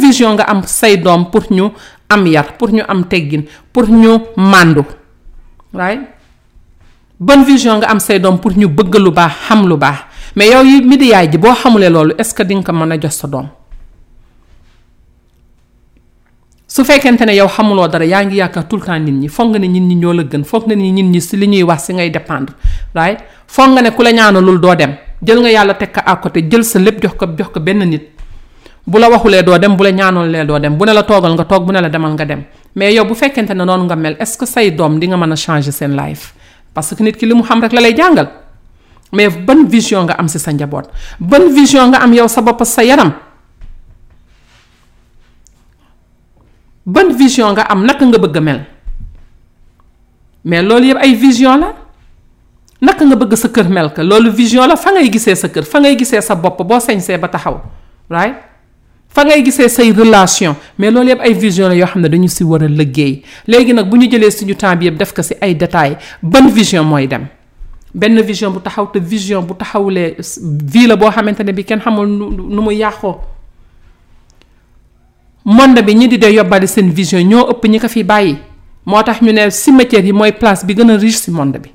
vision 0.00 0.32
nga 0.34 0.44
am 0.44 0.62
say 0.66 0.96
doom 0.96 1.30
pour 1.30 1.44
nous 1.50 1.72
am 2.08 2.26
yar 2.26 2.56
pour 2.58 2.70
ñu 2.72 2.82
am 2.88 3.04
teggin 3.04 3.42
pour 3.72 3.88
ñu 3.90 4.18
màndu 4.36 4.84
waaye 5.72 5.98
bonne 7.18 7.44
vision 7.44 7.76
nga 7.78 7.86
am 7.88 8.00
say 8.00 8.18
doom 8.18 8.38
pour 8.38 8.56
ñu 8.56 8.68
bëgg 8.68 8.94
lu 8.96 9.10
baax 9.10 9.32
xam 9.48 9.66
lu 9.68 9.76
baax 9.76 9.98
mais 10.36 10.50
yow 10.50 10.62
yi 10.64 10.82
mi 10.82 10.96
ji 10.98 11.38
boo 11.38 11.54
xamulee 11.54 11.90
loolu 11.90 12.14
est-ce 12.18 12.34
que 12.34 12.42
dinga 12.42 12.62
ko 12.62 12.72
mën 12.72 12.92
a 12.92 12.96
jox 13.00 13.14
sa 13.16 13.26
doom 13.28 13.48
su 16.68 16.84
fekkente 16.84 17.22
ne 17.26 17.34
yow 17.36 17.48
xamuloo 17.48 17.88
dara 17.88 18.04
yaa 18.04 18.24
ngi 18.24 18.36
yaakaar 18.36 18.68
tout 18.68 18.82
le 18.86 18.98
nit 18.98 19.12
ñi 19.12 19.28
foog 19.28 19.50
nga 19.50 19.58
ne 19.58 19.66
nit 19.68 19.80
ñi 19.80 19.94
ñoo 19.96 20.12
la 20.12 20.22
gën 20.24 20.44
foog 20.44 20.66
nga 20.66 20.76
ne 20.76 20.90
nit 20.90 21.02
ñi 21.02 21.20
si 21.20 21.36
li 21.36 21.46
ñuy 21.48 21.62
wax 21.62 21.82
si 21.86 21.94
ngay 21.94 22.10
dépendre 22.10 22.52
right 22.94 23.18
foog 23.46 23.70
nga 23.72 23.82
ne 23.82 23.90
ku 23.90 24.02
la 24.02 24.12
ñaanalul 24.12 24.60
doo 24.60 24.74
dem 24.74 24.94
jël 25.22 25.40
nga 25.40 25.50
yàlla 25.50 25.74
teg 25.74 25.92
ko 25.92 26.00
à 26.04 26.16
côté 26.16 26.42
jël 26.50 26.64
sa 26.64 26.78
lépp 26.78 27.02
jox 27.02 27.14
ko 27.16 27.26
jox 27.36 27.48
ko 27.52 27.60
benn 27.60 27.82
nit. 27.84 28.12
bu 28.86 28.98
la 29.00 29.08
waxulee 29.10 29.42
doo 29.46 29.58
dem 29.58 29.76
bu 29.78 29.82
la 29.82 29.90
ñaanoolee 29.90 30.44
doo 30.46 30.58
dem 30.58 30.76
bu 30.78 30.84
ne 30.84 30.92
la 30.92 31.02
toogal 31.02 31.32
nga 31.34 31.44
toog 31.44 31.66
bu 31.66 31.72
ne 31.72 31.80
la 31.80 31.88
demal 31.88 32.12
nga 32.12 32.24
dem 32.24 32.44
mais 32.74 32.94
yow 32.94 33.04
bu 33.04 33.14
fekkente 33.14 33.50
ne 33.54 33.64
noonu 33.64 33.84
nga 33.84 33.96
mel 33.96 34.16
est 34.20 34.24
ce 34.26 34.38
que 34.38 34.46
say 34.46 34.70
doom 34.70 34.98
di 35.00 35.08
nga 35.08 35.16
mën 35.16 35.32
a 35.32 35.36
changer 35.36 35.72
seen 35.72 35.96
life 35.96 36.34
parce 36.72 36.94
que 36.94 37.02
nit 37.02 37.16
ki 37.16 37.26
li 37.26 37.34
mu 37.34 37.42
xam 37.42 37.60
rek 37.60 37.72
la 37.72 37.80
lay 37.80 37.96
jàngal 37.96 38.28
mais 39.12 39.28
ban 39.30 39.64
vision 39.66 40.02
nga 40.04 40.14
am 40.14 40.28
si 40.28 40.38
sa 40.38 40.52
njaboot 40.52 40.88
ban 41.18 41.52
vision 41.52 41.88
nga 41.90 41.98
am 42.00 42.12
yow 42.14 42.28
sa 42.28 42.42
bopp 42.42 42.64
sa 42.64 42.82
yaram 42.84 43.12
ban 46.84 47.12
vision 47.16 47.50
nga 47.52 47.62
am 47.62 47.84
naka 47.84 48.04
nga 48.04 48.18
bëgg 48.18 48.38
mel 48.40 48.64
mais 50.44 50.62
loolu 50.62 50.86
yëpp 50.86 50.98
ay 51.02 51.14
vision 51.14 51.56
la 51.58 51.74
naka 52.80 53.04
nga 53.04 53.16
bëgg 53.16 53.34
sa 53.34 53.48
kër 53.48 53.68
mel 53.68 53.90
ka 53.92 54.02
loolu 54.04 54.30
vision 54.30 54.64
la 54.68 54.76
fa 54.76 54.92
ngay 54.92 55.10
gisee 55.10 55.34
sa 55.34 55.48
kër 55.48 55.64
fa 55.64 55.80
ngay 55.80 55.96
gisee 55.96 56.20
sa 56.22 56.36
bopp 56.36 56.62
boo 56.62 56.78
sañsee 56.78 57.18
ba 57.18 57.26
taxaw 57.26 57.60
right 58.10 58.36
fa 59.16 59.24
ngay 59.24 59.42
gisee 59.48 59.68
say 59.72 59.88
relation 59.96 60.52
mais 60.76 60.92
loolu 60.92 61.10
yëpp 61.16 61.22
ay 61.26 61.32
vision 61.44 61.68
la 61.72 61.76
yoo 61.80 61.88
xam 61.92 62.02
ne 62.04 62.08
dañu 62.12 62.28
si 62.28 62.44
war 62.44 62.60
a 62.60 62.68
liggéey 62.68 63.22
léegi 63.48 63.72
nag 63.72 63.88
bu 63.88 63.96
ñu 63.96 64.10
jëlee 64.12 64.28
suñu 64.30 64.52
temps 64.60 64.76
bi 64.76 64.90
yëpp 64.92 64.98
def 65.00 65.14
ko 65.16 65.22
si 65.24 65.32
ay 65.40 65.54
détails 65.56 65.96
ban 66.22 66.44
vision 66.58 66.84
mooy 66.84 67.06
dem 67.08 67.24
benn 67.94 68.20
vision 68.20 68.52
bu 68.52 68.60
taxaw 68.60 68.90
te 68.92 68.98
vision 69.00 69.40
bu 69.42 69.54
taxawulee 69.56 70.16
vie 70.74 70.86
la 70.86 70.96
boo 71.00 71.08
xamante 71.10 71.40
ne 71.48 71.52
bi 71.56 71.64
kenn 71.64 71.80
xamul 71.80 72.04
nu 72.04 72.60
mu 72.66 72.74
yàqoo 72.76 73.14
monde 75.46 75.80
bi 75.82 75.94
ñi 75.94 76.08
di 76.08 76.18
dee 76.18 76.34
yóbbaale 76.36 76.66
seen 76.68 76.92
vision 76.92 77.24
ñoo 77.24 77.48
ëpp 77.56 77.62
ñi 77.72 77.78
ko 77.80 77.88
fi 77.88 78.04
bàyyi 78.04 78.36
moo 78.84 79.00
tax 79.02 79.22
ñu 79.22 79.32
ne 79.32 79.48
si 79.50 79.70
cimetière 79.70 80.04
yi 80.04 80.12
mooy 80.12 80.32
place 80.36 80.62
bi 80.66 80.74
gën 80.76 80.90
a 80.92 80.96
riche 80.96 81.16
si 81.24 81.30
monde 81.30 81.56
bi 81.58 81.72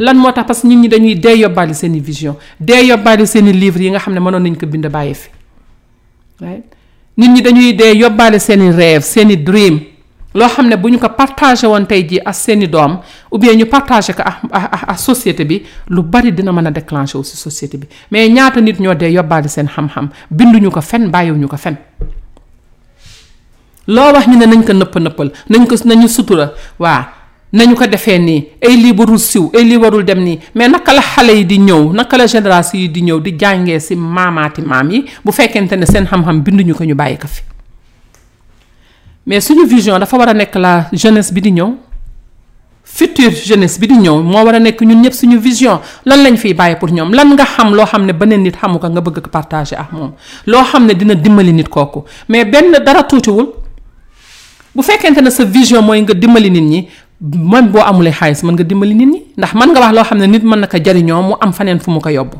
lan 0.00 0.18
moo 0.18 0.32
tax 0.32 0.46
parce 0.48 0.62
que 0.62 0.66
nit 0.66 0.74
ñi 0.76 0.88
dañuy 0.88 1.14
dee 1.14 1.38
yóbbaale 1.46 1.74
seen 1.74 1.94
vision 2.00 2.34
dee 2.58 2.82
yóbbaale 2.90 3.24
seen 3.26 3.46
i 3.46 3.52
livres 3.52 4.02
xam 4.02 4.14
ne 4.14 4.18
mënoon 4.20 4.42
nañ 4.42 4.56
ko 4.60 4.66
bind 4.66 4.90
bàyyi 4.90 5.14
fi 5.14 5.28
right 6.42 6.64
nit 7.16 7.30
ñi 7.30 7.40
dañuy 7.42 7.72
dee 7.72 7.94
yóbbaale 7.96 8.38
seeni 8.40 8.70
rêve 8.70 9.02
seeni 9.02 9.36
dream 9.36 9.80
loo 10.34 10.48
xam 10.48 10.68
ne 10.68 10.76
bu 10.76 10.88
ñu 10.88 10.98
ko 10.98 11.08
partagé 11.08 11.66
woon 11.66 11.86
tey 11.86 12.02
jii 12.08 12.20
ak 12.24 12.34
seeni 12.34 12.66
doom 12.66 12.98
ou 13.30 13.38
bien 13.38 13.54
ñu 13.56 13.66
partagé 13.66 14.12
ko 14.12 14.22
ak 14.22 14.38
ak 14.88 14.98
société 14.98 15.44
bi 15.44 15.62
lu 15.88 16.02
bari 16.02 16.32
dina 16.32 16.52
mën 16.52 16.66
a 16.66 16.70
déclenché 16.70 17.16
aussi 17.18 17.36
société 17.36 17.76
bi 17.76 17.86
mais 18.10 18.28
ñaata 18.28 18.60
nit 18.60 18.80
ñoo 18.80 18.94
dee 18.94 19.12
yóbbaale 19.12 19.48
seen 19.48 19.68
xam-xam 19.68 20.08
binduñu 20.30 20.70
ko 20.70 20.80
fen 20.80 21.10
bàyyiwuñu 21.10 21.48
ko 21.48 21.56
fen 21.56 21.76
loo 23.86 24.12
wax 24.12 24.26
ñu 24.26 24.38
ne 24.38 24.46
nañ 24.46 24.64
ko 24.64 24.72
nëpp 24.72 24.96
nëppal 24.98 25.32
nañ 25.48 25.66
ko 25.66 25.76
nañu 25.84 26.08
sutura 26.08 26.52
waa 26.78 27.20
nañu 27.52 27.74
ko 27.76 27.84
defee 27.86 28.18
nii 28.18 28.44
ay 28.64 29.18
siw 29.18 29.50
ay 29.52 30.04
dem 30.04 30.20
nii 30.24 30.38
mais 30.54 30.68
naka 30.70 30.92
la 30.94 31.02
xale 31.02 31.32
yi 31.36 31.44
di 31.46 31.58
ñëw 31.58 31.92
naka 31.92 32.16
la 32.16 32.26
génération 32.26 32.78
yi 32.80 32.88
di 32.90 33.02
ñëw 33.02 33.18
di 33.20 33.36
jàngee 33.38 33.78
si 33.78 33.94
maamaati 33.94 34.62
maam 34.62 34.90
yi 34.90 35.04
bu 35.22 35.30
fekkente 35.32 35.72
ne 35.76 35.84
seen 35.84 36.06
xam-xam 36.06 36.40
binduñu 36.42 36.74
ko 36.74 36.84
ñu 36.84 36.94
bàyyi 36.94 37.18
ko 37.18 37.26
fi 37.28 37.42
mais 39.26 39.40
suñu 39.44 39.66
vision 39.66 39.98
dafa 39.98 40.16
war 40.16 40.30
a 40.30 40.34
nekk 40.34 40.54
la 40.54 40.86
jeunesse 40.92 41.30
bi 41.32 41.40
di 41.42 41.50
ñëw 41.52 41.74
future 42.84 43.30
jeunesse 43.44 43.78
bi 43.78 43.86
di 43.86 43.96
ñëw 43.96 44.22
moo 44.22 44.44
war 44.44 44.54
a 44.54 44.58
nekk 44.58 44.80
ñun 44.80 45.02
ñëpp 45.02 45.12
suñu 45.12 45.38
vision 45.38 45.78
lan 46.06 46.22
lañ 46.24 46.36
fiy 46.38 46.54
bàyyi 46.54 46.76
pour 46.78 46.88
ñoom 46.90 47.12
lan 47.12 47.32
nga 47.34 47.44
xam 47.44 47.74
loo 47.74 47.84
xam 47.84 48.06
ne 48.06 48.12
beneen 48.14 48.40
nit 48.44 48.56
xamu 48.56 48.78
ko 48.78 48.88
nga 48.88 49.00
bëgg 49.02 49.20
ko 49.20 49.28
partager 49.30 49.78
ak 49.78 49.92
moom 49.92 50.12
loo 50.46 50.64
xam 50.64 50.86
ne 50.86 50.94
dina 50.96 51.12
dimbali 51.14 51.52
nit 51.52 51.68
kooku 51.68 52.04
mais 52.30 52.46
benn 52.46 52.72
dara 52.82 53.02
tuutiwul 53.02 53.48
bu 54.74 54.82
fekkente 54.82 55.20
ne 55.20 55.28
sa 55.28 55.44
vision 55.44 55.82
mooy 55.84 56.00
nga 56.00 56.14
dimbali 56.14 56.50
nit 56.50 56.62
ñi 56.64 56.88
man 57.22 57.70
boo 57.70 57.80
amulee 57.80 58.10
xaalis 58.12 58.42
mën 58.42 58.52
nga 58.54 58.62
dimbali 58.64 58.94
nit 58.98 59.08
ñi 59.08 59.20
ndax 59.38 59.54
mën 59.54 59.70
nga 59.70 59.80
wax 59.80 59.92
loo 59.94 60.04
xam 60.04 60.18
ne 60.18 60.26
nit 60.26 60.42
mën 60.42 60.58
na 60.60 60.66
ko 60.66 60.76
jariñoo 60.82 61.22
mu 61.22 61.34
am 61.40 61.52
faneen 61.54 61.78
fu 61.78 61.90
mu 61.94 62.00
ko 62.02 62.10
yóbbu 62.10 62.36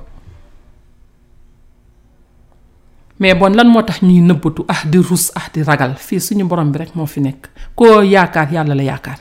mais 3.22 3.34
bon 3.38 3.54
lan 3.54 3.68
moo 3.70 3.82
tax 3.86 4.02
ñuy 4.02 4.18
nëbbatu 4.20 4.64
ax 4.68 4.82
ah, 4.82 4.82
di 4.90 4.98
rus 4.98 5.30
ax 5.38 5.46
ah, 5.46 5.46
di 5.54 5.62
ragal 5.62 5.94
fii 5.94 6.18
suñu 6.20 6.44
borom 6.50 6.72
bi 6.74 6.78
rek 6.82 6.96
moo 6.98 7.06
fi 7.06 7.20
nekk 7.22 7.46
koo 7.78 8.02
yaakaar 8.02 8.50
yàlla 8.52 8.74
la 8.74 8.82
yaakaar 8.82 9.20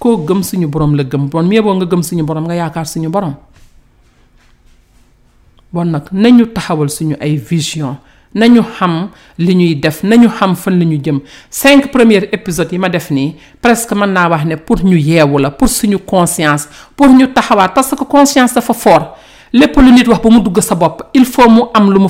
koo 0.00 0.16
gëm 0.24 0.40
suñu 0.42 0.64
borom 0.72 0.94
la 0.96 1.02
gëm 1.04 1.28
bon 1.28 1.44
mais 1.44 1.60
boo 1.60 1.74
nga 1.76 1.84
gëm 1.84 2.00
suñu 2.02 2.24
borom 2.24 2.44
nga 2.48 2.54
yaakaar 2.56 2.86
suñu 2.88 3.10
borom 3.12 3.34
bon 5.72 5.84
nag 5.84 6.08
nañu 6.12 6.46
taxawal 6.48 6.88
suñu 6.88 7.16
ay 7.20 7.36
vision 7.36 7.98
nañu 8.36 8.62
xam 8.78 9.08
cinq 11.50 11.82
premiers 11.90 12.28
épisodes 12.32 12.70
yi 12.72 12.78
ma 12.78 12.88
def 12.90 13.10
presque 13.62 13.92
mën 13.94 14.06
naa 14.12 14.28
pour 14.66 14.84
nous 14.84 14.96
yeewu 15.08 15.42
pour 15.58 15.68
suñu 15.68 15.98
conscience 15.98 16.68
pour 16.94 17.08
nous 17.08 17.26
taxawaat 17.28 17.68
parce 17.70 17.90
que 17.92 18.04
conscience 18.04 18.52
dafa 18.54 18.74
fort 18.74 19.16
lépp 19.52 19.74
lu 19.78 19.90
nit 19.92 20.06
wax 20.06 20.20
ba 20.22 20.28
mu 20.30 20.40
dugg 20.40 20.60
sa 20.60 20.76
il 21.14 21.24
faut 21.24 21.48
nous 21.50 21.68
am 21.74 21.90
lu 21.92 21.98
mu 21.98 22.06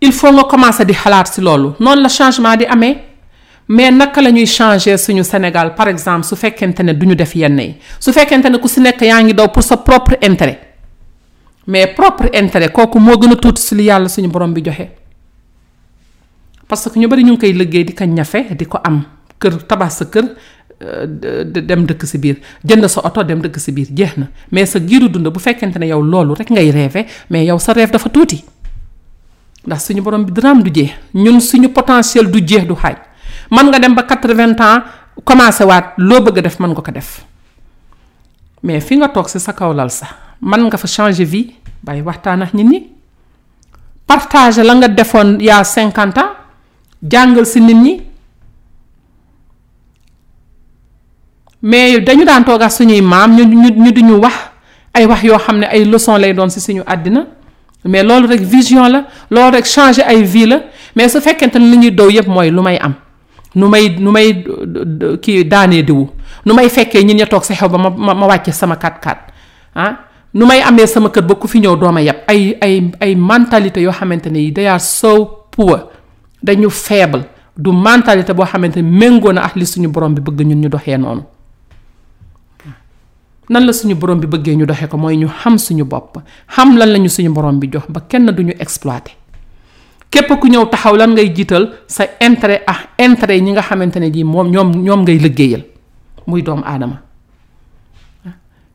il 0.00 0.12
faut 0.12 0.30
nous 0.32 0.42
commencer 0.44 0.84
di 0.84 0.92
xalaat 0.92 1.24
ci 1.32 1.40
loolu 1.40 1.70
noonu 1.80 2.02
la 2.02 2.08
changement 2.08 2.54
di 2.56 2.64
amee 2.66 2.98
mais 3.68 3.90
naka 3.90 4.20
lañuy 4.20 4.44
changer 4.46 4.96
suñu 4.98 5.22
Sénégal 5.24 5.74
par 5.74 5.88
exemple 5.88 6.22
su 6.24 6.36
fekkente 6.36 6.80
ne 6.82 6.92
def 6.92 7.34
yenn 7.34 7.74
su 7.98 8.10
ne 8.10 8.58
ku 8.58 8.68
nous 9.26 9.34
pour 9.48 9.62
sa 9.64 9.76
propre 9.78 10.18
intérêt 10.22 10.73
mais 11.66 11.86
propre 11.94 12.26
intérêt 12.34 12.68
kooku 12.70 12.98
moo 13.00 13.16
gën 13.18 13.32
a 13.32 13.36
tuuti 13.36 13.62
si 13.62 13.74
li 13.74 13.84
yàlla 13.86 14.08
suñu 14.08 14.28
borom 14.28 14.52
bi 14.52 14.60
joxe 14.64 14.86
parce 16.68 16.90
que 16.90 16.98
ñu 16.98 17.08
bari 17.08 17.24
ñu 17.24 17.32
ngi 17.32 17.38
koy 17.40 17.52
liggéey 17.52 17.84
di 17.84 17.94
ko 17.94 18.04
ñafe 18.04 18.54
di 18.56 18.66
ko 18.66 18.78
am 18.84 19.02
kër 19.40 19.64
tabax 19.66 19.92
sa 19.96 20.04
kër 20.06 20.24
euh, 20.82 21.44
dem 21.46 21.86
dëkk 21.86 22.04
si 22.06 22.18
biir 22.18 22.36
jënd 22.64 22.86
sa 22.88 23.00
oto 23.06 23.22
dem 23.22 23.40
dëkk 23.40 23.58
si 23.58 23.72
biir 23.72 23.88
jeex 23.90 24.16
na 24.16 24.26
mais 24.52 24.66
sa 24.66 24.78
giiru 24.78 25.08
dund 25.08 25.26
bu 25.28 25.40
fekkente 25.40 25.76
ne 25.78 25.86
yow 25.88 26.02
loolu 26.02 26.34
rek 26.34 26.50
ngay 26.50 26.70
rêve 26.70 27.06
mais 27.30 27.46
yow 27.46 27.58
sa 27.58 27.72
rêve 27.72 27.90
dafa 27.90 28.10
tuuti 28.10 28.44
ndax 29.66 29.86
suñu 29.88 30.02
borom 30.02 30.24
bi 30.24 30.32
daraam 30.32 30.62
du 30.62 30.70
jeex 30.70 30.90
ñun 31.14 31.40
suñu 31.40 31.68
potentiel 31.72 32.30
du 32.30 32.40
jeex 32.46 32.66
du 32.66 32.74
xaaj 32.74 32.96
man 33.50 33.68
nga 33.70 33.78
dem 33.78 33.94
ba 33.94 34.02
80 34.02 34.60
ans 34.60 34.82
commencé 35.24 35.64
waat 35.64 35.94
loo 35.96 36.20
bëgg 36.20 36.42
def 36.42 36.58
man 36.58 36.72
nga 36.72 36.82
ko 36.82 36.90
def 36.90 37.24
mais 38.62 38.80
fi 38.80 38.96
nga 38.96 39.08
toog 39.08 39.28
si 39.28 39.40
sa 39.40 39.52
kaw 39.54 39.72
lal 39.72 39.90
sax 39.90 40.23
man 40.40 40.66
nga 40.66 40.78
fa 40.80 40.88
changer 40.88 41.26
vie 41.28 41.54
bay 41.84 42.02
waxtaan 42.02 42.42
ak 42.42 42.54
nit 42.56 42.66
ñi 42.66 42.78
partage 44.08 44.58
la 44.64 44.74
nga 44.74 44.88
defoon 44.88 45.38
ya 45.40 45.62
cinquante 45.62 46.18
ans 46.18 46.34
jàngal 47.02 47.46
si 47.46 47.60
nit 47.60 48.02
mais 51.62 52.00
dañu 52.00 52.24
daan 52.24 52.44
toog 52.44 52.62
suñuy 52.70 53.00
maam 53.02 53.36
ñu 53.36 53.44
ñu 53.44 53.92
duñu 53.92 54.18
wax 54.22 54.34
ay 54.94 55.06
wax 55.06 55.22
yoo 55.22 55.38
xam 55.38 55.62
ay 55.62 55.84
leçon 55.84 56.18
lay 56.18 56.34
doon 56.34 56.48
si 56.50 56.60
suñu 56.60 56.82
mais 57.84 58.02
loolu 58.02 58.26
rek 58.26 58.40
vision 58.40 58.88
la 58.88 59.06
loolu 59.30 59.56
rek 59.56 59.66
changer 59.66 60.02
ay 60.06 60.22
vie 60.22 60.48
mais 60.96 61.08
su 61.08 61.20
fekkente 61.20 61.56
li 61.58 61.90
dow 61.90 62.08
mooy 62.26 62.50
lu 62.50 62.62
may 62.62 62.78
am 62.78 62.94
nu 63.54 63.68
may 63.68 63.88
nu 63.88 64.10
may 64.10 64.44
kii 65.22 65.44
daanee 65.44 65.82
diwu 65.82 66.08
nu 66.44 66.54
may 66.54 66.68
fekkee 66.68 67.04
ñin 67.04 67.18
ña 67.22 67.26
sa 67.42 67.54
xew 67.54 67.68
ba 67.68 67.78
ma 67.78 67.90
ma 68.14 68.52
sama 68.52 68.76
kat 68.76 69.00
kat 69.00 69.18
ah 69.74 69.94
nu 70.34 70.44
may 70.50 70.60
amee 70.66 70.86
sama 70.90 71.08
kër 71.14 71.22
ba 71.22 71.34
ku 71.38 71.46
fi 71.46 71.62
ñëw 71.62 71.78
dooma 71.78 72.02
yab 72.02 72.26
ay 72.26 72.58
ay 72.58 72.90
ay 72.98 73.12
mentalité 73.14 73.78
yoo 73.80 73.94
xamante 73.94 74.26
yi 74.34 74.50
they 74.50 74.66
are 74.66 74.82
so 74.82 75.46
poor 75.54 75.86
dañu 76.42 76.66
faible 76.70 77.22
du 77.54 77.70
mentalité 77.72 78.34
bo 78.34 78.42
xamante 78.44 78.82
ne 78.82 78.82
méngoo 78.90 79.30
na 79.32 79.46
ahli 79.46 79.62
li 79.62 79.66
suñu 79.66 79.86
borom 79.90 80.12
bi 80.14 80.20
bëgg 80.20 80.42
ñun 80.42 80.58
ñu 80.66 80.68
doxee 80.68 80.98
noonu 80.98 81.22
nan 83.48 83.62
la 83.64 83.72
suñu 83.72 83.94
borom 83.94 84.18
bi 84.18 84.26
bëggee 84.26 84.56
ñu 84.58 84.66
doxee 84.66 84.88
ko 84.90 84.96
mooy 84.98 85.16
ñu 85.16 85.28
xam 85.30 85.54
suñu 85.56 85.84
bopp 85.86 86.18
xam 86.50 86.74
lan 86.76 86.90
lañu 86.90 87.08
suñu 87.08 87.30
borom 87.30 87.58
bi 87.62 87.68
jox 87.70 87.86
ba 87.88 88.02
kenn 88.06 88.26
duñu 88.34 88.52
exploité 88.58 89.12
képp 90.10 90.34
ku 90.40 90.48
ñëw 90.50 90.66
taxaw 90.66 90.96
lan 90.96 91.10
ngay 91.14 91.30
sa 91.86 92.04
intérêt 92.20 92.64
ah 92.66 92.90
intérêt 92.98 93.40
ñi 93.40 93.52
nga 93.52 93.62
xamante 93.62 93.98
ne 94.02 94.10
ji 94.10 94.24
moom 94.24 94.50
ñoom 94.50 94.74
ñoom 94.82 95.00
ngay 95.02 95.18
liggéeyal 95.18 95.62
muy 96.26 96.42
doom 96.42 96.62
aadama 96.66 97.02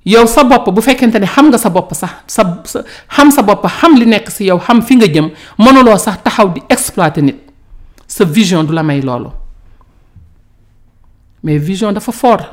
yow 0.07 0.23
sa 0.25 0.43
bopp 0.47 0.67
bu 0.73 0.81
fekkente 0.81 1.19
ni 1.19 1.27
xam 1.27 1.47
nga 1.51 1.57
sa 1.59 1.69
bopp 1.69 1.91
sax 1.93 2.11
sa 2.27 2.43
sa 2.63 2.79
xam 3.15 3.31
sa 3.31 3.41
bopp 3.43 3.65
xam 3.67 3.95
li 3.99 4.05
nekk 4.05 4.29
si 4.31 4.45
yow 4.47 4.59
xam 4.59 4.81
fi 4.81 4.95
nga 4.95 5.07
jëm 5.07 5.29
mënuloo 5.59 5.97
sax 5.99 6.23
taxaw 6.23 6.49
di 6.55 6.61
exploiter 6.69 7.21
nit 7.23 7.39
sa 8.07 8.23
vision 8.23 8.63
du 8.65 8.73
la 8.73 8.83
may 8.83 9.01
loolu 9.01 9.29
mais 11.43 11.57
vision 11.59 11.91
dafa 11.91 12.11
fort 12.11 12.43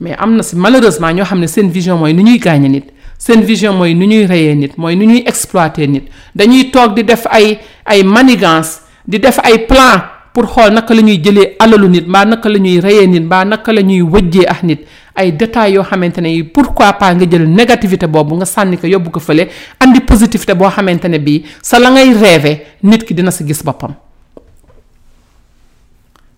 mais 0.00 0.14
am 0.18 0.36
na 0.36 0.42
si 0.42 0.56
malheureusement 0.56 1.10
ñoo 1.12 1.24
xam 1.24 1.40
ne 1.40 1.46
seen 1.46 1.70
vision 1.70 1.96
mooy 1.98 2.12
ni 2.12 2.22
ñuy 2.22 2.38
gaañe 2.38 2.68
nit 2.68 2.92
seen 3.18 3.40
vision 3.40 3.72
mooy 3.76 3.94
nu 3.94 4.06
ñuy 4.06 4.26
reyee 4.26 4.54
nit 4.54 4.76
mooy 4.76 4.94
nu 4.96 5.04
ñuy 5.06 5.22
exploiter 5.26 5.88
nit 5.88 6.04
dañuy 6.34 6.70
toog 6.70 6.94
di 6.94 7.02
def 7.04 7.26
ay 7.30 7.58
ay 7.86 8.02
manigance 8.02 8.80
di 9.06 9.18
def 9.18 9.38
ay 9.42 9.64
plan 9.66 10.17
pour 10.38 10.46
xool 10.54 10.70
naka 10.72 10.94
la 10.94 11.02
ñuy 11.02 11.18
jëlee 11.18 11.56
alalu 11.58 11.88
nit 11.88 12.06
mbaa 12.06 12.24
naka 12.24 12.48
la 12.48 12.58
ñuy 12.58 12.78
reyee 12.80 13.06
nit 13.08 13.24
mbaa 13.26 13.44
naka 13.44 13.72
la 13.72 13.80
ñuy 13.82 14.02
wëjjee 14.02 14.46
ak 14.48 14.62
nit 14.62 14.86
ay 15.16 15.32
détails 15.32 15.72
yoo 15.74 15.82
xamante 15.82 16.18
ne 16.20 16.42
pour 16.44 16.62
pourquoi 16.64 16.92
pas 16.92 17.12
nga 17.14 17.26
jël 17.28 17.44
négativité 17.50 18.06
boobu 18.06 18.36
nga 18.36 18.44
sànni 18.44 18.76
ko 18.78 18.86
yóbbu 18.86 19.10
ko 19.10 19.18
fële 19.20 19.48
andi 19.80 20.00
positivité 20.00 20.54
boo 20.54 20.70
xamante 20.70 21.06
ne 21.08 21.18
bii 21.18 21.42
sa 21.62 21.80
la 21.80 21.90
ngay 21.90 22.12
rêver 22.14 22.60
nit 22.84 23.02
ki 23.04 23.14
dina 23.14 23.32
sa 23.32 23.44
gis 23.44 23.64
boppam. 23.64 23.96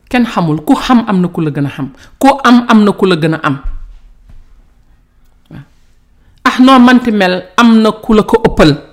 kenn 0.08 0.24
xamul 0.24 0.64
ku 0.64 0.74
xam 0.74 1.04
am 1.06 1.20
na 1.20 1.28
ku 1.28 1.40
la 1.42 1.50
gën 1.50 1.66
a 1.66 1.68
xam 1.68 1.90
ku 2.18 2.28
am 2.44 2.64
am 2.70 2.84
na 2.84 2.92
ku 2.92 3.04
la 3.04 3.16
gën 3.16 3.34
a 3.34 3.40
am 3.42 3.58
ah 6.44 6.56
noo 6.58 6.78
manti 6.78 7.10
mel 7.12 7.44
am 7.56 7.82
na 7.82 7.92
ku 7.92 8.14
la 8.14 8.22
ko 8.22 8.42
ëppal. 8.48 8.89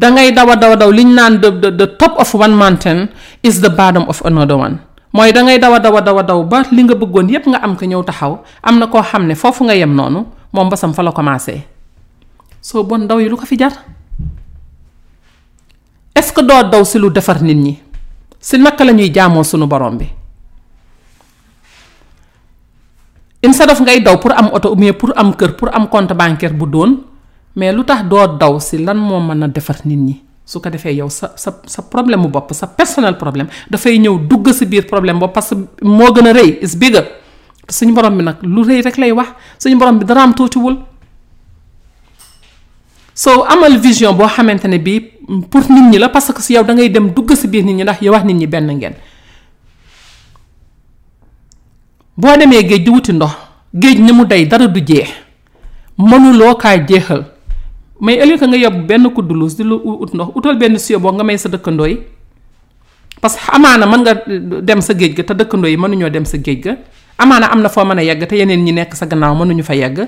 dangay 0.00 0.32
daw 0.32 0.48
a 0.48 0.56
daw 0.56 0.72
daw 0.80 0.88
li 0.88 1.04
ñu 1.04 1.12
naan 1.12 1.44
the 1.44 1.52
the 1.68 1.84
top 2.00 2.16
of 2.16 2.32
one 2.32 2.56
mountain 2.56 3.12
is 3.44 3.60
the 3.60 3.68
bottom 3.68 4.08
of 4.08 4.24
another 4.24 4.56
one 4.56 4.80
mooy 5.12 5.28
dangay 5.28 5.60
daw 5.60 5.76
a 5.76 5.78
daw 5.78 5.92
a 6.00 6.00
daw 6.00 6.16
a 6.40 6.40
ba 6.40 6.64
li 6.72 6.88
nga 6.88 6.96
bëggoon 6.96 7.28
yépp 7.28 7.44
nga 7.52 7.60
am 7.60 7.76
ko 7.76 7.84
ñëw 7.84 8.00
taxaw 8.08 8.40
am 8.64 8.80
na 8.80 8.88
koo 8.88 9.04
xam 9.04 9.28
ne 9.28 9.36
foofu 9.36 9.68
nga 9.68 9.76
yem 9.76 9.92
noonu 9.92 10.24
moom 10.56 10.66
basam 10.72 10.96
fa 10.96 11.04
la 11.04 11.12
commencé 11.12 11.68
soo 12.64 12.80
bon 12.80 13.04
daw 13.04 13.20
yi 13.20 13.28
lu 13.28 13.36
ko 13.36 13.44
fi 13.44 13.60
jar 13.60 13.76
est-ce 16.16 16.32
que 16.32 16.40
doo 16.40 16.64
daw 16.64 16.80
si 16.80 16.96
lu 16.96 17.12
defar 17.12 17.44
nit 17.44 17.60
ñi 17.60 17.74
si 18.40 18.56
naka 18.56 18.80
lañuy 18.88 19.12
ñuy 19.12 19.12
jaamoo 19.12 19.44
sunu 19.44 19.68
borom 19.68 20.00
bi 20.00 20.08
instead 23.44 23.68
of 23.68 23.76
ngay 23.84 24.00
daw 24.00 24.16
pour 24.16 24.32
am 24.32 24.48
oto 24.48 24.72
ou 24.72 24.80
pour 24.96 25.12
am 25.12 25.36
kër 25.36 25.60
pour 25.60 25.68
am 25.76 25.88
compte 25.92 26.16
bancaire 26.16 26.56
bu 26.56 26.64
doon 26.64 27.09
mais 27.56 27.72
lu 27.74 27.82
tax 27.84 28.04
doo 28.06 28.26
daw 28.38 28.58
si 28.62 28.78
lan 28.78 28.96
moo 28.98 29.20
mën 29.20 29.42
a 29.42 29.48
defar 29.48 29.78
nit 29.84 29.96
ñi 29.98 30.14
su 30.46 30.60
ko 30.60 30.68
defee 30.70 30.94
yow 30.94 31.08
sa 31.08 31.32
sa 31.36 31.60
sa 31.66 31.82
problème 31.82 32.20
mu 32.22 32.28
bopp 32.28 32.52
sa 32.52 32.66
personnel 32.66 33.16
problème 33.16 33.48
dafay 33.68 33.98
ñëw 33.98 34.26
dugg 34.28 34.52
si 34.52 34.66
biir 34.66 34.86
problème 34.86 35.18
bopp 35.18 35.32
parce 35.32 35.50
que 35.50 35.84
moo 35.84 36.12
gën 36.14 36.26
a 36.28 36.32
rëy 36.32 36.58
is 36.62 36.76
bigger 36.76 37.04
suñu 37.68 37.92
borom 37.94 38.16
bi 38.16 38.22
nag 38.24 38.36
lu 38.42 38.62
rëy 38.62 38.82
rek 38.82 38.96
lay 38.98 39.10
wax 39.12 39.28
suñu 39.58 39.76
borom 39.76 39.98
bi 39.98 40.04
daraam 40.04 40.32
tuutiwul 40.34 40.76
soo 43.14 43.42
amal 43.48 43.76
vision 43.78 44.12
boo 44.16 44.28
xamante 44.28 44.64
ne 44.68 44.78
bii 44.78 45.00
pour 45.50 45.68
nit 45.70 45.82
ñi 45.90 45.98
la 45.98 46.08
parce 46.08 46.32
que 46.32 46.40
si 46.42 46.54
yow 46.54 46.62
da 46.62 46.74
ngay 46.74 46.90
dem 46.90 47.10
dugg 47.12 47.34
si 47.34 47.48
biir 47.48 47.64
nit 47.64 47.74
ñi 47.74 47.82
ndax 47.82 48.00
yow 48.00 48.12
wax 48.12 48.24
nit 48.24 48.34
ñi 48.36 48.46
benn 48.46 48.66
ngeen 48.70 48.94
boo 52.16 52.36
demee 52.38 52.62
géej 52.62 52.84
di 52.84 52.90
wuti 52.90 53.12
ndox 53.12 53.32
géej 53.74 53.98
ni 54.00 54.12
mu 54.12 54.24
day 54.24 54.46
dara 54.46 54.68
du 54.68 54.80
jeex 54.80 55.08
mënuloo 55.98 56.54
kaa 56.54 56.76
jeexal 56.78 57.24
mais 58.00 58.18
au 58.22 58.24
lieu 58.26 58.36
nga 58.36 58.56
yóbbu 58.64 58.82
benn 58.88 59.06
kudd 59.16 59.30
luus 59.38 59.54
di 59.58 59.62
lu 59.64 59.74
ut 59.76 60.12
ndox 60.16 60.28
utal 60.34 60.56
benn 60.56 60.78
siyo 60.78 60.98
boo 60.98 61.12
nga 61.12 61.22
may 61.24 61.36
sa 61.36 61.48
dëkkandoo 61.48 61.86
yi 61.86 61.96
parce 63.20 63.36
que 63.36 63.52
amaana 63.56 63.86
mën 63.86 63.98
nga 64.02 64.14
dem 64.62 64.80
sa 64.80 64.94
géej 64.94 65.14
ga 65.16 65.22
te 65.22 65.34
dëkkandoo 65.34 65.68
yi 65.68 65.76
mënuñoo 65.76 66.08
dem 66.10 66.24
sa 66.24 66.38
géej 66.38 66.60
ga 66.64 66.76
amaana 67.18 67.52
am 67.52 67.60
na 67.60 67.68
foo 67.68 67.84
mën 67.84 67.98
a 67.98 68.02
yegg 68.02 68.26
te 68.26 68.36
yeneen 68.38 68.64
ñi 68.64 68.72
nekk 68.72 68.94
sa 68.96 69.04
gannaaw 69.06 69.34
mënuñu 69.34 69.62
fa 69.62 69.74
yegg 69.76 70.00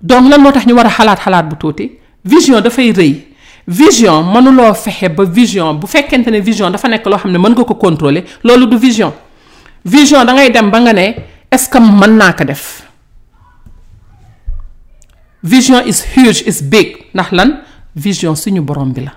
donc 0.00 0.30
lan 0.30 0.40
moo 0.40 0.52
tax 0.52 0.66
ñu 0.66 0.74
war 0.74 0.86
a 0.86 0.90
xalaat 0.90 1.18
xalaat 1.18 1.46
bu 1.50 1.56
tuuti 1.56 1.90
vision 2.24 2.60
dafay 2.62 2.92
rëy 2.92 3.16
vision 3.66 4.22
mënuloo 4.32 4.72
fexe 4.74 5.08
ba 5.10 5.24
vision 5.24 5.74
bu 5.76 5.86
fekkente 5.88 6.28
ne 6.30 6.38
vision 6.40 6.70
dafa 6.70 6.88
nekk 6.88 7.04
loo 7.06 7.18
xam 7.18 7.32
ne 7.32 7.38
mën 7.38 7.50
nga 7.50 7.64
ko 7.64 7.74
contrôler 7.74 8.22
loolu 8.44 8.66
du 8.68 8.78
vision 8.78 9.12
vision 9.84 10.24
da 10.24 10.32
ngay 10.34 10.50
dem 10.50 10.70
ba 10.70 10.78
nga 10.80 10.92
ne 10.92 11.14
est-ce 11.50 11.68
que 11.68 11.78
mën 11.78 12.14
naa 12.16 12.32
ko 12.32 12.44
def. 12.44 12.86
vision 15.42 15.80
is 15.88 16.04
huge 16.16 16.44
is 16.44 16.60
big 16.60 17.04
ndax 17.14 17.32
lan 17.32 17.54
vision 17.96 18.34
suñu 18.36 18.60
borom 18.62 18.92
bi 18.92 19.00
la 19.00 19.12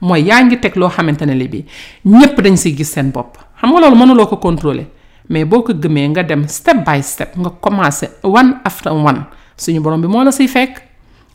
mooy 0.00 0.24
yaa 0.28 0.42
ngi 0.44 0.56
teg 0.56 0.76
loo 0.76 0.88
xamante 0.88 1.22
ne 1.26 1.32
li 1.34 1.48
bi 1.48 1.64
ñépp 2.06 2.40
dañu 2.40 2.56
siy 2.56 2.76
gis 2.76 2.90
seen 2.92 3.10
bopp 3.12 3.36
xam 3.60 3.70
nga 3.72 3.80
loolu 3.80 3.96
mënuloo 3.96 4.26
ko 4.26 4.36
contrôler 4.36 4.86
mais 5.28 5.44
boo 5.44 5.60
ko 5.62 5.72
gëmee 5.74 6.08
nga 6.08 6.22
dem 6.22 6.46
step 6.48 6.84
by 6.86 7.02
step 7.02 7.36
nga 7.36 7.50
commencé 7.60 8.08
one 8.22 8.54
after 8.64 8.92
one 8.92 9.24
suñu 9.56 9.80
borom 9.80 10.00
bi 10.00 10.08
moo 10.08 10.24
la 10.24 10.32
si 10.32 10.48
fekk 10.48 10.82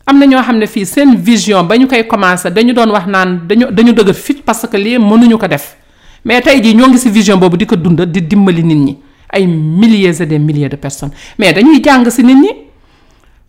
am 0.06 0.18
na 0.18 0.26
ñoo 0.26 0.42
xam 0.42 0.58
ne 0.58 0.66
fii 0.66 0.84
seen 0.86 1.14
vision 1.16 1.62
ba 1.66 1.76
ñu 1.78 1.86
koy 1.86 2.04
commencé 2.06 2.50
dañu 2.50 2.74
doon 2.74 2.90
wax 2.90 3.06
naan 3.06 3.46
dañu 3.46 3.70
dañu 3.70 3.92
dëgër 3.92 4.14
fit 4.14 4.42
parce 4.42 4.66
que 4.66 4.76
lii 4.76 4.98
mënuñu 4.98 5.38
ko 5.38 5.46
def 5.46 5.76
mais 6.24 6.40
tey 6.40 6.60
jii 6.60 6.74
ñoo 6.74 6.88
ngi 6.88 6.98
si 6.98 7.08
vision 7.08 7.36
boobu 7.38 7.56
di 7.56 7.66
ko 7.66 7.76
dund 7.76 8.00
di 8.10 8.22
dimbali 8.26 8.64
nit 8.64 8.78
ñi 8.78 8.98
ay 9.30 9.46
milliers 9.46 10.20
et 10.22 10.26
des 10.26 10.38
milliers 10.40 10.68
de 10.68 10.76
personnes 10.76 11.10
mais 11.38 11.52
dañuy 11.52 11.80
jàng 11.82 12.10
si 12.10 12.24
nit 12.24 12.34
ñi 12.34 12.64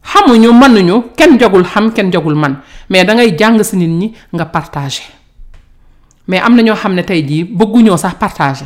xamuñu 0.06 0.54
mënuñu 0.54 1.04
kenn 1.18 1.38
jogul 1.40 1.64
xam 1.64 1.92
kenn 1.92 2.12
jogul 2.12 2.36
man 2.36 2.58
mais 2.90 3.06
da 3.08 3.14
ngay 3.14 3.36
jàng 3.40 3.64
si 3.64 3.78
nit 3.78 3.88
ñi 3.90 4.14
nga 4.34 4.46
partage 4.46 5.02
mais 6.28 6.42
am 6.42 6.56
na 6.56 6.62
ñoo 6.64 6.76
xam 6.76 6.94
ne 6.96 7.02
tey 7.04 7.26
jii 7.28 7.44
bëgguñoo 7.44 7.98
sax 7.98 8.16
partage 8.20 8.66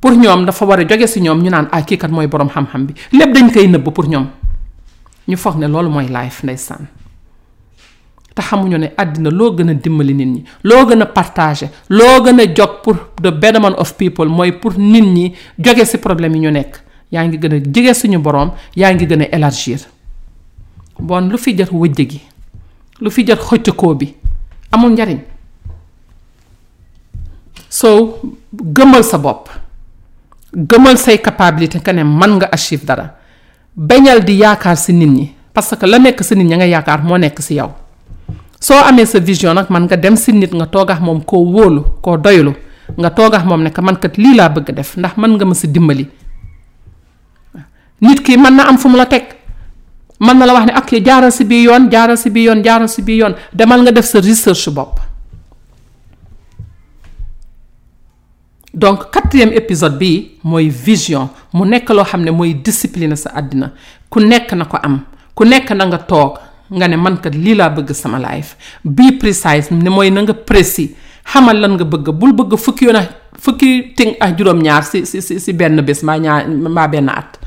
pour 0.00 0.12
ñoom 0.12 0.46
dafa 0.46 0.64
war 0.64 0.80
a 0.80 0.84
jóge 0.84 1.06
si 1.06 1.20
ñoom 1.20 1.42
ñu 1.42 1.50
naan 1.50 1.68
ah 1.72 1.82
kii 1.82 1.98
kat 1.98 2.08
mooy 2.10 2.26
borom 2.26 2.48
xam-xam 2.48 2.86
bi 2.86 2.94
lépp 3.12 3.32
dañ 3.34 3.50
koy 3.52 3.68
nëbb 3.68 3.88
pour 3.92 4.08
ñoom 4.08 4.26
ñu 5.28 5.36
foog 5.36 5.56
ne 5.58 5.66
loolu 5.68 5.90
mooy 5.90 6.06
life 6.08 6.42
ndeysaan 6.42 6.86
te 8.34 8.40
xamuñu 8.42 8.78
ne 8.78 8.88
àddina 8.96 9.30
loo 9.30 9.52
gën 9.56 9.68
a 9.70 9.74
dimbali 9.74 10.14
nit 10.14 10.26
ñi 10.26 10.44
loo 10.64 10.86
gën 10.86 11.02
a 11.02 11.06
partagé 11.06 11.68
loo 11.90 12.22
gën 12.24 12.40
a 12.40 12.46
jog 12.54 12.70
pour 12.82 12.96
the 13.22 13.30
betterment 13.30 13.76
of 13.76 13.92
people 13.96 14.26
mooy 14.26 14.52
pour 14.52 14.72
nit 14.78 15.02
ñi 15.02 15.34
jóge 15.58 15.84
si 15.84 15.98
problème 15.98 16.34
yi 16.34 16.40
ñu 16.40 16.50
nekk 16.50 16.80
yaa 17.12 17.24
ngi 17.24 17.36
gën 17.38 17.52
a 17.54 17.58
jege 17.72 17.94
suñu 17.94 18.18
borom 18.20 18.50
yaa 18.76 18.94
ngi 18.94 19.06
gën 19.06 19.22
a 19.22 19.36
élargir. 19.36 19.80
bon 20.98 21.28
lu 21.30 21.38
fi 21.38 21.54
jar 21.56 21.68
wëjje 21.70 22.04
gi 22.10 22.20
lu 23.00 23.10
fi 23.10 23.22
jar 23.26 23.38
bi 23.96 24.14
amul 24.72 24.90
njariñ 24.90 25.18
so 27.70 28.20
gëmal 28.52 29.04
sa 29.04 29.18
bopp 29.18 29.48
gëmal 30.52 30.96
say 30.98 31.18
capacité 31.22 31.78
nga 31.78 32.04
man 32.04 32.36
nga 32.38 32.48
achieve 32.52 32.84
dara 32.84 33.14
bañal 33.76 34.24
di 34.24 34.32
yaakaar 34.38 34.76
si 34.76 34.92
nit 34.92 35.06
ñi 35.08 35.34
parce 35.52 35.74
que 35.76 35.86
la 35.86 35.98
nekk 35.98 36.22
si 36.22 36.34
nit 36.34 36.44
ñi 36.46 36.56
nga 36.56 36.66
yaakaar 36.66 37.02
moo 37.04 37.16
nekk 37.18 37.40
si 37.40 37.54
yow 37.54 37.72
soo 38.60 38.76
amee 38.78 39.06
sa 39.06 39.20
vision 39.20 39.54
nag 39.54 39.66
man 39.70 39.84
nga 39.86 39.96
dem 39.96 40.16
si 40.16 40.32
nit 40.32 40.52
nga 40.52 40.66
toga 40.66 40.98
moom 41.00 41.22
koo 41.24 41.44
wóolu 41.52 41.84
koo 42.02 42.16
doylu 42.16 42.54
nga 42.98 43.10
toga 43.10 43.44
moom 43.44 43.62
ne 43.62 43.70
man 43.82 43.96
kat 43.96 44.16
lii 44.16 44.34
laa 44.34 44.48
bëgg 44.48 44.74
def 44.74 44.96
ndax 44.96 45.16
man 45.16 45.36
nga 45.36 45.44
ma 45.44 45.54
si 45.54 45.68
dimbali 45.68 46.08
nit 48.00 48.22
ki 48.22 48.36
man 48.36 48.54
na 48.56 48.68
am 48.68 48.78
fu 48.78 48.88
mu 48.88 48.96
la 48.96 49.06
teg 49.06 49.37
man 50.20 50.38
na 50.38 50.46
la 50.46 50.52
wax 50.54 50.66
ne 50.66 50.72
ak 50.74 50.90
jaaral 51.04 51.30
si 51.32 51.44
bi 51.44 51.62
yoon 51.64 51.88
jaaral 51.90 52.16
si 52.18 52.30
bi 52.30 52.44
yoon 52.44 52.62
jaaral 52.62 52.88
si 52.88 53.02
bi 53.02 53.16
yoon 53.18 53.34
demal 53.54 53.82
nga 53.82 53.92
def 53.92 54.04
sa 54.04 54.20
research 54.20 54.68
bopp 54.70 54.98
donc 58.74 59.10
quatrième 59.12 59.52
épisode 59.52 59.98
bi 59.98 60.38
mooy 60.44 60.68
vision 60.68 61.30
mu 61.54 61.64
nekk 61.66 61.88
loo 61.90 62.04
xam 62.04 62.22
ne 62.24 62.30
mooy 62.30 62.54
discipline 62.54 63.16
sa 63.16 63.30
àddina 63.30 63.72
ku 64.10 64.20
nekk 64.20 64.52
na 64.52 64.64
ko 64.64 64.76
am 64.82 65.00
ku 65.34 65.44
nekk 65.44 65.70
na 65.72 65.84
nga 65.86 65.98
toog 65.98 66.38
nga 66.70 66.88
ne 66.88 66.96
man 66.96 67.16
kat 67.16 67.34
lii 67.34 67.54
laa 67.54 67.70
bëgg 67.70 67.92
sama 67.94 68.18
life 68.18 68.56
be 68.84 69.14
precise 69.18 69.70
ne 69.70 69.88
mooy 69.90 70.10
na 70.10 70.22
nga 70.22 70.34
précis 70.34 70.90
xamal 71.24 71.56
lan 71.60 71.78
nga 71.78 71.84
bëgg 71.84 72.10
bul 72.10 72.32
bëgg 72.34 72.58
fukki 72.58 72.84
yoon 72.90 73.06
fukki 73.38 73.94
ting 73.96 74.16
ak 74.20 74.36
juróom 74.36 74.58
ñaar 74.62 74.82
si 74.84 75.06
si 75.06 75.22
si, 75.22 75.38
si 75.40 75.52
benn 75.52 75.80
bés 75.82 76.02
mbaa 76.02 76.18
ñaar 76.18 76.48
mbaa 76.48 76.88
benn 76.88 77.08
at 77.08 77.38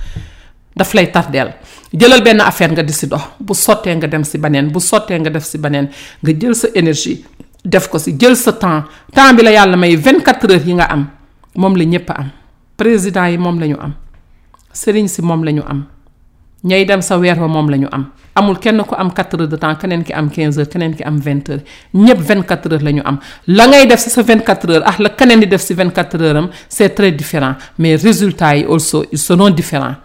daf 0.82 0.94
lay 0.98 1.08
tardeel 1.14 1.52
jëlal 1.94 2.22
benn 2.26 2.42
affaire 2.42 2.72
nga 2.76 2.84
di 2.84 2.94
si 2.96 3.08
dox 3.08 3.26
bu 3.46 3.54
sottee 3.66 3.94
nga 3.98 4.08
dem 4.08 4.24
si 4.24 4.38
baneen 4.44 4.68
bu 4.74 4.80
sottee 4.80 5.20
nga 5.20 5.30
def 5.30 5.46
si 5.52 5.58
baneen 5.64 5.88
nga 6.24 6.32
jël 6.40 6.56
sa 6.62 6.68
énergie 6.80 7.18
def 7.72 7.88
ko 7.92 7.98
si 8.04 8.16
jël 8.20 8.36
sa 8.36 8.52
temps 8.54 8.84
temps 9.16 9.34
bi 9.36 9.42
la 9.44 9.52
yàlla 9.58 9.76
may 9.78 9.94
24 9.96 10.50
heures 10.52 10.66
yi 10.66 10.74
nga 10.80 10.86
am 10.94 11.04
moom 11.62 11.74
la 11.80 11.84
ñëpp 11.94 12.10
am 12.20 12.28
président 12.80 13.28
yi 13.32 13.38
moom 13.38 13.58
la 13.62 13.66
ñu 13.68 13.78
am 13.86 13.94
sëriñ 14.80 15.08
si 15.08 15.22
moom 15.22 15.44
la 15.46 15.52
ñu 15.52 15.64
am 15.72 15.80
ñay 16.68 16.86
dem 16.90 17.02
sa 17.08 17.18
weer 17.22 17.38
wa 17.42 17.48
moom 17.56 17.68
la 17.72 17.78
ñu 17.82 17.88
am 17.92 18.04
amul 18.36 18.58
kenn 18.64 18.82
ko 18.90 18.96
am 19.02 19.10
4 19.12 19.36
heures 19.38 19.50
de 19.52 19.58
temps 19.58 19.76
keneen 19.82 20.04
ki 20.08 20.14
am 20.14 20.28
15 20.30 20.58
heures 20.58 20.72
keneen 20.74 20.94
ki 20.98 21.04
am 21.10 21.18
20 21.20 21.50
heures 21.50 21.64
ñëpp 21.94 22.20
24 22.24 22.72
heures 22.72 22.86
la 22.88 22.92
ñu 22.92 23.02
am 23.10 23.18
la 23.58 23.64
ngay 23.68 23.86
def 23.90 24.00
si 24.00 24.10
sa 24.10 24.22
24 24.24 24.70
heures 24.72 24.84
ah 24.90 24.96
la 25.04 25.10
keneen 25.10 25.40
di 25.42 25.48
def 25.48 25.62
si 25.62 25.74
24 25.74 26.22
heures 26.22 26.40
am 26.44 26.48
c'est 26.70 26.92
très 26.96 27.12
différent 27.12 27.56
mais 27.78 27.96
résultats 28.08 28.56
yi 28.56 28.66
also 28.70 29.04
ils 29.12 29.20
seront 29.28 29.52
différents 29.60 29.96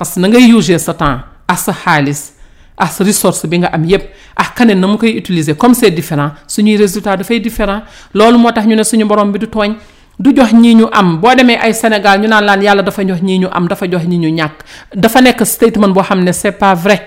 parce 0.00 0.14
que 0.16 0.20
na 0.24 0.28
ngay 0.32 0.48
user 0.56 0.78
sa 0.80 0.94
temps 0.96 1.20
ak 1.46 1.58
sa 1.60 1.72
xaalis 1.76 2.32
ak 2.72 2.88
sa 2.88 3.04
ressource 3.04 3.44
bi 3.44 3.58
nga 3.60 3.68
am 3.68 3.84
yépp 3.84 4.08
ak 4.34 4.54
keneen 4.56 4.80
na 4.80 4.86
mu 4.88 4.96
koy 4.96 5.12
utiliser 5.20 5.52
comme 5.54 5.74
c'est 5.76 5.90
différent 5.92 6.32
suñuy 6.48 6.76
résultat 6.80 7.18
dafay 7.20 7.36
différent 7.38 7.82
loolu 8.16 8.38
moo 8.40 8.48
tax 8.50 8.64
ñu 8.66 8.72
ne 8.74 8.82
suñu 8.82 9.04
borom 9.04 9.28
bi 9.30 9.38
du 9.38 9.46
tooñ 9.48 9.74
du 10.18 10.32
jox 10.34 10.54
ñii 10.56 10.72
ñu 10.76 10.84
am 10.90 11.20
boo 11.20 11.34
demee 11.36 11.58
ay 11.60 11.74
Sénégal 11.74 12.18
ñu 12.22 12.28
naan 12.28 12.44
laan 12.46 12.62
yàlla 12.62 12.82
dafa 12.82 13.04
jox 13.06 13.20
ñii 13.20 13.40
ñu 13.44 13.48
am 13.52 13.68
dafa 13.68 13.86
jox 13.90 14.04
ñii 14.08 14.18
ñu 14.18 14.30
ñàkk 14.32 14.64
dafa 14.96 15.20
nekk 15.20 15.44
statement 15.44 15.90
boo 15.92 16.02
xam 16.02 16.24
ne 16.24 16.32
c'est 16.32 16.52
pas 16.56 16.72
vrai 16.72 17.00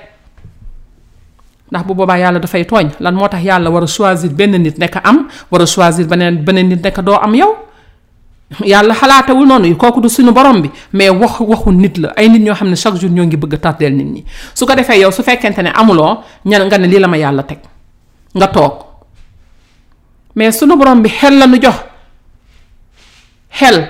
ndax 1.71 1.87
bu 1.87 1.93
boobaa 1.95 2.19
yàlla 2.19 2.37
dafay 2.37 2.63
tooñ 2.63 2.89
lan 2.99 3.13
moo 3.15 3.27
tax 3.27 3.41
yàlla 3.43 3.71
war 3.71 3.83
a 3.83 3.87
choisir 3.87 4.29
benn 4.29 4.51
nit 4.61 4.77
nekk 4.77 5.01
am 5.03 5.25
war 5.49 5.61
a 5.63 5.65
choisir 5.65 6.05
beneen 6.05 6.43
beneen 6.43 6.69
nit 6.69 6.83
nekk 6.83 7.01
doo 7.01 7.15
am 7.17 7.33
yow 7.33 7.62
yàlla 8.61 8.93
xalaatawul 8.93 9.45
noonu 9.47 9.75
kooku 9.77 10.01
du 10.01 10.09
suñu 10.09 10.31
borom 10.33 10.61
bi 10.61 10.69
mais 10.91 11.09
wax 11.11 11.39
waxu 11.39 11.71
nit 11.71 11.97
la 11.97 12.13
ay 12.15 12.29
nit 12.29 12.39
ñoo 12.41 12.55
xam 12.55 12.69
ne 12.69 12.75
chaque 12.75 12.97
jour 12.99 13.09
ñoo 13.09 13.25
ngi 13.25 13.37
bëgg 13.37 13.53
a 13.55 13.57
tardeel 13.57 13.95
nit 13.95 14.03
ñi 14.05 14.25
su 14.53 14.65
ko 14.65 14.75
defee 14.75 14.99
yow 14.99 15.11
su 15.11 15.23
fekkente 15.23 15.59
ne 15.63 15.69
amuloo 15.73 16.19
ñan 16.45 16.65
nga 16.65 16.77
ne 16.77 16.87
lii 16.87 16.99
la 16.99 17.07
ma 17.07 17.17
yàlla 17.17 17.43
teg 17.43 17.57
nga 18.35 18.47
toog 18.47 18.73
mais 20.35 20.51
suñu 20.51 20.75
borom 20.77 21.01
bi 21.01 21.09
xel 21.09 21.37
la 21.37 21.47
nu 21.47 21.57
jox 21.61 21.75
xel 23.51 23.87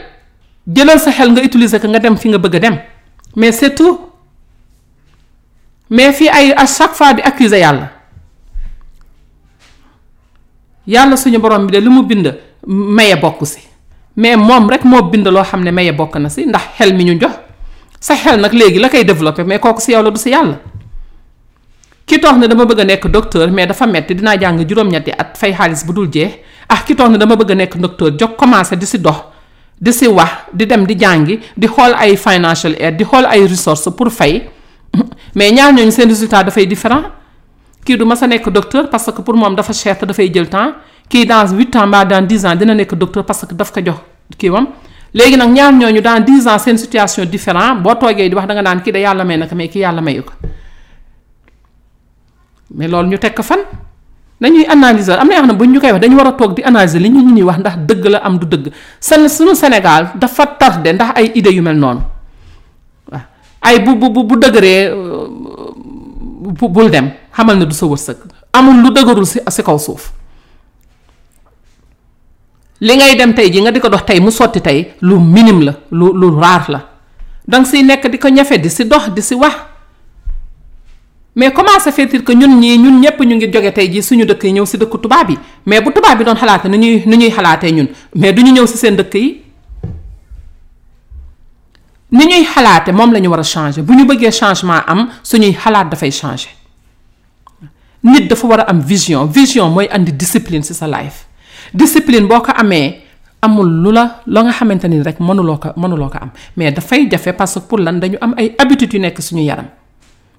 jëlal 0.68 1.00
sa 1.00 1.12
xel 1.12 1.32
nga 1.32 1.42
utiliser 1.42 1.80
ko 1.80 1.88
nga 1.88 2.00
dem 2.00 2.18
fi 2.18 2.30
nga 2.30 2.38
bëgg 2.38 2.60
dem 2.62 2.78
mais 3.36 3.52
c'est 3.52 3.76
tout 3.76 4.00
mais 5.90 6.14
fii 6.14 6.30
ay 6.30 6.54
à 6.58 6.66
chaque 6.66 6.94
fois 6.94 7.14
di 7.14 7.22
accuser 7.22 7.60
yàlla 7.60 7.90
yàlla 10.88 11.16
suñu 11.18 11.38
borom 11.40 11.66
bi 11.68 11.74
de 11.74 11.78
lu 11.80 11.90
mu 11.92 12.02
bind 12.04 12.38
maye 12.66 13.16
bokk 13.16 13.46
si. 13.46 13.60
mais 14.16 14.38
moom 14.38 14.68
rek 14.70 14.86
moo 14.86 15.02
bind 15.02 15.28
loo 15.28 15.44
xam 15.44 15.64
ne 15.64 15.72
maye 15.72 15.92
bokk 15.94 16.18
na 16.18 16.30
si 16.30 16.46
ndax 16.46 16.62
xel 16.78 16.94
mi 16.96 17.04
ñu 17.04 17.18
jox 17.20 17.32
sa 18.00 18.16
xel 18.16 18.40
nag 18.40 18.54
léegi 18.54 18.80
la 18.80 18.90
koy 18.90 19.04
développé 19.04 19.44
mais 19.44 19.60
kooku 19.60 19.82
si 19.82 19.92
yow 19.92 20.04
la 20.04 20.12
du 20.12 20.20
si 20.20 20.30
yàlla 20.30 20.60
ki 22.06 22.20
toog 22.22 22.38
ne 22.38 22.48
dama 22.48 22.66
bëgg 22.66 22.80
a 22.82 22.84
nekk 22.84 23.08
docteur 23.08 23.50
mais 23.52 23.66
dafa 23.66 23.88
metti 23.88 24.16
dinaa 24.16 24.38
jàng 24.38 24.66
juróom 24.70 24.92
fay 25.36 25.54
xaalis 25.54 25.84
bu 25.86 25.94
dul 25.94 26.10
jeex 26.12 26.32
ah 26.70 26.84
ki 26.86 26.96
toog 26.96 27.16
dama 27.18 27.36
bëgg 27.36 27.52
a 27.52 27.56
nekk 27.56 27.78
docteur 27.78 28.12
jóg 28.12 28.36
commencé 28.38 28.76
di 28.78 28.86
si 28.86 29.00
dox 29.00 29.18
di 29.82 29.92
si 29.92 30.06
wax 30.08 30.30
di 30.54 30.66
dem 30.66 30.86
di 30.86 30.96
jàngi 30.96 31.40
di 31.58 31.68
xool 31.68 31.94
ay 31.96 32.16
financial 32.16 32.76
aid 32.80 32.98
di 32.98 33.04
xool 33.04 33.26
ay 33.26 33.48
ressources 33.48 33.90
pour 33.96 34.12
fay 34.12 34.48
mais 35.36 35.52
ñaar 35.52 35.74
ñooñu 35.74 35.90
seen 35.92 36.08
résultat 36.08 36.44
dafay 36.44 36.68
différent 36.68 37.06
kii 37.84 37.98
du 37.98 38.06
ma 38.06 38.16
sa 38.16 38.28
nekk 38.28 38.50
docteur 38.50 38.90
parce 38.92 39.12
que 39.12 39.22
pour 39.24 39.36
moom 39.36 39.56
dafa 39.56 39.74
cher 39.74 39.98
te 39.98 40.06
dafay 40.06 40.30
jël 40.32 40.48
temps 40.50 40.74
kii 41.10 41.26
dans 41.26 41.52
huit 41.52 41.76
ans 41.76 41.88
mbaa 41.88 42.06
dans 42.06 42.26
dix 42.26 42.46
ans 42.46 42.56
dina 42.56 42.74
nekk 42.76 42.96
docteur 42.96 43.26
parce 43.26 43.46
que 43.46 43.54
daf 43.54 43.72
ko 43.72 43.80
jox 43.86 43.96
kii 44.38 44.50
wam 44.50 44.68
léegi 45.14 45.38
nag 45.38 45.50
ñaar 45.52 45.72
ñu 45.74 46.02
daan 46.02 46.24
dix 46.24 46.48
ans 46.48 46.58
seen 46.60 46.78
situation 46.78 47.26
différent 47.26 47.76
boo 47.84 47.96
toogee 47.96 48.30
di 48.30 48.36
wax 48.36 48.48
da 48.48 48.54
nga 48.54 48.62
naan 48.64 48.82
kii 48.82 48.92
da 48.94 49.00
yàlla 49.00 49.24
may 49.24 49.38
na 49.38 49.48
ko 49.48 49.56
ki 49.56 49.68
kii 49.70 49.80
yàlla 49.82 50.02
mayu 50.02 50.24
ko 50.24 50.34
mais 52.76 52.88
loolu 52.90 53.10
ñu 53.10 53.18
teg 53.18 53.34
ko 53.36 53.44
fan 53.44 53.60
dañuy 54.42 54.66
analyser 54.70 55.20
am 55.20 55.28
na 55.28 55.36
yoo 55.36 55.46
na 55.46 55.54
ne 55.54 55.60
bu 55.60 55.66
ñu 55.66 55.80
koy 55.80 55.92
wax 55.92 56.02
dañu 56.02 56.18
war 56.18 56.28
a 56.28 56.32
toog 56.32 56.56
di 56.56 56.64
analyser 56.64 57.00
li 57.02 57.10
ñu 57.10 57.22
ñuy 57.36 57.44
wax 57.44 57.58
ndax 57.60 57.78
dëgg 57.88 58.06
la 58.14 58.18
am 58.20 58.38
du 58.40 58.46
dëgg 58.46 58.72
seen 59.00 59.28
sunu 59.30 59.56
Sénégal 59.56 60.12
dafa 60.16 60.46
de 60.84 60.90
ndax 60.92 61.12
ay 61.16 61.32
idées 61.36 61.54
yu 61.56 61.62
mel 61.62 61.78
noonu 61.78 62.02
waaw 63.12 63.22
ay 63.62 63.80
bu 63.80 63.96
bu 63.96 64.24
bu 64.24 64.36
dëgëree 64.38 64.88
euh, 64.90 66.64
bul 66.76 66.90
dem 66.90 67.12
xamal 67.38 67.58
ne 67.58 67.66
du 67.66 67.74
sa 67.76 67.86
wërsëg 67.86 68.16
amul 68.54 68.82
lu 68.84 68.90
dëgërul 68.92 69.26
si 69.26 69.40
si 69.50 69.64
kaw 69.64 69.80
suuf. 69.80 70.12
li 72.84 72.96
ngay 72.98 73.16
dem 73.16 73.34
tey 73.34 73.50
ji 73.50 73.62
nga 73.64 73.72
di 73.72 73.80
ko 73.80 73.88
dox 73.88 74.04
tey 74.04 74.20
mu 74.20 74.30
sotti 74.30 74.60
tey 74.60 74.94
lu 75.00 75.20
minime 75.20 75.64
la 75.64 75.74
lu 75.96 76.12
lu 76.12 76.36
raar 76.40 76.66
la 76.68 76.80
danga 77.48 77.66
siy 77.68 77.82
nekk 77.84 78.08
di 78.12 78.18
ko 78.20 78.28
ñafe 78.28 78.60
di 78.60 78.70
si 78.70 78.84
dox 78.88 79.08
di 79.12 79.22
si 79.22 79.36
wax 79.36 79.56
mais 81.36 81.52
comment 81.52 81.80
ça 81.80 81.92
fait 81.94 82.08
que 82.08 82.34
ñun 82.34 82.60
ñii 82.60 82.78
ñun 82.78 83.00
ñëpp 83.00 83.20
ñu 83.22 83.36
ngi 83.36 83.50
jóge 83.52 83.72
tey 83.74 83.88
jii 83.90 84.04
suñu 84.04 84.26
dëkk 84.26 84.44
yi 84.44 84.52
ñëw 84.54 84.66
si 84.66 84.78
dëkku 84.78 84.98
tubaab 85.00 85.30
yi 85.30 85.38
mais 85.66 85.80
bu 85.82 85.92
tubaab 85.94 86.18
bi 86.18 86.24
doon 86.26 86.36
xalaate 86.36 86.66
nu 86.68 86.78
ñuy 86.78 87.04
ni 87.06 87.18
ñuy 87.18 87.32
xalaatee 87.32 87.72
ñun 87.72 87.88
mais 88.16 88.34
du 88.34 88.44
ñu 88.44 88.52
ñëw 88.52 88.68
si 88.68 88.78
seen 88.78 88.96
dëkk 88.98 89.14
yi 89.14 89.42
ni 92.12 92.26
ñuy 92.26 92.44
xalaate 92.46 92.92
moom 92.92 93.14
lañu 93.14 93.30
war 93.30 93.40
a 93.40 93.44
changer 93.44 93.82
bu 93.82 93.94
ñu 93.96 94.04
bëggee 94.06 94.30
changement 94.32 94.84
am 94.88 95.08
suñuy 95.24 95.54
xalaat 95.56 95.86
dafay 95.90 96.12
changer 96.12 96.52
nit 98.04 98.28
dafa 98.28 98.46
war 98.48 98.60
a 98.60 98.70
am 98.70 98.82
vision 98.82 99.26
vision 99.26 99.70
mooy 99.72 99.88
indi 99.96 100.12
discipline 100.16 100.62
si 100.64 100.74
sa 100.74 100.86
discipline 101.74 102.30
boo 102.30 102.40
ko 102.40 102.54
amee 102.54 103.02
amul 103.42 103.68
lu 103.68 103.92
la 103.92 104.22
la 104.28 104.46
nga 104.46 104.54
xamante 104.54 104.86
ni 104.88 105.02
rek 105.02 105.20
mënuloo 105.20 105.58
ko 105.60 105.70
mënuloo 105.76 106.10
ko 106.10 106.18
am 106.22 106.30
mais 106.56 106.72
dafay 106.72 107.08
jafe 107.10 107.34
parce 107.36 107.56
que 107.60 107.68
pour 107.68 107.80
lan 107.80 108.00
dañu 108.00 108.18
am 108.22 108.34
ay 108.38 108.56
habitudes 108.60 108.94
yu 108.94 109.00
nekk 109.02 109.20
suñu 109.20 109.42
yaram 109.44 109.66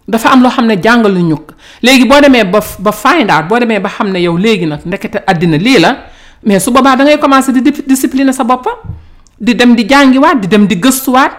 dafa 0.08 0.28
am 0.30 0.42
loo 0.42 0.50
xam 0.50 0.66
ne 0.66 0.76
jàngal 0.80 1.12
ñu 1.12 1.36
léegi 1.82 2.06
boo 2.06 2.20
demee 2.22 2.44
ba 2.44 2.60
ba 2.78 2.92
find 2.92 3.30
out 3.30 3.48
boo 3.48 3.58
demee 3.58 3.80
ba 3.80 3.88
xam 3.90 4.10
ne 4.10 4.20
yow 4.22 4.36
léegi 4.38 4.66
nag 4.66 4.80
ndekete 4.86 5.22
àddina 5.26 5.56
lii 5.58 5.78
la 5.80 5.96
mais 6.44 6.60
su 6.64 6.70
boobaa 6.70 6.96
da 6.96 7.04
ngay 7.04 7.18
commencer 7.18 7.52
di 7.52 7.62
discipliner 7.86 8.32
sa 8.32 8.44
bopp 8.44 8.68
di 9.40 9.54
dem 9.54 9.74
di 9.74 9.84
jàngiwaat 9.84 10.40
di 10.40 10.46
dem 10.46 10.66
di 10.66 10.76
gëstuwaat. 10.78 11.32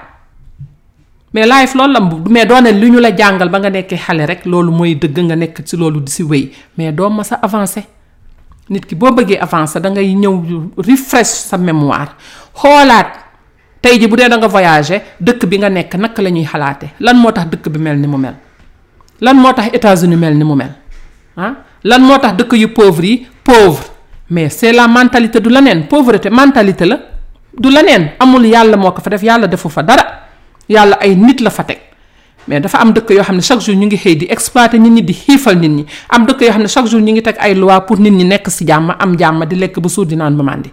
mais 1.34 1.48
life 1.48 1.76
loolu 1.76 1.92
la 1.94 2.00
mais 2.30 2.46
doone 2.46 2.70
li 2.72 2.90
ñu 2.92 3.00
la 3.00 3.12
jàngal 3.16 3.50
ba 3.50 3.60
nga 3.60 3.70
nekkee 3.70 3.96
xale 3.98 4.26
rek 4.28 4.46
loolu 4.46 4.72
mooy 4.72 4.96
dëgg 4.96 5.20
nga 5.20 5.36
nekk 5.36 5.64
ci 5.66 5.78
loolu 5.78 6.00
di 6.02 6.12
si 6.12 6.24
wéy 6.24 6.52
mais 6.78 6.92
doo 6.92 7.10
ma 7.10 7.24
sa 7.24 7.36
avancé 7.42 7.84
nit 8.70 8.86
ki 8.86 8.96
boo 8.98 9.12
bëggee 9.14 9.38
avancer 9.40 9.82
da 9.82 9.90
ngay 9.94 10.14
ñëw 10.18 10.74
refresh 10.82 11.46
sa 11.54 11.58
mémoire 11.58 12.16
xoolaat 12.58 13.14
tey 13.80 14.00
ji 14.02 14.08
bu 14.08 14.16
dee 14.18 14.28
da 14.30 14.38
nga 14.42 14.48
voyager 14.50 15.02
dëkk 15.22 15.46
bi 15.46 15.58
nga 15.62 15.70
nekk 15.70 15.94
naka 16.02 16.22
la 16.22 16.30
ñuy 16.30 16.46
xalaate 16.46 16.94
lan 17.00 17.18
moo 17.18 17.32
tax 17.32 17.46
dëkk 17.50 17.70
bi 17.70 17.80
mel 17.80 17.98
ni 18.02 18.08
mu 18.08 18.18
mel 18.18 18.34
lan 19.22 19.38
moo 19.38 19.54
tax 19.54 19.70
États-Unis 19.74 20.18
mel 20.18 20.34
ni 20.36 20.44
mu 20.44 20.56
mel 20.56 20.74
ah 21.38 21.62
lan 21.84 22.02
moo 22.02 22.18
tax 22.18 22.34
dëkk 22.42 22.54
yu 22.58 22.70
pauvre 22.74 23.06
yi 23.06 23.28
pauvre 23.44 23.86
mais 24.30 24.50
c'est 24.50 24.72
la 24.74 24.88
mentalité 24.88 25.40
du 25.40 25.50
leneen 25.50 25.88
pauvreté 25.88 26.30
mentalité 26.32 26.86
la 26.86 26.98
du 27.56 27.70
leneen 27.70 28.14
amul 28.20 28.46
yàlla 28.46 28.78
moo 28.78 28.92
ko 28.92 29.02
fa 29.02 29.10
def 29.12 29.22
yàlla 29.22 29.46
defu 29.48 29.70
fa 29.70 29.84
dara 29.84 30.22
yàlla 30.68 30.98
ay 31.02 31.16
nit 31.16 31.40
la 31.42 31.52
fa 31.52 31.64
teg 31.64 31.80
mais 32.48 32.60
dafa 32.64 32.78
am 32.84 32.92
dëkk 32.94 33.10
yoo 33.16 33.24
xam 33.24 33.36
ne 33.38 33.42
chaque 33.42 33.62
jour 33.66 33.76
ñu 33.76 33.86
ngi 33.88 33.98
xëy 33.98 34.16
di 34.18 34.26
exploiter 34.30 34.80
nit 34.80 34.90
ñi 34.92 35.02
di 35.04 35.14
xiifal 35.14 35.58
nit 35.60 35.70
ñi 35.70 35.86
am 36.16 36.26
dëkk 36.26 36.42
yoo 36.42 36.52
xam 36.52 36.62
ne 36.62 36.68
chaque 36.68 36.88
jour 36.88 37.02
ñu 37.02 37.12
ngi 37.14 37.22
teg 37.24 37.36
ay 37.40 37.56
loi 37.56 37.82
pour 37.86 37.98
nit 38.00 38.12
ñi 38.12 38.24
nekk 38.24 38.50
si 38.52 38.66
jàmm 38.66 38.96
am 39.00 39.18
jàmm 39.18 39.46
di 39.46 39.56
lekk 39.56 39.80
ba 39.80 39.90
suur 39.90 40.06
di 40.06 40.16
naan 40.16 40.36
ba 40.38 40.44
màndi 40.44 40.70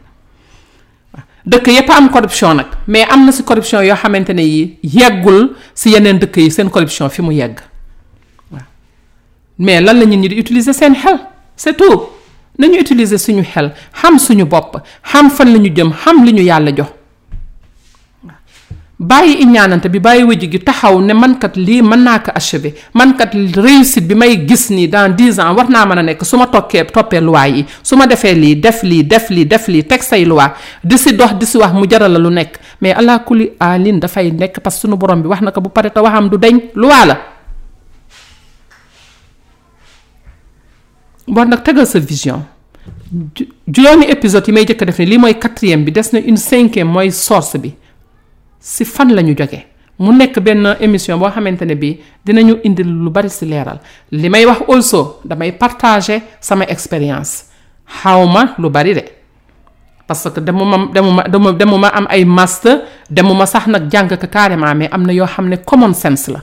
dëkk 1.47 1.67
yépp 1.67 1.91
am 1.91 2.11
corruption 2.11 2.55
nag 2.57 2.67
mais 2.87 3.07
am 3.11 3.25
na 3.25 3.33
si 3.33 3.43
corruption 3.43 3.83
yoo 3.83 3.97
xamante 3.97 4.31
ne 4.35 4.43
yi 4.43 4.77
yeggul 4.83 5.55
si 5.75 5.91
yeneen 5.91 6.19
dëkk 6.19 6.37
yi 6.37 6.51
seen 6.51 6.69
corruption 6.71 7.09
fi 7.09 7.23
mu 7.23 7.33
yegg 7.33 7.59
mais 9.59 9.81
lan 9.81 9.99
la 9.99 10.05
nit 10.05 10.17
ñi 10.17 10.29
di 10.29 10.41
utiliser 10.41 10.75
seen 10.75 10.95
xel 10.95 11.19
c'est 11.57 11.77
nañu 12.59 12.81
utiliser 12.81 13.19
suñu 13.19 13.43
xel 13.43 13.73
xam 13.95 14.19
suñu 14.19 14.45
bopp 14.45 14.77
xam 15.03 15.31
fan 15.31 15.47
la 15.53 15.59
ñu 15.59 15.71
jëm 15.75 15.93
xam 15.93 16.23
li 16.25 16.33
ñu 16.35 16.43
yàlla 16.43 16.71
jox. 16.75 16.89
bàyyi 19.03 19.37
iñaanante 19.43 19.89
bi 19.91 19.99
bàyyi 19.99 20.23
wëj 20.25 20.43
gi 20.51 20.59
taxaw 20.63 20.95
ne 21.03 21.11
mankat 21.15 21.57
lii 21.59 21.83
mën 21.83 22.03
naa 22.07 22.19
ko 22.23 22.31
achever 22.35 22.71
mankat 22.95 23.35
réussite 23.35 24.07
bi 24.07 24.15
may 24.15 24.47
gis 24.49 24.71
nii 24.71 24.87
dans 24.89 25.09
dix 25.11 25.41
ans 25.43 25.51
war 25.55 25.67
naa 25.71 25.83
mën 25.87 25.99
a 25.99 26.03
nekk 26.03 26.23
su 26.25 26.37
ma 26.39 26.47
tokkee 26.47 26.85
toppee 26.87 27.19
loi 27.21 27.51
yi 27.51 27.65
su 27.83 27.97
ma 27.97 28.07
defee 28.07 28.33
lii 28.35 28.57
def 28.57 28.83
lii 28.87 29.03
def 29.03 29.29
lii 29.31 29.45
def 29.45 29.67
lii 29.69 29.83
teg 29.83 30.03
say 30.07 30.25
loi 30.25 30.47
di 30.85 30.95
si 30.99 31.13
dox 31.19 31.35
di 31.35 31.45
si 31.47 31.59
wax 31.59 31.73
mu 31.75 31.83
jaral 31.91 32.13
la 32.15 32.19
lu 32.19 32.31
nekk 32.31 32.61
mais 32.81 32.95
allah 32.95 33.19
kulli 33.27 33.51
alin 33.59 33.99
dafay 33.99 34.31
nekk 34.31 34.61
parce 34.61 34.77
que 34.77 34.83
sunu 34.87 34.97
borom 34.97 35.21
bi 35.23 35.27
wax 35.29 35.41
na 35.43 35.51
ko 35.51 35.61
bu 35.61 35.69
pare 35.71 35.91
te 35.91 35.99
waxam 36.01 36.29
du 36.31 36.39
deñ 36.39 36.63
loi 36.75 37.05
la. 37.07 37.19
bon 41.27 41.47
nag 41.49 41.63
tegal 41.65 41.87
sa 41.87 41.99
vision 41.99 42.45
juróomi 43.67 44.07
épisode 44.09 44.47
yi 44.47 44.53
may 44.53 44.65
jëkk 44.67 44.85
def 44.87 44.99
ne 45.01 45.05
lii 45.11 45.19
mooy 45.19 45.35
quatrième 45.41 45.83
bi 45.85 45.91
des 45.93 46.07
na 46.13 46.21
une 46.21 46.37
cinquième 46.37 46.89
mooy 46.89 47.11
source 47.11 47.57
bi. 47.59 47.75
si 48.63 48.85
fan 48.87 49.11
lañu 49.11 49.35
joge 49.35 49.67
mu 49.99 50.13
nekk 50.15 50.39
benn 50.41 50.77
émission 50.81 51.19
boo 51.19 51.31
xamantene 51.31 51.75
bi, 51.77 51.99
dinañu 52.25 52.61
indil 52.65 52.87
lu 52.89 53.11
bari 53.11 53.29
si 53.29 53.45
leeral 53.45 53.81
li 54.15 54.29
may 54.31 54.47
wax 54.47 54.61
also 54.71 55.21
damay 55.25 55.51
partager 55.53 56.23
sama 56.41 56.65
expérience 56.71 57.45
xawma 57.85 58.55
lu 58.59 58.71
bari 58.71 58.95
de 58.95 59.03
parce 60.07 60.31
que 60.31 60.41
demuma 60.41 60.89
demuma 60.95 61.23
demuma 61.29 61.53
demuma 61.53 61.89
am 61.93 62.07
ay 62.09 62.25
master 62.25 62.87
demuma 63.11 63.47
sax 63.47 63.67
nag 63.67 63.91
jàng 63.91 64.09
ka 64.09 64.17
carrément 64.29 64.73
mais 64.77 64.89
am 64.93 65.03
na 65.03 65.13
yoo 65.13 65.27
xam 65.27 65.49
ne 65.49 65.57
common 65.65 65.93
sense 65.93 66.29
la 66.29 66.41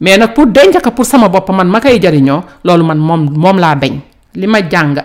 mais 0.00 0.18
nag 0.18 0.34
pour 0.34 0.46
denc 0.46 0.80
ka 0.82 0.90
pour 0.90 1.06
sama 1.06 1.28
bopp 1.28 1.50
man 1.50 1.68
ma 1.68 1.80
koy 1.80 2.00
jariñoo 2.02 2.42
loolu 2.64 2.84
man 2.84 2.98
moom 2.98 3.30
moom 3.30 3.58
laa 3.60 3.74
beñ 3.76 4.00
li 4.34 4.46
ma 4.48 4.58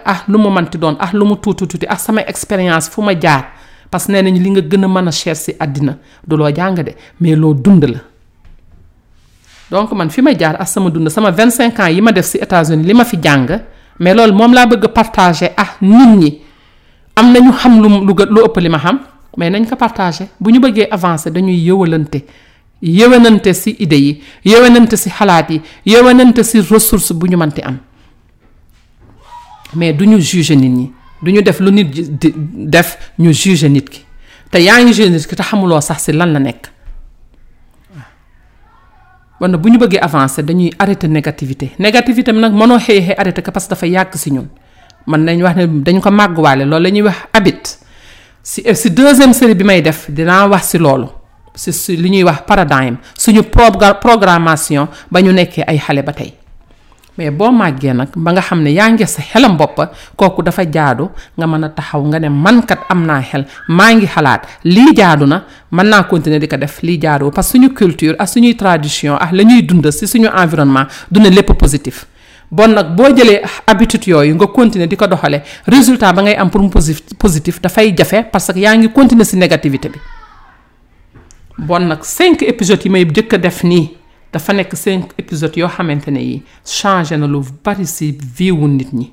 ah 0.06 0.24
lumu 0.28 0.50
mu 0.50 0.62
ti 0.68 0.78
doon 0.80 0.98
ah 1.00 1.10
lumu 1.14 1.36
mu 1.36 1.38
tuuti 1.54 1.86
ah 1.88 1.98
sama 1.98 2.22
experience, 2.26 2.90
fuma 2.90 3.14
ma 3.14 3.20
jaar 3.20 3.44
parce 3.90 4.06
que 4.06 4.12
nee 4.12 4.22
nañ 4.22 4.38
li 4.40 4.50
nga 4.52 4.62
gën 4.68 4.84
a 4.84 4.88
mën 4.88 5.08
a 5.08 5.12
cher 5.12 5.36
si 5.36 5.52
àddina 5.60 5.98
du 6.26 6.36
loo 6.38 6.50
jàng 6.54 6.76
de 6.84 6.92
mais 7.20 7.36
loo 7.36 7.54
dund 7.54 7.84
la 7.86 8.00
donc 9.72 9.92
man 9.94 10.10
fi 10.10 10.22
ma 10.22 10.34
jaar 10.38 10.56
ak 10.62 10.68
sama 10.68 10.90
dund 10.90 11.10
sama 11.10 11.32
25 11.32 11.80
ans 11.80 11.90
yi 11.90 12.02
ma 12.02 12.12
def 12.12 12.26
si 12.26 12.38
États-Unis 12.38 12.86
li 12.86 12.94
ma 12.94 13.04
fi 13.04 13.18
jàng 13.22 13.48
mais 14.00 14.14
loolu 14.14 14.34
moom 14.34 14.54
laa 14.54 14.68
bëgg 14.68 14.86
a 14.86 14.90
partager 14.90 15.52
ah 15.58 15.74
nit 15.82 16.16
ñi 16.18 16.38
am 17.16 17.32
nañu 17.34 17.46
ñu 17.48 17.52
xam 17.54 17.82
lu 17.82 18.06
lu 18.30 18.44
ëpp 18.44 18.58
li 18.60 18.70
ma 18.70 18.78
xam 18.80 19.00
mais 19.38 19.50
nañ 19.50 19.66
ko 19.68 19.76
partager 19.76 20.28
bu 20.40 20.52
ñu 20.52 20.60
bëggee 20.60 20.88
avancer 20.92 21.32
dañuy 21.32 21.58
yëwalante 21.68 22.22
yëwanante 22.84 23.54
si 23.54 23.76
idées 23.80 24.00
yi 24.02 24.22
yëwanante 24.46 24.96
si 24.98 25.10
xalaat 25.10 25.50
yi 25.50 25.62
yëwanante 25.88 26.44
si 26.44 26.62
ressource 26.62 27.12
bu 27.14 27.28
ñu 27.28 27.38
mënti 27.38 27.62
am 27.64 27.78
mais 29.76 29.94
du 29.94 30.06
ñu 30.08 30.20
juger 30.20 30.56
nit 30.56 30.70
ñi. 30.70 30.94
du 31.22 31.32
ñu 31.34 31.42
def 31.42 31.60
lu 31.60 31.72
nit 31.72 31.90
def 32.70 32.98
ñu 33.20 33.34
juger 33.34 33.70
nit 33.70 33.88
ki 33.90 34.06
te 34.52 34.60
yaa 34.64 34.80
ngi 34.82 34.94
juger 34.94 35.12
nit 35.12 35.28
ki 35.28 35.36
te 35.36 35.44
xamuloo 35.44 35.82
sax 35.82 36.04
si 36.08 36.12
lan 36.14 36.32
la 36.34 36.40
nekk 36.40 36.68
waaw 39.40 39.58
bu 39.60 39.70
ñu 39.70 39.78
bëggee 39.78 40.00
avancer 40.00 40.44
dañuy 40.44 40.72
arrêter 40.80 41.08
négativité 41.08 41.72
négativité 41.80 42.32
bi 42.32 42.40
nag 42.40 42.54
mënoo 42.54 42.80
xëy 42.80 43.02
xëy 43.08 43.16
arrêter 43.18 43.42
ko 43.42 43.52
parce 43.52 43.66
que 43.66 43.70
dafa 43.72 43.86
yàgg 43.88 44.16
si 44.16 44.32
ñun 44.32 44.48
man 45.08 45.24
nañ 45.26 45.44
wax 45.44 45.56
ne 45.58 45.68
dañu 45.84 46.00
ko 46.02 46.12
màgguwaale 46.12 46.64
loolu 46.66 46.90
la 46.90 47.04
wax 47.04 47.18
habit 47.34 47.64
si 48.42 48.64
si 48.76 48.90
deuxième 48.92 49.34
série 49.34 49.56
bi 49.56 49.64
may 49.64 49.82
def 49.82 50.10
dinaa 50.10 50.48
wax 50.48 50.64
si 50.72 50.78
loolu 50.78 51.08
si 51.54 51.98
li 51.98 52.10
ñuy 52.10 52.24
wax 52.24 52.44
paradigme 52.48 52.98
suñu 53.18 53.44
programmation 54.02 54.88
ba 55.12 55.22
ñu 55.22 55.32
nekkee 55.34 55.64
ay 55.68 55.78
xale 55.80 56.02
ba 56.02 56.14
tey. 56.14 56.34
mais 57.20 57.32
boo 57.36 57.52
màggee 57.52 57.94
nag 57.94 58.10
ba 58.16 58.32
nga 58.34 58.42
xam 58.42 58.64
ne 58.64 58.72
yaa 58.72 58.90
ngi 58.94 59.06
sa 59.08 59.22
xelam 59.22 59.58
boppa 59.58 59.92
kooku 60.18 60.42
dafa 60.44 60.64
jaadu 60.76 61.10
nga 61.38 61.46
mën 61.48 61.66
a 61.66 61.70
taxaw 61.70 62.02
nga 62.08 62.20
ne 62.20 62.30
mankat 62.30 62.80
am 62.90 63.04
naa 63.06 63.22
xel 63.22 63.44
maa 63.68 63.94
ngi 63.94 64.08
xalaat 64.16 64.42
lii 64.64 64.94
jaadu 65.00 65.26
na 65.28 65.44
mën 65.72 65.86
naa 65.92 66.04
continuer 66.12 66.40
di 66.40 66.48
ko 66.48 66.58
def 66.58 66.80
lii 66.84 66.98
jaadu 67.02 67.32
parce 67.32 67.52
que 67.52 67.58
suñu 67.58 67.74
culture 67.76 68.16
ak 68.20 68.28
suñuy 68.30 68.56
tradition 68.56 69.16
ak 69.20 69.32
la 69.34 69.44
ñuy 69.44 69.62
dund 69.64 69.88
si 69.92 70.08
suñu 70.08 70.28
environnement 70.32 70.88
du 71.12 71.20
ne 71.20 71.30
lépp 71.30 71.52
positif. 71.58 72.06
bon 72.52 72.68
nag 72.68 72.96
boo 72.96 73.14
jëlee 73.16 73.42
habitude 73.68 74.08
yooyu 74.08 74.36
nga 74.36 74.48
continuer 74.48 74.88
di 74.88 74.96
ko 74.96 75.08
doxalee 75.08 75.42
résultat 75.66 76.14
ba 76.14 76.22
ngay 76.22 76.36
am 76.36 76.50
pour 76.50 76.62
mu 76.62 76.70
positif 77.18 77.62
dafay 77.62 77.92
jafe 77.98 78.24
parce 78.32 78.52
que 78.54 78.60
yaa 78.60 78.76
ngi 78.78 78.90
continuer 78.92 79.26
si 79.26 79.36
négativité 79.36 79.90
bi 79.90 80.00
bon 81.58 81.80
nag 81.86 82.02
cinq 82.04 82.42
épisodes 82.44 82.84
yi 82.86 82.90
may 82.90 83.06
jëkk 83.06 83.34
a 83.34 83.38
def 83.38 83.64
nii. 83.64 83.99
dafa 84.34 84.54
nekk 84.54 84.74
cinq 84.76 85.12
épisodes 85.18 85.58
yoo 85.58 85.68
xamante 85.68 86.08
ne 86.12 86.20
yi 86.22 86.44
changé 86.64 87.18
na 87.18 87.28
lu 87.28 87.42
bari 87.64 87.86
ci 87.86 88.12
viwu 88.18 88.68
nit 88.68 88.94
ñi 88.94 89.12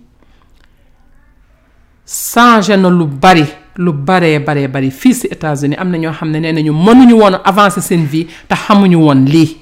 changé 2.05 2.77
na 2.77 2.89
lu 2.91 3.07
bari 3.07 3.45
lu 3.79 3.93
baree 3.93 4.39
baree 4.41 4.69
bari 4.69 4.91
fii 4.91 5.15
si 5.15 5.27
États-Unis 5.27 5.77
am 5.79 5.91
na 5.91 5.99
ñoo 5.99 6.13
xam 6.13 6.31
ne 6.31 6.39
nee 6.41 6.53
nañu 6.53 6.73
mënuñu 6.73 7.15
woon 7.17 7.39
avancer 7.45 7.83
seen 7.83 8.05
vie 8.07 8.27
te 8.49 8.55
xamuñu 8.55 8.97
woon 8.99 9.25
lii 9.27 9.57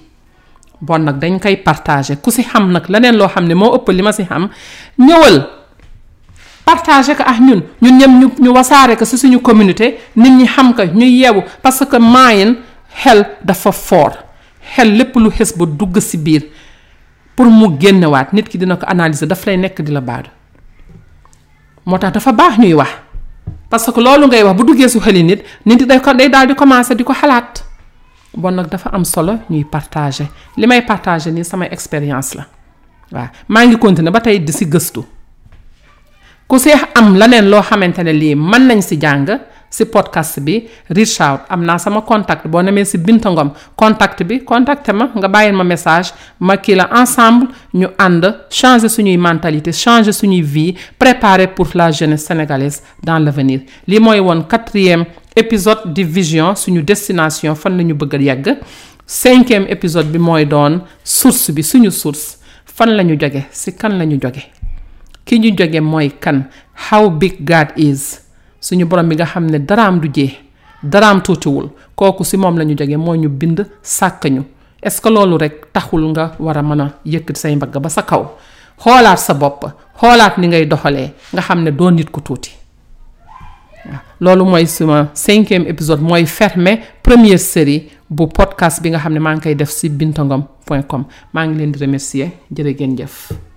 bon 0.80 0.98
nag 0.98 1.18
dañ 1.18 1.38
koy 1.40 1.56
partager 1.56 2.20
ku 2.20 2.30
si 2.30 2.42
xam 2.44 2.70
nag 2.72 2.84
leneen 2.88 3.16
loo 3.16 3.28
xam 3.28 3.46
ne 3.46 3.54
moo 3.54 3.74
ëpp 3.76 3.88
li 3.90 4.02
ma 4.02 4.12
si 4.12 4.24
xam 4.24 4.48
ñëwal 4.98 5.38
partager 6.64 7.16
ko 7.16 7.22
ak 7.22 7.40
ñun 7.40 7.62
ñun 7.82 7.96
ñëm 7.98 8.18
ñu 8.20 8.28
ñu 8.40 8.50
wasaare 8.52 8.96
ko 8.96 9.04
si 9.04 9.18
suñu 9.18 9.40
communauté 9.40 9.98
nit 10.16 10.30
ñi 10.30 10.46
xam 10.46 10.74
ko 10.74 10.84
ñu 10.84 11.06
yeewu 11.06 11.42
parce 11.62 11.84
que 11.86 11.96
maayin 11.98 12.56
xel 13.02 13.26
dafa 13.42 13.70
fort. 13.72 14.16
xel 14.74 14.92
lépp 14.98 15.16
lu 15.16 15.30
xes 15.30 15.54
ba 15.58 15.66
dugg 15.78 15.96
si 16.00 16.16
biir 16.18 16.42
pour 17.36 17.46
mu 17.50 17.66
génnewaat 17.78 18.32
nit 18.32 18.48
ki 18.48 18.58
dina 18.58 18.76
ko 18.76 18.86
analyser 18.86 19.26
daf 19.30 19.46
lay 19.46 19.56
nekk 19.56 19.80
di 19.82 19.92
la 19.92 20.00
baadu 20.00 20.28
moo 21.86 21.98
tax 21.98 22.12
dafa 22.14 22.32
baax 22.32 22.58
ñuy 22.58 22.74
wax 22.74 22.90
parce 23.70 23.90
que 23.92 24.00
loolu 24.00 24.26
ngay 24.26 24.42
wax 24.42 24.56
bu 24.56 24.64
duggee 24.64 24.88
su 24.88 24.98
xeli 25.00 25.22
nit 25.22 25.40
nit 25.64 25.86
day 25.86 26.00
ko 26.00 26.12
day 26.14 26.28
daal 26.30 26.46
di 26.48 26.54
commencer 26.54 26.94
di 26.96 27.04
ko 27.04 27.12
xalaat 27.14 27.62
bon 28.36 28.52
nag 28.54 28.68
dafa 28.70 28.90
am 28.90 29.04
solo 29.04 29.38
ñuy 29.50 29.64
partager 29.64 30.26
li 30.56 30.66
may 30.66 30.82
partager 30.82 31.32
nii 31.32 31.44
sama 31.44 31.66
expérience 31.66 32.34
la 32.34 32.44
waa 33.12 33.30
maa 33.48 33.66
ngi 33.66 33.78
continuer 33.78 34.12
ba 34.12 34.20
tey 34.20 34.38
di 34.40 34.52
si 34.52 34.64
gëstu 34.66 35.00
ku 36.48 36.54
see 36.58 36.74
am 36.94 37.14
leneen 37.20 37.46
loo 37.50 37.62
xamante 37.62 38.02
ne 38.02 38.12
lii 38.12 38.34
mën 38.34 38.62
nañ 38.68 38.80
si 38.82 38.96
jàng. 38.98 39.26
si 39.74 39.84
podcast 39.90 40.38
bi 40.40 40.54
reach 40.94 41.18
out 41.24 41.42
am 41.48 41.64
naa 41.68 41.78
sama 41.84 42.02
contact 42.10 42.46
boo 42.52 42.62
nemee 42.66 42.84
si 42.90 42.98
Binta 43.08 43.30
Ngom 43.32 43.50
contact 43.82 44.22
bi 44.28 44.38
contacté 44.50 44.92
ma 44.94 45.08
nga 45.14 45.28
bàyyil 45.34 45.56
ma 45.58 45.64
message 45.70 46.12
ma 46.46 46.56
kii 46.64 46.76
la 46.80 46.86
ensemble 47.00 47.48
ñu 47.80 47.88
ànd 48.06 48.26
changer 48.58 48.90
suñuy 48.96 49.16
mentalité 49.26 49.72
changer 49.82 50.14
suñuy 50.20 50.42
vie 50.54 50.74
préparer 50.98 51.48
pour 51.56 51.68
la 51.74 51.90
jeunesse 51.90 52.26
sénégalaise 52.28 52.82
dans 53.02 53.18
l'avenir 53.18 53.60
lii 53.86 53.98
mooy 54.04 54.20
woon 54.20 54.42
quatrième 54.54 55.04
épisode 55.34 55.92
di 55.96 56.04
vision 56.16 56.54
suñu 56.54 56.82
destination 56.82 57.54
fan 57.56 57.76
la 57.78 57.82
ñu 57.82 57.94
bëgg 57.94 58.14
a 58.14 58.22
yegg 58.30 58.46
cinquième 59.06 59.66
épisode 59.68 60.06
bi 60.12 60.18
mooy 60.18 60.44
doon 60.46 60.80
source 61.02 61.50
bi 61.50 61.62
suñu 61.62 61.90
source 61.90 62.38
fan 62.64 62.94
la 62.96 63.02
ñu 63.02 63.18
jóge 63.20 63.46
si 63.50 63.74
kan 63.76 63.98
la 63.98 64.06
ñu 64.06 64.20
jóge 64.22 64.44
ki 65.24 65.40
ñu 65.42 65.50
jóge 65.58 65.80
mooy 65.80 66.12
kan 66.20 66.44
how 66.90 67.08
big 67.10 67.40
God 67.42 67.74
is 67.76 68.20
suñu 68.64 68.86
borom 68.88 69.08
bi 69.08 69.14
nga 69.14 69.26
xam 69.26 69.46
ne 69.50 69.58
daraam 69.60 70.00
du 70.00 70.08
jeex 70.12 70.32
daraam 70.82 71.20
tuutiwul 71.22 71.68
kooku 71.94 72.24
si 72.24 72.36
moom 72.36 72.56
la 72.58 72.64
ñu 72.64 72.74
jógee 72.76 72.96
moo 72.96 73.14
ñu 73.14 73.28
bind 73.28 73.66
sàkk 73.82 74.24
ñu 74.30 74.42
est-ce 74.82 75.00
que 75.00 75.08
loolu 75.10 75.36
rek 75.36 75.72
taxul 75.72 76.04
nga 76.08 76.32
war 76.38 76.56
a 76.56 76.62
mën 76.62 76.80
a 76.80 76.86
yëkkati 77.04 77.40
say 77.40 77.56
mbagg 77.56 77.76
ba 77.78 77.88
sa 77.88 78.02
kaw 78.02 78.24
xoolaat 78.78 79.18
sa 79.18 79.34
bopp 79.34 79.66
xoolaat 80.00 80.38
ni 80.38 80.48
ngay 80.48 80.66
doxalee 80.66 81.12
nga 81.32 81.42
xam 81.42 81.62
ne 81.62 81.70
doo 81.70 81.90
nit 81.90 82.10
ku 82.10 82.20
tuuti 82.20 82.50
loolu 84.20 84.44
mooy 84.44 84.66
suma 84.66 85.08
cinquième 85.12 85.66
épisode 85.66 86.00
mooy 86.00 86.24
fermer 86.26 86.80
première 87.02 87.38
série 87.38 87.88
bu 88.08 88.26
podcast 88.28 88.82
bi 88.82 88.90
nga 88.90 88.98
xam 88.98 89.12
ne 89.12 89.18
maa 89.18 89.34
ngi 89.34 89.42
koy 89.42 89.54
def 89.54 89.70
si 89.70 89.88
bintangom 89.90 90.42
point 90.64 90.82
com 90.86 91.04
maa 91.32 91.46
ngi 91.46 91.58
leen 91.58 91.70
di 91.72 91.78
remercier 91.78 92.30
jërë 92.52 92.74
ngeen 92.78 92.96
jëf 92.98 93.53